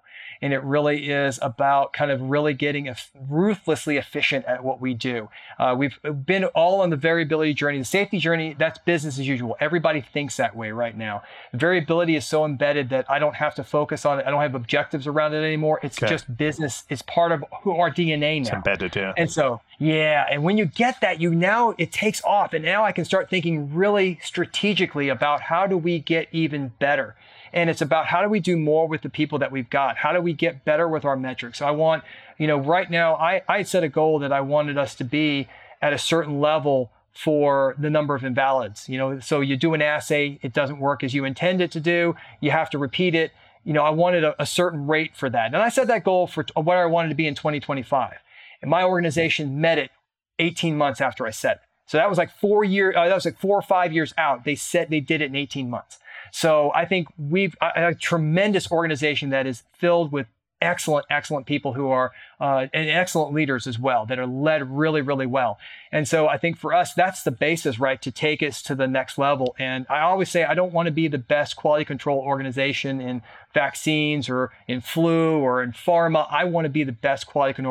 and 0.43 0.51
it 0.51 0.61
really 0.61 1.09
is 1.09 1.39
about 1.41 1.93
kind 1.93 2.11
of 2.11 2.21
really 2.21 2.53
getting 2.53 2.93
ruthlessly 3.29 3.95
efficient 3.95 4.43
at 4.43 4.61
what 4.61 4.81
we 4.81 4.93
do. 4.93 5.29
Uh, 5.57 5.73
we've 5.75 5.97
been 6.25 6.43
all 6.47 6.81
on 6.81 6.89
the 6.89 6.97
variability 6.97 7.53
journey, 7.53 7.77
the 7.77 7.85
safety 7.85 8.19
journey. 8.19 8.53
That's 8.53 8.77
business 8.79 9.17
as 9.17 9.25
usual. 9.25 9.55
Everybody 9.61 10.01
thinks 10.01 10.35
that 10.35 10.53
way 10.53 10.71
right 10.71 10.97
now. 10.97 11.23
Variability 11.53 12.17
is 12.17 12.27
so 12.27 12.43
embedded 12.43 12.89
that 12.89 13.09
I 13.09 13.19
don't 13.19 13.35
have 13.35 13.55
to 13.55 13.63
focus 13.63 14.05
on 14.05 14.19
it. 14.19 14.25
I 14.27 14.31
don't 14.31 14.41
have 14.41 14.53
objectives 14.53 15.07
around 15.07 15.33
it 15.33 15.45
anymore. 15.45 15.79
It's 15.81 15.97
okay. 15.97 16.09
just 16.09 16.35
business. 16.35 16.83
It's 16.89 17.03
part 17.03 17.31
of 17.31 17.45
our 17.65 17.89
DNA 17.89 18.35
now. 18.35 18.41
It's 18.41 18.49
embedded, 18.49 18.97
yeah. 18.97 19.13
And 19.15 19.31
so, 19.31 19.61
yeah, 19.79 20.27
and 20.29 20.43
when 20.43 20.57
you 20.57 20.65
get 20.65 20.99
that, 20.99 21.21
you 21.21 21.33
now 21.33 21.73
it 21.77 21.93
takes 21.93 22.21
off, 22.25 22.51
and 22.51 22.65
now 22.65 22.83
I 22.83 22.91
can 22.91 23.05
start 23.05 23.29
thinking 23.29 23.73
really 23.73 24.19
strategically 24.21 25.07
about 25.07 25.39
how 25.39 25.67
do 25.67 25.77
we 25.77 25.99
get 25.99 26.27
even 26.33 26.73
better. 26.79 27.15
And 27.53 27.69
it's 27.69 27.81
about 27.81 28.07
how 28.07 28.23
do 28.23 28.29
we 28.29 28.39
do 28.39 28.57
more 28.57 28.87
with 28.87 29.03
the 29.03 29.09
people 29.09 29.37
that 29.39 29.51
we've 29.51 29.69
got? 29.69 29.97
How 29.97 30.11
do 30.11 30.19
we 30.19 30.33
get 30.33 30.65
better 30.65 30.87
with 30.87 31.05
our 31.05 31.15
metrics? 31.15 31.61
I 31.61 31.71
want, 31.71 32.03
you 32.39 32.47
know, 32.47 32.57
right 32.57 32.89
now 32.89 33.15
I, 33.15 33.43
I 33.47 33.61
set 33.61 33.83
a 33.83 33.89
goal 33.89 34.19
that 34.19 34.33
I 34.33 34.41
wanted 34.41 34.77
us 34.77 34.95
to 34.95 35.03
be 35.03 35.47
at 35.81 35.93
a 35.93 35.99
certain 35.99 36.41
level 36.41 36.91
for 37.13 37.75
the 37.77 37.91
number 37.91 38.15
of 38.15 38.25
invalids. 38.25 38.89
You 38.89 38.97
know, 38.97 39.19
so 39.19 39.39
you 39.41 39.55
do 39.55 39.75
an 39.75 39.83
assay, 39.83 40.39
it 40.41 40.51
doesn't 40.51 40.79
work 40.79 41.03
as 41.03 41.13
you 41.13 41.25
intend 41.25 41.61
it 41.61 41.71
to 41.71 41.79
do, 41.79 42.15
you 42.41 42.49
have 42.49 42.71
to 42.71 42.79
repeat 42.79 43.13
it. 43.13 43.31
You 43.63 43.73
know, 43.73 43.83
I 43.83 43.91
wanted 43.91 44.23
a, 44.23 44.41
a 44.41 44.45
certain 44.45 44.87
rate 44.87 45.15
for 45.15 45.29
that. 45.29 45.53
And 45.53 45.57
I 45.57 45.69
set 45.69 45.87
that 45.87 46.03
goal 46.03 46.25
for 46.25 46.45
what 46.55 46.77
I 46.77 46.85
wanted 46.85 47.09
to 47.09 47.15
be 47.15 47.27
in 47.27 47.35
2025. 47.35 48.17
And 48.61 48.71
my 48.71 48.83
organization 48.83 49.61
met 49.61 49.77
it 49.77 49.91
18 50.39 50.75
months 50.75 51.01
after 51.01 51.25
I 51.27 51.29
set 51.29 51.57
it. 51.57 51.61
So 51.85 51.97
that 51.97 52.09
was 52.09 52.17
like 52.17 52.31
four 52.31 52.63
years, 52.63 52.95
uh, 52.97 53.07
that 53.07 53.13
was 53.13 53.25
like 53.25 53.37
four 53.37 53.57
or 53.57 53.61
five 53.61 53.93
years 53.93 54.13
out. 54.17 54.45
They 54.45 54.55
said 54.55 54.89
they 54.89 54.99
did 54.99 55.21
it 55.21 55.25
in 55.25 55.35
18 55.35 55.69
months. 55.69 55.99
So 56.35 56.71
I 56.73 56.85
think 56.85 57.09
we've 57.15 57.55
a, 57.61 57.89
a 57.89 57.95
tremendous 57.95 58.71
organization 58.71 59.29
that 59.29 59.45
is 59.45 59.61
filled 59.77 60.11
with 60.11 60.25
excellent, 60.63 61.05
excellent 61.07 61.45
people 61.45 61.73
who 61.73 61.89
are 61.89 62.11
uh, 62.39 62.65
and 62.73 62.89
excellent 62.89 63.35
leaders 63.35 63.67
as 63.67 63.77
well 63.77 64.07
that 64.07 64.17
are 64.17 64.25
led 64.25 64.67
really, 64.67 65.01
really 65.01 65.27
well. 65.27 65.59
And 65.91 66.07
so 66.07 66.27
I 66.27 66.39
think 66.39 66.57
for 66.57 66.73
us, 66.73 66.95
that's 66.95 67.21
the 67.21 67.29
basis, 67.29 67.79
right, 67.79 68.01
to 68.01 68.11
take 68.11 68.41
us 68.41 68.63
to 68.63 68.73
the 68.73 68.87
next 68.87 69.19
level. 69.19 69.55
And 69.59 69.85
I 69.91 69.99
always 69.99 70.31
say 70.31 70.43
I 70.43 70.55
don't 70.55 70.73
want 70.73 70.87
to 70.87 70.91
be 70.91 71.07
the 71.07 71.19
best 71.19 71.55
quality 71.55 71.85
control 71.85 72.19
organization 72.19 72.99
in 72.99 73.21
vaccines 73.53 74.27
or 74.27 74.51
in 74.67 74.81
flu 74.81 75.37
or 75.37 75.61
in 75.61 75.71
pharma. 75.71 76.25
I 76.31 76.45
want 76.45 76.65
to 76.65 76.69
be 76.69 76.83
the 76.83 76.93
best 76.93 77.27
quality 77.27 77.63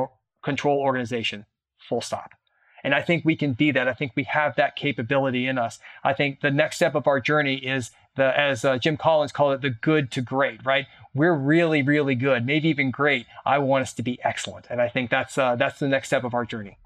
control 0.44 0.78
organization. 0.78 1.46
Full 1.88 2.00
stop. 2.00 2.30
And 2.84 2.94
I 2.94 3.02
think 3.02 3.24
we 3.24 3.36
can 3.36 3.52
be 3.52 3.70
that. 3.72 3.88
I 3.88 3.94
think 3.94 4.12
we 4.16 4.24
have 4.24 4.56
that 4.56 4.76
capability 4.76 5.46
in 5.46 5.58
us. 5.58 5.78
I 6.02 6.12
think 6.12 6.40
the 6.40 6.50
next 6.50 6.76
step 6.76 6.94
of 6.94 7.06
our 7.06 7.20
journey 7.20 7.56
is 7.56 7.90
the 8.16 8.38
as 8.38 8.64
uh, 8.64 8.78
Jim 8.78 8.96
Collins 8.96 9.32
called 9.32 9.54
it, 9.54 9.60
the 9.62 9.70
good 9.70 10.10
to 10.12 10.20
great, 10.20 10.64
right? 10.64 10.86
We're 11.14 11.34
really, 11.34 11.82
really 11.82 12.14
good, 12.14 12.46
maybe 12.46 12.68
even 12.68 12.90
great. 12.90 13.26
I 13.44 13.58
want 13.58 13.82
us 13.82 13.92
to 13.94 14.02
be 14.02 14.18
excellent, 14.22 14.66
and 14.70 14.80
I 14.80 14.88
think 14.88 15.10
that's 15.10 15.36
uh, 15.36 15.56
that's 15.56 15.78
the 15.78 15.88
next 15.88 16.08
step 16.08 16.24
of 16.24 16.34
our 16.34 16.44
journey. 16.44 16.78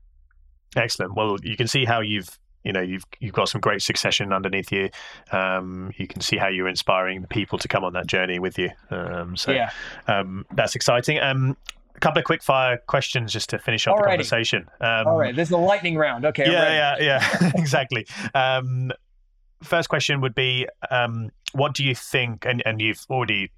Excellent. 0.76 1.14
Well, 1.14 1.36
you 1.42 1.56
can 1.56 1.68
see 1.68 1.84
how 1.84 2.00
you've 2.00 2.38
you 2.64 2.72
know 2.72 2.80
you've 2.80 3.04
you've 3.20 3.32
got 3.32 3.48
some 3.48 3.60
great 3.60 3.82
succession 3.82 4.32
underneath 4.32 4.72
you. 4.72 4.90
Um, 5.32 5.92
you 5.96 6.06
can 6.06 6.20
see 6.20 6.36
how 6.36 6.48
you're 6.48 6.68
inspiring 6.68 7.22
the 7.22 7.28
people 7.28 7.58
to 7.58 7.68
come 7.68 7.84
on 7.84 7.92
that 7.94 8.06
journey 8.06 8.38
with 8.38 8.58
you. 8.58 8.70
Um, 8.90 9.36
so 9.36 9.52
yeah. 9.52 9.70
um, 10.08 10.44
that's 10.52 10.74
exciting. 10.74 11.20
Um, 11.20 11.56
a 11.94 12.00
couple 12.00 12.18
of 12.18 12.24
quick 12.24 12.42
fire 12.42 12.76
questions 12.86 13.32
just 13.32 13.50
to 13.50 13.58
finish 13.58 13.86
off 13.86 13.96
Alrighty. 13.96 14.02
the 14.02 14.08
conversation. 14.08 14.68
Um, 14.80 15.06
All 15.06 15.18
right, 15.18 15.34
this 15.34 15.48
is 15.48 15.52
a 15.52 15.56
lightning 15.56 15.96
round. 15.96 16.26
Okay. 16.26 16.44
Yeah, 16.50 16.96
yeah, 16.98 17.20
yeah, 17.40 17.52
exactly. 17.54 18.06
Um, 18.34 18.92
first 19.62 19.88
question 19.88 20.20
would 20.20 20.34
be, 20.34 20.66
what 21.52 21.74
do 21.74 21.84
you 21.84 21.94
think? 21.94 22.44
And 22.44 22.62
and 22.66 22.80
you've 22.80 23.06
already 23.10 23.50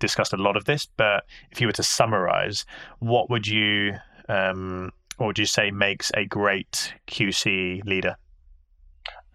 discussed 0.00 0.32
a 0.32 0.36
lot 0.36 0.56
of 0.56 0.64
this, 0.64 0.86
but 0.96 1.24
if 1.50 1.60
you 1.60 1.66
were 1.66 1.72
to 1.72 1.82
summarize, 1.82 2.64
what 2.98 3.30
would 3.30 3.46
you 3.46 3.94
um, 4.28 4.92
what 5.16 5.26
would 5.26 5.38
you 5.38 5.46
say 5.46 5.70
makes 5.70 6.10
a 6.14 6.24
great 6.24 6.94
QC 7.06 7.84
leader? 7.84 8.16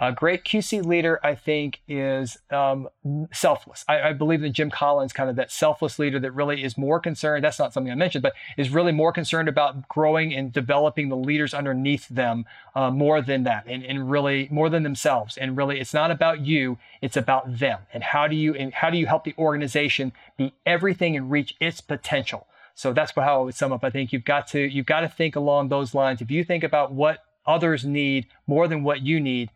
A 0.01 0.13
great 0.13 0.45
QC 0.45 0.85
leader, 0.85 1.19
I 1.23 1.35
think, 1.35 1.81
is 1.85 2.37
um, 2.51 2.87
selfless. 3.33 3.83
I, 3.85 4.01
I, 4.01 4.13
believe 4.13 4.43
in 4.43 4.53
Jim 4.53 4.71
Collins, 4.71 5.11
kind 5.11 5.29
of 5.29 5.35
that 5.35 5.51
selfless 5.51 5.99
leader 5.99 6.19
that 6.21 6.31
really 6.31 6.63
is 6.63 6.77
more 6.77 7.01
concerned. 7.01 7.43
That's 7.43 7.59
not 7.59 7.73
something 7.73 7.91
I 7.91 7.95
mentioned, 7.95 8.21
but 8.21 8.33
is 8.55 8.69
really 8.69 8.93
more 8.93 9.11
concerned 9.11 9.49
about 9.49 9.89
growing 9.89 10.33
and 10.33 10.53
developing 10.53 11.09
the 11.09 11.17
leaders 11.17 11.53
underneath 11.53 12.07
them 12.07 12.45
uh, 12.75 12.89
more 12.91 13.21
than 13.21 13.43
that, 13.43 13.65
and, 13.67 13.83
and 13.83 14.09
really 14.09 14.47
more 14.49 14.69
than 14.69 14.83
themselves. 14.83 15.35
And 15.35 15.57
really, 15.57 15.81
it's 15.81 15.93
not 15.93 16.11
about 16.11 16.45
you; 16.45 16.77
it's 17.01 17.17
about 17.17 17.59
them. 17.59 17.79
And 17.93 18.01
how 18.01 18.29
do 18.29 18.37
you 18.37 18.55
and 18.55 18.73
how 18.73 18.89
do 18.89 18.97
you 18.97 19.05
help 19.05 19.25
the 19.25 19.35
organization 19.37 20.13
be 20.37 20.53
everything 20.65 21.17
and 21.17 21.29
reach 21.29 21.57
its 21.59 21.81
potential? 21.81 22.47
So 22.73 22.93
that's 22.93 23.11
how 23.11 23.41
I 23.41 23.43
would 23.43 23.55
sum 23.55 23.73
up. 23.73 23.83
I 23.83 23.89
think 23.89 24.13
you've 24.13 24.23
got 24.23 24.47
to 24.49 24.61
you've 24.61 24.85
got 24.85 25.01
to 25.01 25.09
think 25.09 25.35
along 25.35 25.67
those 25.67 25.93
lines. 25.93 26.21
If 26.21 26.31
you 26.31 26.45
think 26.45 26.63
about 26.63 26.93
what 26.93 27.25
others 27.45 27.83
need 27.83 28.27
more 28.47 28.69
than 28.69 28.83
what 28.83 29.01
you 29.01 29.19
need 29.19 29.49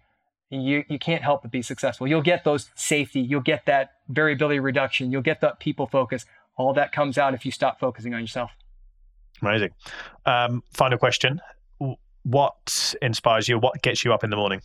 you, 0.62 0.84
you 0.88 1.00
can't 1.00 1.24
help 1.24 1.42
but 1.42 1.52
be 1.52 1.62
successful. 1.62 2.08
You'll 2.08 2.22
get 2.22 2.44
those 2.44 2.70
safety, 2.76 3.22
you'll 3.22 3.42
get 3.42 3.66
that 3.66 3.94
variability 4.10 4.60
reduction, 4.60 5.12
you'll 5.12 5.22
get 5.22 5.42
that 5.42 5.60
people 5.60 5.88
focus. 5.88 6.26
All 6.56 6.74
that 6.74 6.92
comes 6.92 7.18
out 7.18 7.34
if 7.34 7.46
you 7.46 7.52
stop 7.52 7.80
focusing 7.80 8.14
on 8.14 8.22
yourself. 8.22 8.52
Amazing. 9.42 9.72
Um, 10.26 10.64
final 10.74 10.98
question. 10.98 11.42
What 12.24 12.96
inspires 13.02 13.50
you? 13.50 13.58
What 13.60 13.82
gets 13.82 14.06
you 14.06 14.14
up 14.14 14.24
in 14.24 14.30
the 14.30 14.36
morning? 14.36 14.62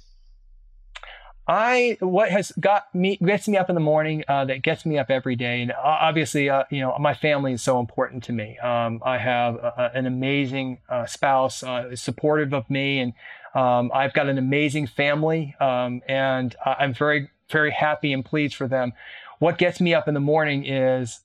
I 1.48 1.96
what 2.00 2.30
has 2.30 2.52
got 2.60 2.94
me 2.94 3.16
gets 3.16 3.48
me 3.48 3.56
up 3.56 3.70
in 3.70 3.74
the 3.74 3.80
morning 3.80 4.22
uh, 4.28 4.44
that 4.44 4.62
gets 4.62 4.84
me 4.84 4.98
up 4.98 5.10
every 5.10 5.34
day, 5.34 5.62
and 5.62 5.72
obviously, 5.72 6.50
uh, 6.50 6.64
you 6.70 6.80
know, 6.80 6.94
my 6.98 7.14
family 7.14 7.54
is 7.54 7.62
so 7.62 7.80
important 7.80 8.22
to 8.24 8.32
me. 8.32 8.58
Um, 8.58 9.00
I 9.02 9.16
have 9.16 9.54
a, 9.54 9.90
an 9.94 10.04
amazing 10.04 10.80
uh, 10.90 11.06
spouse, 11.06 11.62
uh, 11.62 11.96
supportive 11.96 12.52
of 12.52 12.68
me, 12.68 13.00
and 13.00 13.14
um, 13.54 13.90
I've 13.94 14.12
got 14.12 14.28
an 14.28 14.36
amazing 14.36 14.88
family, 14.88 15.56
um, 15.58 16.02
and 16.06 16.54
I'm 16.66 16.92
very, 16.92 17.30
very 17.50 17.70
happy 17.70 18.12
and 18.12 18.22
pleased 18.22 18.54
for 18.54 18.68
them. 18.68 18.92
What 19.38 19.56
gets 19.56 19.80
me 19.80 19.94
up 19.94 20.06
in 20.06 20.12
the 20.12 20.20
morning 20.20 20.66
is 20.66 21.20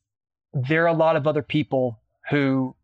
there 0.54 0.84
are 0.84 0.88
a 0.88 0.94
lot 0.94 1.18
of 1.18 1.28
other 1.28 1.44
people 1.44 2.00
who 2.30 2.76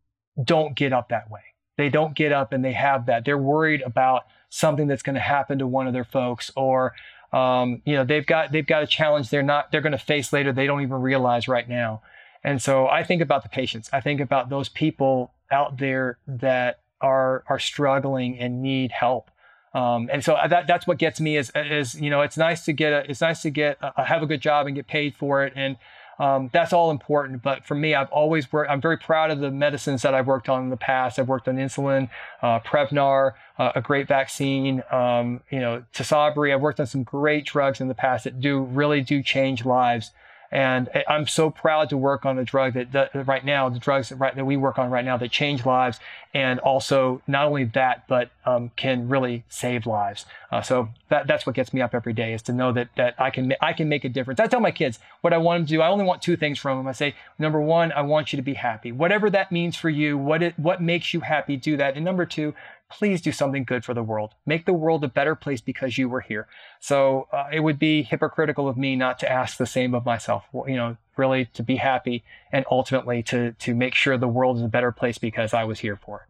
don't 0.43 0.75
get 0.75 0.91
up 0.91 1.08
that 1.10 1.32
way. 1.32 1.41
They 1.78 1.88
don't 1.88 2.15
get 2.15 2.34
up 2.34 2.52
and 2.52 2.65
they 2.65 2.73
have 2.73 3.06
that. 3.06 3.23
They're 3.23 3.38
worried 3.38 3.82
about 3.84 4.23
something 4.49 4.88
that's 4.88 5.04
going 5.04 5.15
to 5.15 5.21
happen 5.21 5.60
to 5.60 5.67
one 5.67 5.88
of 5.88 5.93
their 5.93 6.04
folks, 6.04 6.52
or 6.58 6.93
um, 7.32 7.82
you 7.86 7.96
know, 7.96 8.04
they've 8.04 8.26
got 8.26 8.52
they've 8.52 8.65
got 8.65 8.84
a 8.84 8.88
challenge 8.88 9.30
they're 9.30 9.44
not 9.44 9.72
they're 9.72 9.82
going 9.82 9.92
to 9.92 9.98
face 9.98 10.34
later. 10.34 10.52
They 10.52 10.65
don't 10.65 10.82
even 10.82 11.02
realize 11.02 11.48
right 11.48 11.68
now. 11.68 12.02
And 12.44 12.62
so 12.62 12.88
I 12.88 13.04
think 13.04 13.22
about 13.22 13.44
the 13.44 13.50
patients. 13.50 13.89
I 13.92 14.02
think 14.02 14.22
about 14.22 14.50
those 14.50 14.70
people 14.70 15.34
out 15.52 15.78
there 15.78 16.18
that 16.28 16.80
are 17.02 17.44
are 17.48 17.60
struggling 17.60 18.39
and 18.39 18.62
need 18.62 18.92
help. 18.92 19.30
Um, 19.74 20.10
and 20.12 20.24
so 20.24 20.36
that 20.48 20.65
that's 20.65 20.88
what 20.88 20.98
gets 20.98 21.20
me 21.20 21.38
is 21.38 21.52
is 21.56 22.00
you 22.00 22.10
know 22.10 22.22
it's 22.22 22.38
nice 22.38 22.65
to 22.65 22.74
get 22.74 22.92
a, 22.92 23.10
it's 23.10 23.22
nice 23.22 23.44
to 23.44 23.52
get 23.52 23.78
a, 23.82 24.04
have 24.04 24.24
a 24.24 24.26
good 24.26 24.42
job 24.42 24.65
and 24.65 24.76
get 24.76 24.88
paid 24.88 25.15
for 25.15 25.46
it 25.46 25.54
and 25.56 25.78
um, 26.19 26.49
that's 26.51 26.73
all 26.73 26.91
important. 26.91 27.41
But 27.41 27.65
for 27.65 27.75
me, 27.75 27.95
I've 27.95 28.10
always 28.12 28.51
worked. 28.51 28.69
I'm 28.69 28.82
very 28.82 28.97
proud 28.97 29.32
of 29.32 29.39
the 29.39 29.51
medicines 29.51 30.01
that 30.01 30.13
I've 30.13 30.27
worked 30.27 30.49
on 30.49 30.63
in 30.63 30.69
the 30.69 30.77
past. 30.77 31.17
I've 31.17 31.29
worked 31.29 31.47
on 31.47 31.55
insulin, 31.55 32.10
uh, 32.41 32.60
Prevnar, 32.60 33.34
uh, 33.58 33.71
a 33.75 33.82
great 33.82 34.08
vaccine. 34.08 34.84
Um, 34.91 35.41
you 35.49 35.60
know, 35.60 35.84
Tisabri. 35.93 36.53
I've 36.53 36.62
worked 36.62 36.79
on 36.79 36.88
some 36.88 37.03
great 37.03 37.45
drugs 37.45 37.79
in 37.79 37.88
the 37.88 37.95
past 37.95 38.25
that 38.25 38.41
do 38.41 38.60
really 38.62 39.01
do 39.01 39.23
change 39.23 39.65
lives. 39.65 40.12
And 40.52 40.90
I'm 41.08 41.28
so 41.28 41.52
proud 41.52 41.90
to 41.90 41.98
work 41.98 42.26
on 42.26 42.40
a 42.40 42.44
drug 42.44 42.74
that, 42.74 42.92
that 42.94 43.28
right 43.28 43.46
now, 43.46 43.70
the 43.70 43.78
drugs 43.78 44.10
that, 44.10 44.16
right, 44.16 44.36
that 44.36 44.46
we 44.46 44.58
work 44.58 44.80
on 44.80 44.90
right 44.90 45.06
now 45.06 45.16
that 45.18 45.30
change 45.30 45.64
lives, 45.64 46.00
and 46.34 46.60
also 46.60 47.22
not 47.28 47.46
only 47.46 47.66
that, 47.66 48.08
but 48.08 48.32
um, 48.46 48.72
can 48.76 49.10
really 49.10 49.44
save 49.48 49.86
lives. 49.86 50.26
Uh, 50.52 50.62
so 50.62 50.90
that, 51.10 51.28
that's 51.28 51.46
what 51.46 51.56
gets 51.56 51.72
me 51.72 51.82
up 51.82 51.94
every 51.94 52.14
day 52.14 52.34
is 52.34 52.42
to 52.44 52.54
know 52.54 52.72
that 52.72 52.90
that 52.98 53.14
I 53.20 53.30
can 53.30 53.54
I 53.62 53.74
can 53.74 53.88
make 53.90 54.04
a 54.04 54.10
difference. 54.10 54.40
I 54.40 54.48
tell 54.48 54.60
my 54.60 54.72
kids 54.72 54.98
what 55.22 55.34
I 55.34 55.38
want 55.38 55.60
them 55.60 55.66
to 55.68 55.74
do. 55.74 55.82
I 55.82 55.88
only 55.88 56.06
want 56.06 56.24
two 56.24 56.36
things 56.36 56.58
from 56.58 56.80
them. 56.80 56.88
I 56.88 56.94
say, 56.94 57.14
number 57.38 57.62
one, 57.62 57.92
I 57.92 58.02
want 58.02 58.34
you 58.34 58.38
to 58.38 58.44
be 58.44 58.56
happy, 58.56 58.92
whatever 58.92 59.30
that 59.30 59.52
means 59.52 59.76
for 59.76 59.90
you. 59.90 60.18
What 60.18 60.42
it 60.42 60.58
what 60.58 60.82
makes 60.82 61.14
you 61.14 61.20
happy, 61.20 61.58
do 61.58 61.78
that. 61.78 61.96
And 61.96 62.04
number 62.04 62.26
two, 62.26 62.56
please 62.89 63.21
do 63.21 63.32
something 63.32 63.63
good 63.63 63.86
for 63.86 63.93
the 63.93 64.04
world. 64.04 64.34
Make 64.45 64.65
the 64.65 64.73
world 64.73 65.04
a 65.04 65.08
better 65.08 65.36
place 65.36 65.62
because 65.62 65.97
you 65.97 66.10
were 66.10 66.21
here. 66.21 66.47
So 66.80 67.28
uh, 67.32 67.47
it 67.52 67.62
would 67.62 67.80
be 67.80 68.04
hypocritical 68.04 68.67
of 68.67 68.78
me 68.78 68.95
not 68.95 69.19
to 69.19 69.32
ask 69.32 69.58
the 69.58 69.65
same 69.65 69.93
of 69.93 70.06
myself. 70.06 70.45
You 70.54 70.75
know, 70.75 70.97
really 71.15 71.45
to 71.45 71.63
be 71.63 71.78
happy 71.78 72.23
and 72.52 72.65
ultimately 72.71 73.21
to 73.23 73.54
to 73.54 73.75
make 73.75 73.95
sure 73.95 74.17
the 74.17 74.28
world 74.28 74.58
is 74.58 74.63
a 74.63 74.67
better 74.67 74.91
place 74.91 75.17
because 75.17 75.54
I 75.54 75.63
was 75.63 75.80
here 75.80 75.95
for 75.95 76.25
it. 76.28 76.29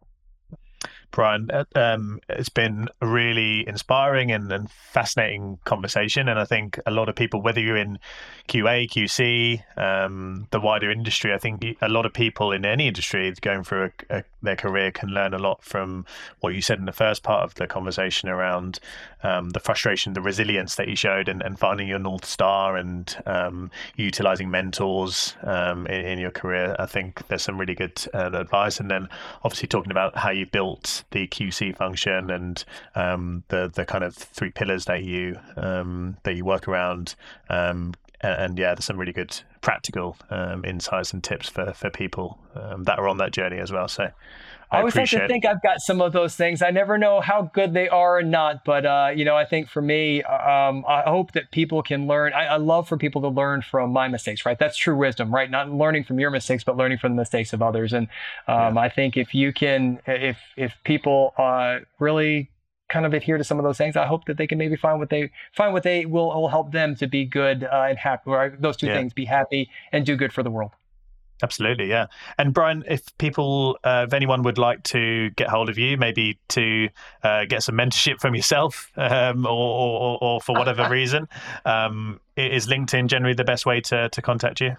Brian. 1.11 1.49
Uh, 1.51 1.65
um, 1.75 2.19
it's 2.29 2.49
been 2.49 2.87
a 3.01 3.07
really 3.07 3.67
inspiring 3.67 4.31
and, 4.31 4.51
and, 4.51 4.69
fascinating 4.69 5.59
conversation. 5.65 6.27
And 6.27 6.39
I 6.39 6.45
think 6.45 6.79
a 6.85 6.91
lot 6.91 7.09
of 7.09 7.15
people, 7.15 7.41
whether 7.41 7.59
you're 7.59 7.77
in 7.77 7.99
QA, 8.47 8.89
QC, 8.89 9.61
um, 9.77 10.47
the 10.51 10.59
wider 10.59 10.89
industry, 10.89 11.33
I 11.33 11.37
think 11.37 11.63
a 11.81 11.89
lot 11.89 12.05
of 12.05 12.13
people 12.13 12.51
in 12.51 12.65
any 12.65 12.87
industry 12.87 13.31
going 13.41 13.63
through 13.63 13.91
a, 14.09 14.17
a, 14.17 14.23
their 14.41 14.55
career 14.55 14.91
can 14.91 15.09
learn 15.09 15.33
a 15.33 15.37
lot 15.37 15.63
from 15.63 16.05
what 16.39 16.55
you 16.55 16.61
said 16.61 16.79
in 16.79 16.85
the 16.85 16.91
first 16.91 17.23
part 17.23 17.43
of 17.43 17.55
the 17.55 17.67
conversation 17.67 18.29
around 18.29 18.79
um, 19.23 19.49
the 19.49 19.59
frustration, 19.59 20.13
the 20.13 20.21
resilience 20.21 20.75
that 20.75 20.87
you 20.87 20.95
showed, 20.95 21.27
and, 21.27 21.41
and 21.41 21.59
finding 21.59 21.87
your 21.87 21.99
North 21.99 22.25
Star 22.25 22.77
and 22.77 23.15
um, 23.25 23.69
utilizing 23.95 24.49
mentors 24.49 25.35
um, 25.43 25.85
in, 25.87 26.05
in, 26.05 26.19
your 26.19 26.31
career. 26.31 26.75
I 26.79 26.85
think 26.85 27.27
there's 27.27 27.43
some 27.43 27.59
really 27.59 27.75
good 27.75 28.01
uh, 28.13 28.31
advice. 28.33 28.79
And 28.79 28.89
then 28.89 29.09
obviously 29.43 29.67
talking 29.67 29.91
about 29.91 30.17
how 30.17 30.31
you 30.31 30.45
built 30.45 30.98
the 31.11 31.27
QC 31.27 31.75
function 31.75 32.29
and 32.29 32.63
um, 32.95 33.43
the 33.49 33.71
the 33.73 33.85
kind 33.85 34.03
of 34.03 34.15
three 34.15 34.51
pillars 34.51 34.85
that 34.85 35.03
you 35.03 35.39
um, 35.55 36.17
that 36.23 36.35
you 36.35 36.45
work 36.45 36.67
around. 36.67 37.15
Um, 37.49 37.93
and, 38.21 38.41
and, 38.41 38.59
yeah, 38.59 38.75
there's 38.75 38.85
some 38.85 38.97
really 38.97 39.13
good 39.13 39.41
practical 39.61 40.17
um, 40.29 40.63
insights 40.65 41.13
and 41.13 41.23
tips 41.23 41.49
for 41.49 41.73
for 41.73 41.89
people 41.89 42.39
um, 42.55 42.83
that 42.83 42.99
are 42.99 43.07
on 43.07 43.17
that 43.17 43.31
journey 43.31 43.57
as 43.57 43.71
well. 43.71 43.87
So. 43.87 44.09
I, 44.71 44.77
I 44.77 44.79
always 44.81 44.95
like 44.95 45.09
to 45.09 45.27
think 45.27 45.45
I've 45.45 45.63
got 45.63 45.79
some 45.79 45.99
of 45.99 46.13
those 46.13 46.35
things. 46.35 46.61
I 46.61 46.69
never 46.69 46.99
know 46.99 47.21
how 47.21 47.49
good 47.53 47.73
they 47.73 47.89
are 47.89 48.19
or 48.19 48.21
not, 48.21 48.63
but 48.63 48.85
uh, 48.85 49.11
you 49.15 49.25
know, 49.25 49.35
I 49.35 49.43
think 49.43 49.67
for 49.67 49.81
me, 49.81 50.21
um, 50.21 50.85
I 50.87 51.01
hope 51.07 51.31
that 51.31 51.49
people 51.49 51.81
can 51.81 52.05
learn. 52.05 52.33
I, 52.33 52.45
I, 52.45 52.57
love 52.57 52.87
for 52.87 52.95
people 52.95 53.21
to 53.21 53.29
learn 53.29 53.63
from 53.63 53.91
my 53.91 54.07
mistakes, 54.07 54.45
right? 54.45 54.59
That's 54.59 54.77
true 54.77 54.95
wisdom, 54.95 55.33
right? 55.33 55.49
Not 55.49 55.71
learning 55.71 56.03
from 56.03 56.19
your 56.19 56.29
mistakes, 56.29 56.63
but 56.63 56.77
learning 56.77 56.99
from 56.99 57.13
the 57.13 57.21
mistakes 57.21 57.51
of 57.51 57.63
others. 57.63 57.93
And 57.93 58.09
um, 58.47 58.75
yeah. 58.75 58.81
I 58.81 58.89
think 58.89 59.17
if 59.17 59.33
you 59.33 59.51
can, 59.51 60.01
if 60.05 60.37
if 60.55 60.75
people 60.83 61.33
uh, 61.39 61.79
really 61.97 62.51
kind 62.89 63.05
of 63.05 63.13
adhere 63.13 63.37
to 63.37 63.43
some 63.43 63.57
of 63.59 63.63
those 63.63 63.77
things, 63.77 63.95
I 63.95 64.05
hope 64.05 64.25
that 64.25 64.37
they 64.37 64.47
can 64.47 64.57
maybe 64.57 64.75
find 64.75 64.99
what 64.99 65.09
they 65.09 65.31
find 65.53 65.73
what 65.73 65.83
they 65.83 66.05
will, 66.05 66.27
will 66.29 66.49
help 66.49 66.71
them 66.71 66.95
to 66.95 67.07
be 67.07 67.25
good 67.25 67.63
uh, 67.63 67.87
and 67.89 67.97
happy. 67.97 68.29
Or 68.29 68.55
those 68.59 68.77
two 68.77 68.87
yeah. 68.87 68.95
things: 68.95 69.13
be 69.13 69.25
happy 69.25 69.69
and 69.91 70.05
do 70.05 70.15
good 70.15 70.33
for 70.33 70.43
the 70.43 70.51
world. 70.51 70.71
Absolutely, 71.41 71.87
yeah. 71.87 72.07
And 72.37 72.53
Brian, 72.53 72.83
if 72.87 73.17
people, 73.17 73.79
uh, 73.83 74.05
if 74.07 74.13
anyone 74.13 74.43
would 74.43 74.57
like 74.57 74.83
to 74.83 75.29
get 75.31 75.47
hold 75.47 75.69
of 75.69 75.77
you, 75.77 75.95
maybe 75.95 76.37
to 76.49 76.89
uh, 77.23 77.45
get 77.45 77.63
some 77.63 77.75
mentorship 77.75 78.19
from 78.19 78.35
yourself, 78.35 78.91
um, 78.97 79.45
or, 79.45 79.51
or, 79.51 80.17
or, 80.21 80.41
for 80.41 80.53
whatever 80.53 80.89
reason, 80.91 81.29
um, 81.63 82.19
is 82.35 82.67
LinkedIn 82.67 83.07
generally 83.07 83.35
the 83.35 83.45
best 83.45 83.65
way 83.65 83.79
to 83.81 84.09
to 84.09 84.21
contact 84.21 84.59
you? 84.59 84.75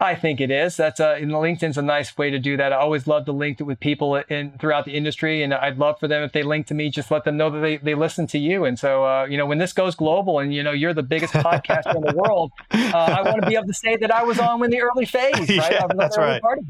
I 0.00 0.14
think 0.14 0.40
it 0.40 0.50
is. 0.50 0.76
That's 0.76 1.00
a, 1.00 1.14
and 1.14 1.32
LinkedIn's 1.32 1.76
a 1.76 1.82
nice 1.82 2.16
way 2.16 2.30
to 2.30 2.38
do 2.38 2.56
that. 2.56 2.72
I 2.72 2.76
always 2.76 3.08
love 3.08 3.24
to 3.24 3.32
link 3.32 3.60
it 3.60 3.64
with 3.64 3.80
people 3.80 4.14
in 4.14 4.56
throughout 4.60 4.84
the 4.84 4.94
industry, 4.94 5.42
and 5.42 5.52
I'd 5.52 5.78
love 5.78 5.98
for 5.98 6.06
them 6.06 6.22
if 6.22 6.32
they 6.32 6.44
link 6.44 6.68
to 6.68 6.74
me, 6.74 6.88
just 6.88 7.10
let 7.10 7.24
them 7.24 7.36
know 7.36 7.50
that 7.50 7.58
they, 7.58 7.78
they 7.78 7.94
listen 7.96 8.28
to 8.28 8.38
you. 8.38 8.64
And 8.64 8.78
so, 8.78 9.04
uh, 9.04 9.26
you 9.28 9.36
know, 9.36 9.46
when 9.46 9.58
this 9.58 9.72
goes 9.72 9.96
global, 9.96 10.38
and 10.38 10.54
you 10.54 10.62
know, 10.62 10.70
you're 10.70 10.94
the 10.94 11.02
biggest 11.02 11.34
podcaster 11.34 11.96
in 11.96 12.02
the 12.02 12.14
world, 12.14 12.52
uh, 12.70 12.94
I 12.94 13.22
want 13.22 13.42
to 13.42 13.48
be 13.48 13.56
able 13.56 13.66
to 13.66 13.74
say 13.74 13.96
that 13.96 14.14
I 14.14 14.22
was 14.22 14.38
on 14.38 14.62
in 14.62 14.70
the 14.70 14.80
early 14.80 15.04
phase, 15.04 15.34
right? 15.36 15.48
Yeah, 15.48 15.86
that's 15.96 16.16
right. 16.16 16.40
Part 16.40 16.58
of 16.58 16.64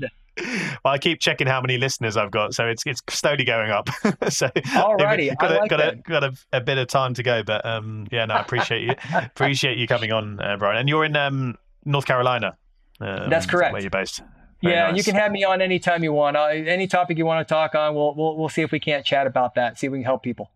well, 0.84 0.94
I 0.94 0.98
keep 0.98 1.20
checking 1.20 1.46
how 1.46 1.60
many 1.60 1.78
listeners 1.78 2.16
I've 2.16 2.30
got, 2.30 2.54
so 2.54 2.66
it's 2.66 2.82
it's 2.86 3.02
slowly 3.08 3.44
going 3.44 3.70
up. 3.70 3.88
so 4.28 4.48
alrighty, 4.48 5.36
got, 5.36 5.52
a, 5.52 5.58
like 5.58 5.70
got, 5.70 5.80
a, 5.80 5.96
got 5.96 6.24
a, 6.24 6.32
a, 6.52 6.60
bit 6.60 6.78
of 6.78 6.88
time 6.88 7.14
to 7.14 7.22
go, 7.22 7.42
but 7.42 7.64
um, 7.66 8.06
yeah, 8.10 8.24
no, 8.24 8.34
I 8.34 8.40
appreciate 8.40 8.82
you 8.82 8.94
appreciate 9.14 9.78
you 9.78 9.86
coming 9.86 10.12
on, 10.12 10.40
uh, 10.40 10.56
Brian. 10.56 10.78
And 10.78 10.88
you're 10.88 11.04
in 11.04 11.16
um, 11.16 11.56
North 11.84 12.06
Carolina. 12.06 12.56
Um, 13.00 13.30
That's 13.30 13.46
correct. 13.46 13.72
Where 13.72 13.82
you're 13.82 13.90
based. 13.90 14.22
Very 14.62 14.74
yeah, 14.74 14.90
nice. 14.90 14.96
you 14.96 15.04
can 15.04 15.14
have 15.14 15.30
me 15.30 15.44
on 15.44 15.62
anytime 15.62 16.02
you 16.02 16.12
want. 16.12 16.36
Uh, 16.36 16.46
any 16.46 16.88
topic 16.88 17.16
you 17.16 17.24
want 17.24 17.46
to 17.46 17.52
talk 17.52 17.74
on, 17.74 17.94
we'll, 17.94 18.14
we'll 18.14 18.36
we'll 18.36 18.48
see 18.48 18.62
if 18.62 18.72
we 18.72 18.80
can't 18.80 19.04
chat 19.04 19.26
about 19.26 19.54
that. 19.54 19.78
See 19.78 19.86
if 19.86 19.92
we 19.92 19.98
can 19.98 20.04
help 20.04 20.22
people. 20.22 20.50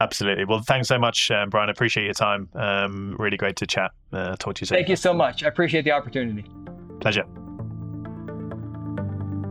Absolutely. 0.00 0.44
Well, 0.44 0.60
thanks 0.60 0.88
so 0.88 0.98
much, 0.98 1.30
um, 1.30 1.50
Brian. 1.50 1.68
I 1.68 1.72
appreciate 1.72 2.04
your 2.04 2.14
time. 2.14 2.48
Um, 2.54 3.16
really 3.18 3.36
great 3.36 3.56
to 3.56 3.66
chat. 3.66 3.92
Uh, 4.12 4.36
talk 4.36 4.54
to 4.56 4.62
you 4.62 4.66
soon. 4.66 4.76
Thank 4.76 4.88
you 4.88 4.96
so 4.96 5.14
much. 5.14 5.42
I 5.42 5.48
appreciate 5.48 5.82
the 5.82 5.92
opportunity. 5.92 6.44
Pleasure. 7.00 7.24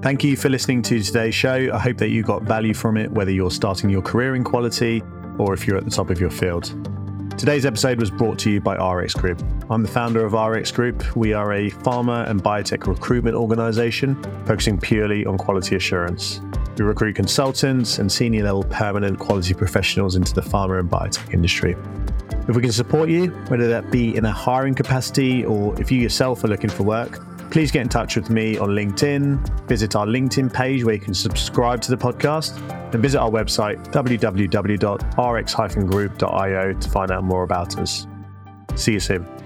Thank 0.02 0.24
you 0.24 0.36
for 0.36 0.50
listening 0.50 0.82
to 0.84 1.02
today's 1.02 1.34
show. 1.34 1.72
I 1.74 1.80
hope 1.80 1.98
that 1.98 2.10
you 2.10 2.24
got 2.24 2.44
value 2.44 2.74
from 2.74 2.98
it, 2.98 3.10
whether 3.12 3.32
you're 3.32 3.52
starting 3.52 3.90
your 3.90 4.02
career 4.02 4.36
in 4.36 4.44
quality 4.44 5.02
or 5.40 5.54
if 5.54 5.66
you're 5.66 5.78
at 5.78 5.86
the 5.86 5.92
top 5.92 6.10
of 6.10 6.20
your 6.20 6.30
field. 6.30 6.74
Today's 7.38 7.66
episode 7.66 8.00
was 8.00 8.12
brought 8.12 8.38
to 8.40 8.52
you 8.52 8.62
by 8.62 8.76
RX 8.76 9.16
Group. 9.16 9.44
I'm 9.70 9.82
the 9.82 9.90
founder 9.90 10.24
of 10.24 10.34
RX 10.34 10.72
Group. 10.72 11.16
We 11.16 11.34
are 11.34 11.52
a 11.52 11.72
pharma 11.72 12.30
and 12.30 12.42
biotech 12.42 12.88
recruitment 12.88 13.36
organization 13.36 14.16
focusing 14.46 14.80
purely 14.80 15.26
on 15.26 15.38
quality 15.38 15.76
assurance. 15.76 16.40
We 16.78 16.86
recruit 16.86 17.16
consultants 17.16 17.98
and 17.98 18.10
senior 18.10 18.44
level 18.44 18.64
permanent 18.64 19.20
quality 19.20 19.56
professionals 19.56 20.16
into 20.16 20.34
the 20.34 20.42
pharma 20.42 20.80
and 20.80 20.90
biotech 20.90 21.34
industry. 21.34 21.76
If 22.48 22.56
we 22.56 22.62
can 22.62 22.72
support 22.72 23.10
you, 23.10 23.32
whether 23.48 23.68
that 23.68 23.92
be 23.92 24.16
in 24.16 24.26
a 24.26 24.32
hiring 24.32 24.76
capacity 24.76 25.44
or 25.44 25.80
if 25.82 25.92
you 25.92 26.00
yourself 26.00 26.44
are 26.44 26.48
looking 26.48 26.70
for 26.70 26.84
work, 26.84 27.20
please 27.54 27.72
get 27.72 27.84
in 27.84 27.88
touch 27.88 28.16
with 28.16 28.32
me 28.32 28.58
on 28.58 28.70
LinkedIn, 28.70 29.68
visit 29.68 29.96
our 29.96 30.08
LinkedIn 30.08 30.52
page 30.52 30.84
where 30.84 30.96
you 30.96 31.00
can 31.00 31.14
subscribe 31.14 31.80
to 31.82 31.92
the 31.92 31.98
podcast, 31.98 32.58
and 32.92 33.00
visit 33.00 33.20
our 33.20 33.30
website 33.30 33.78
www.rx-group.io 33.94 36.74
to 36.74 36.90
find 36.90 37.12
out 37.12 37.24
more 37.24 37.44
about 37.44 37.78
us. 37.78 38.08
See 38.76 38.94
you 38.94 39.00
soon. 39.00 39.43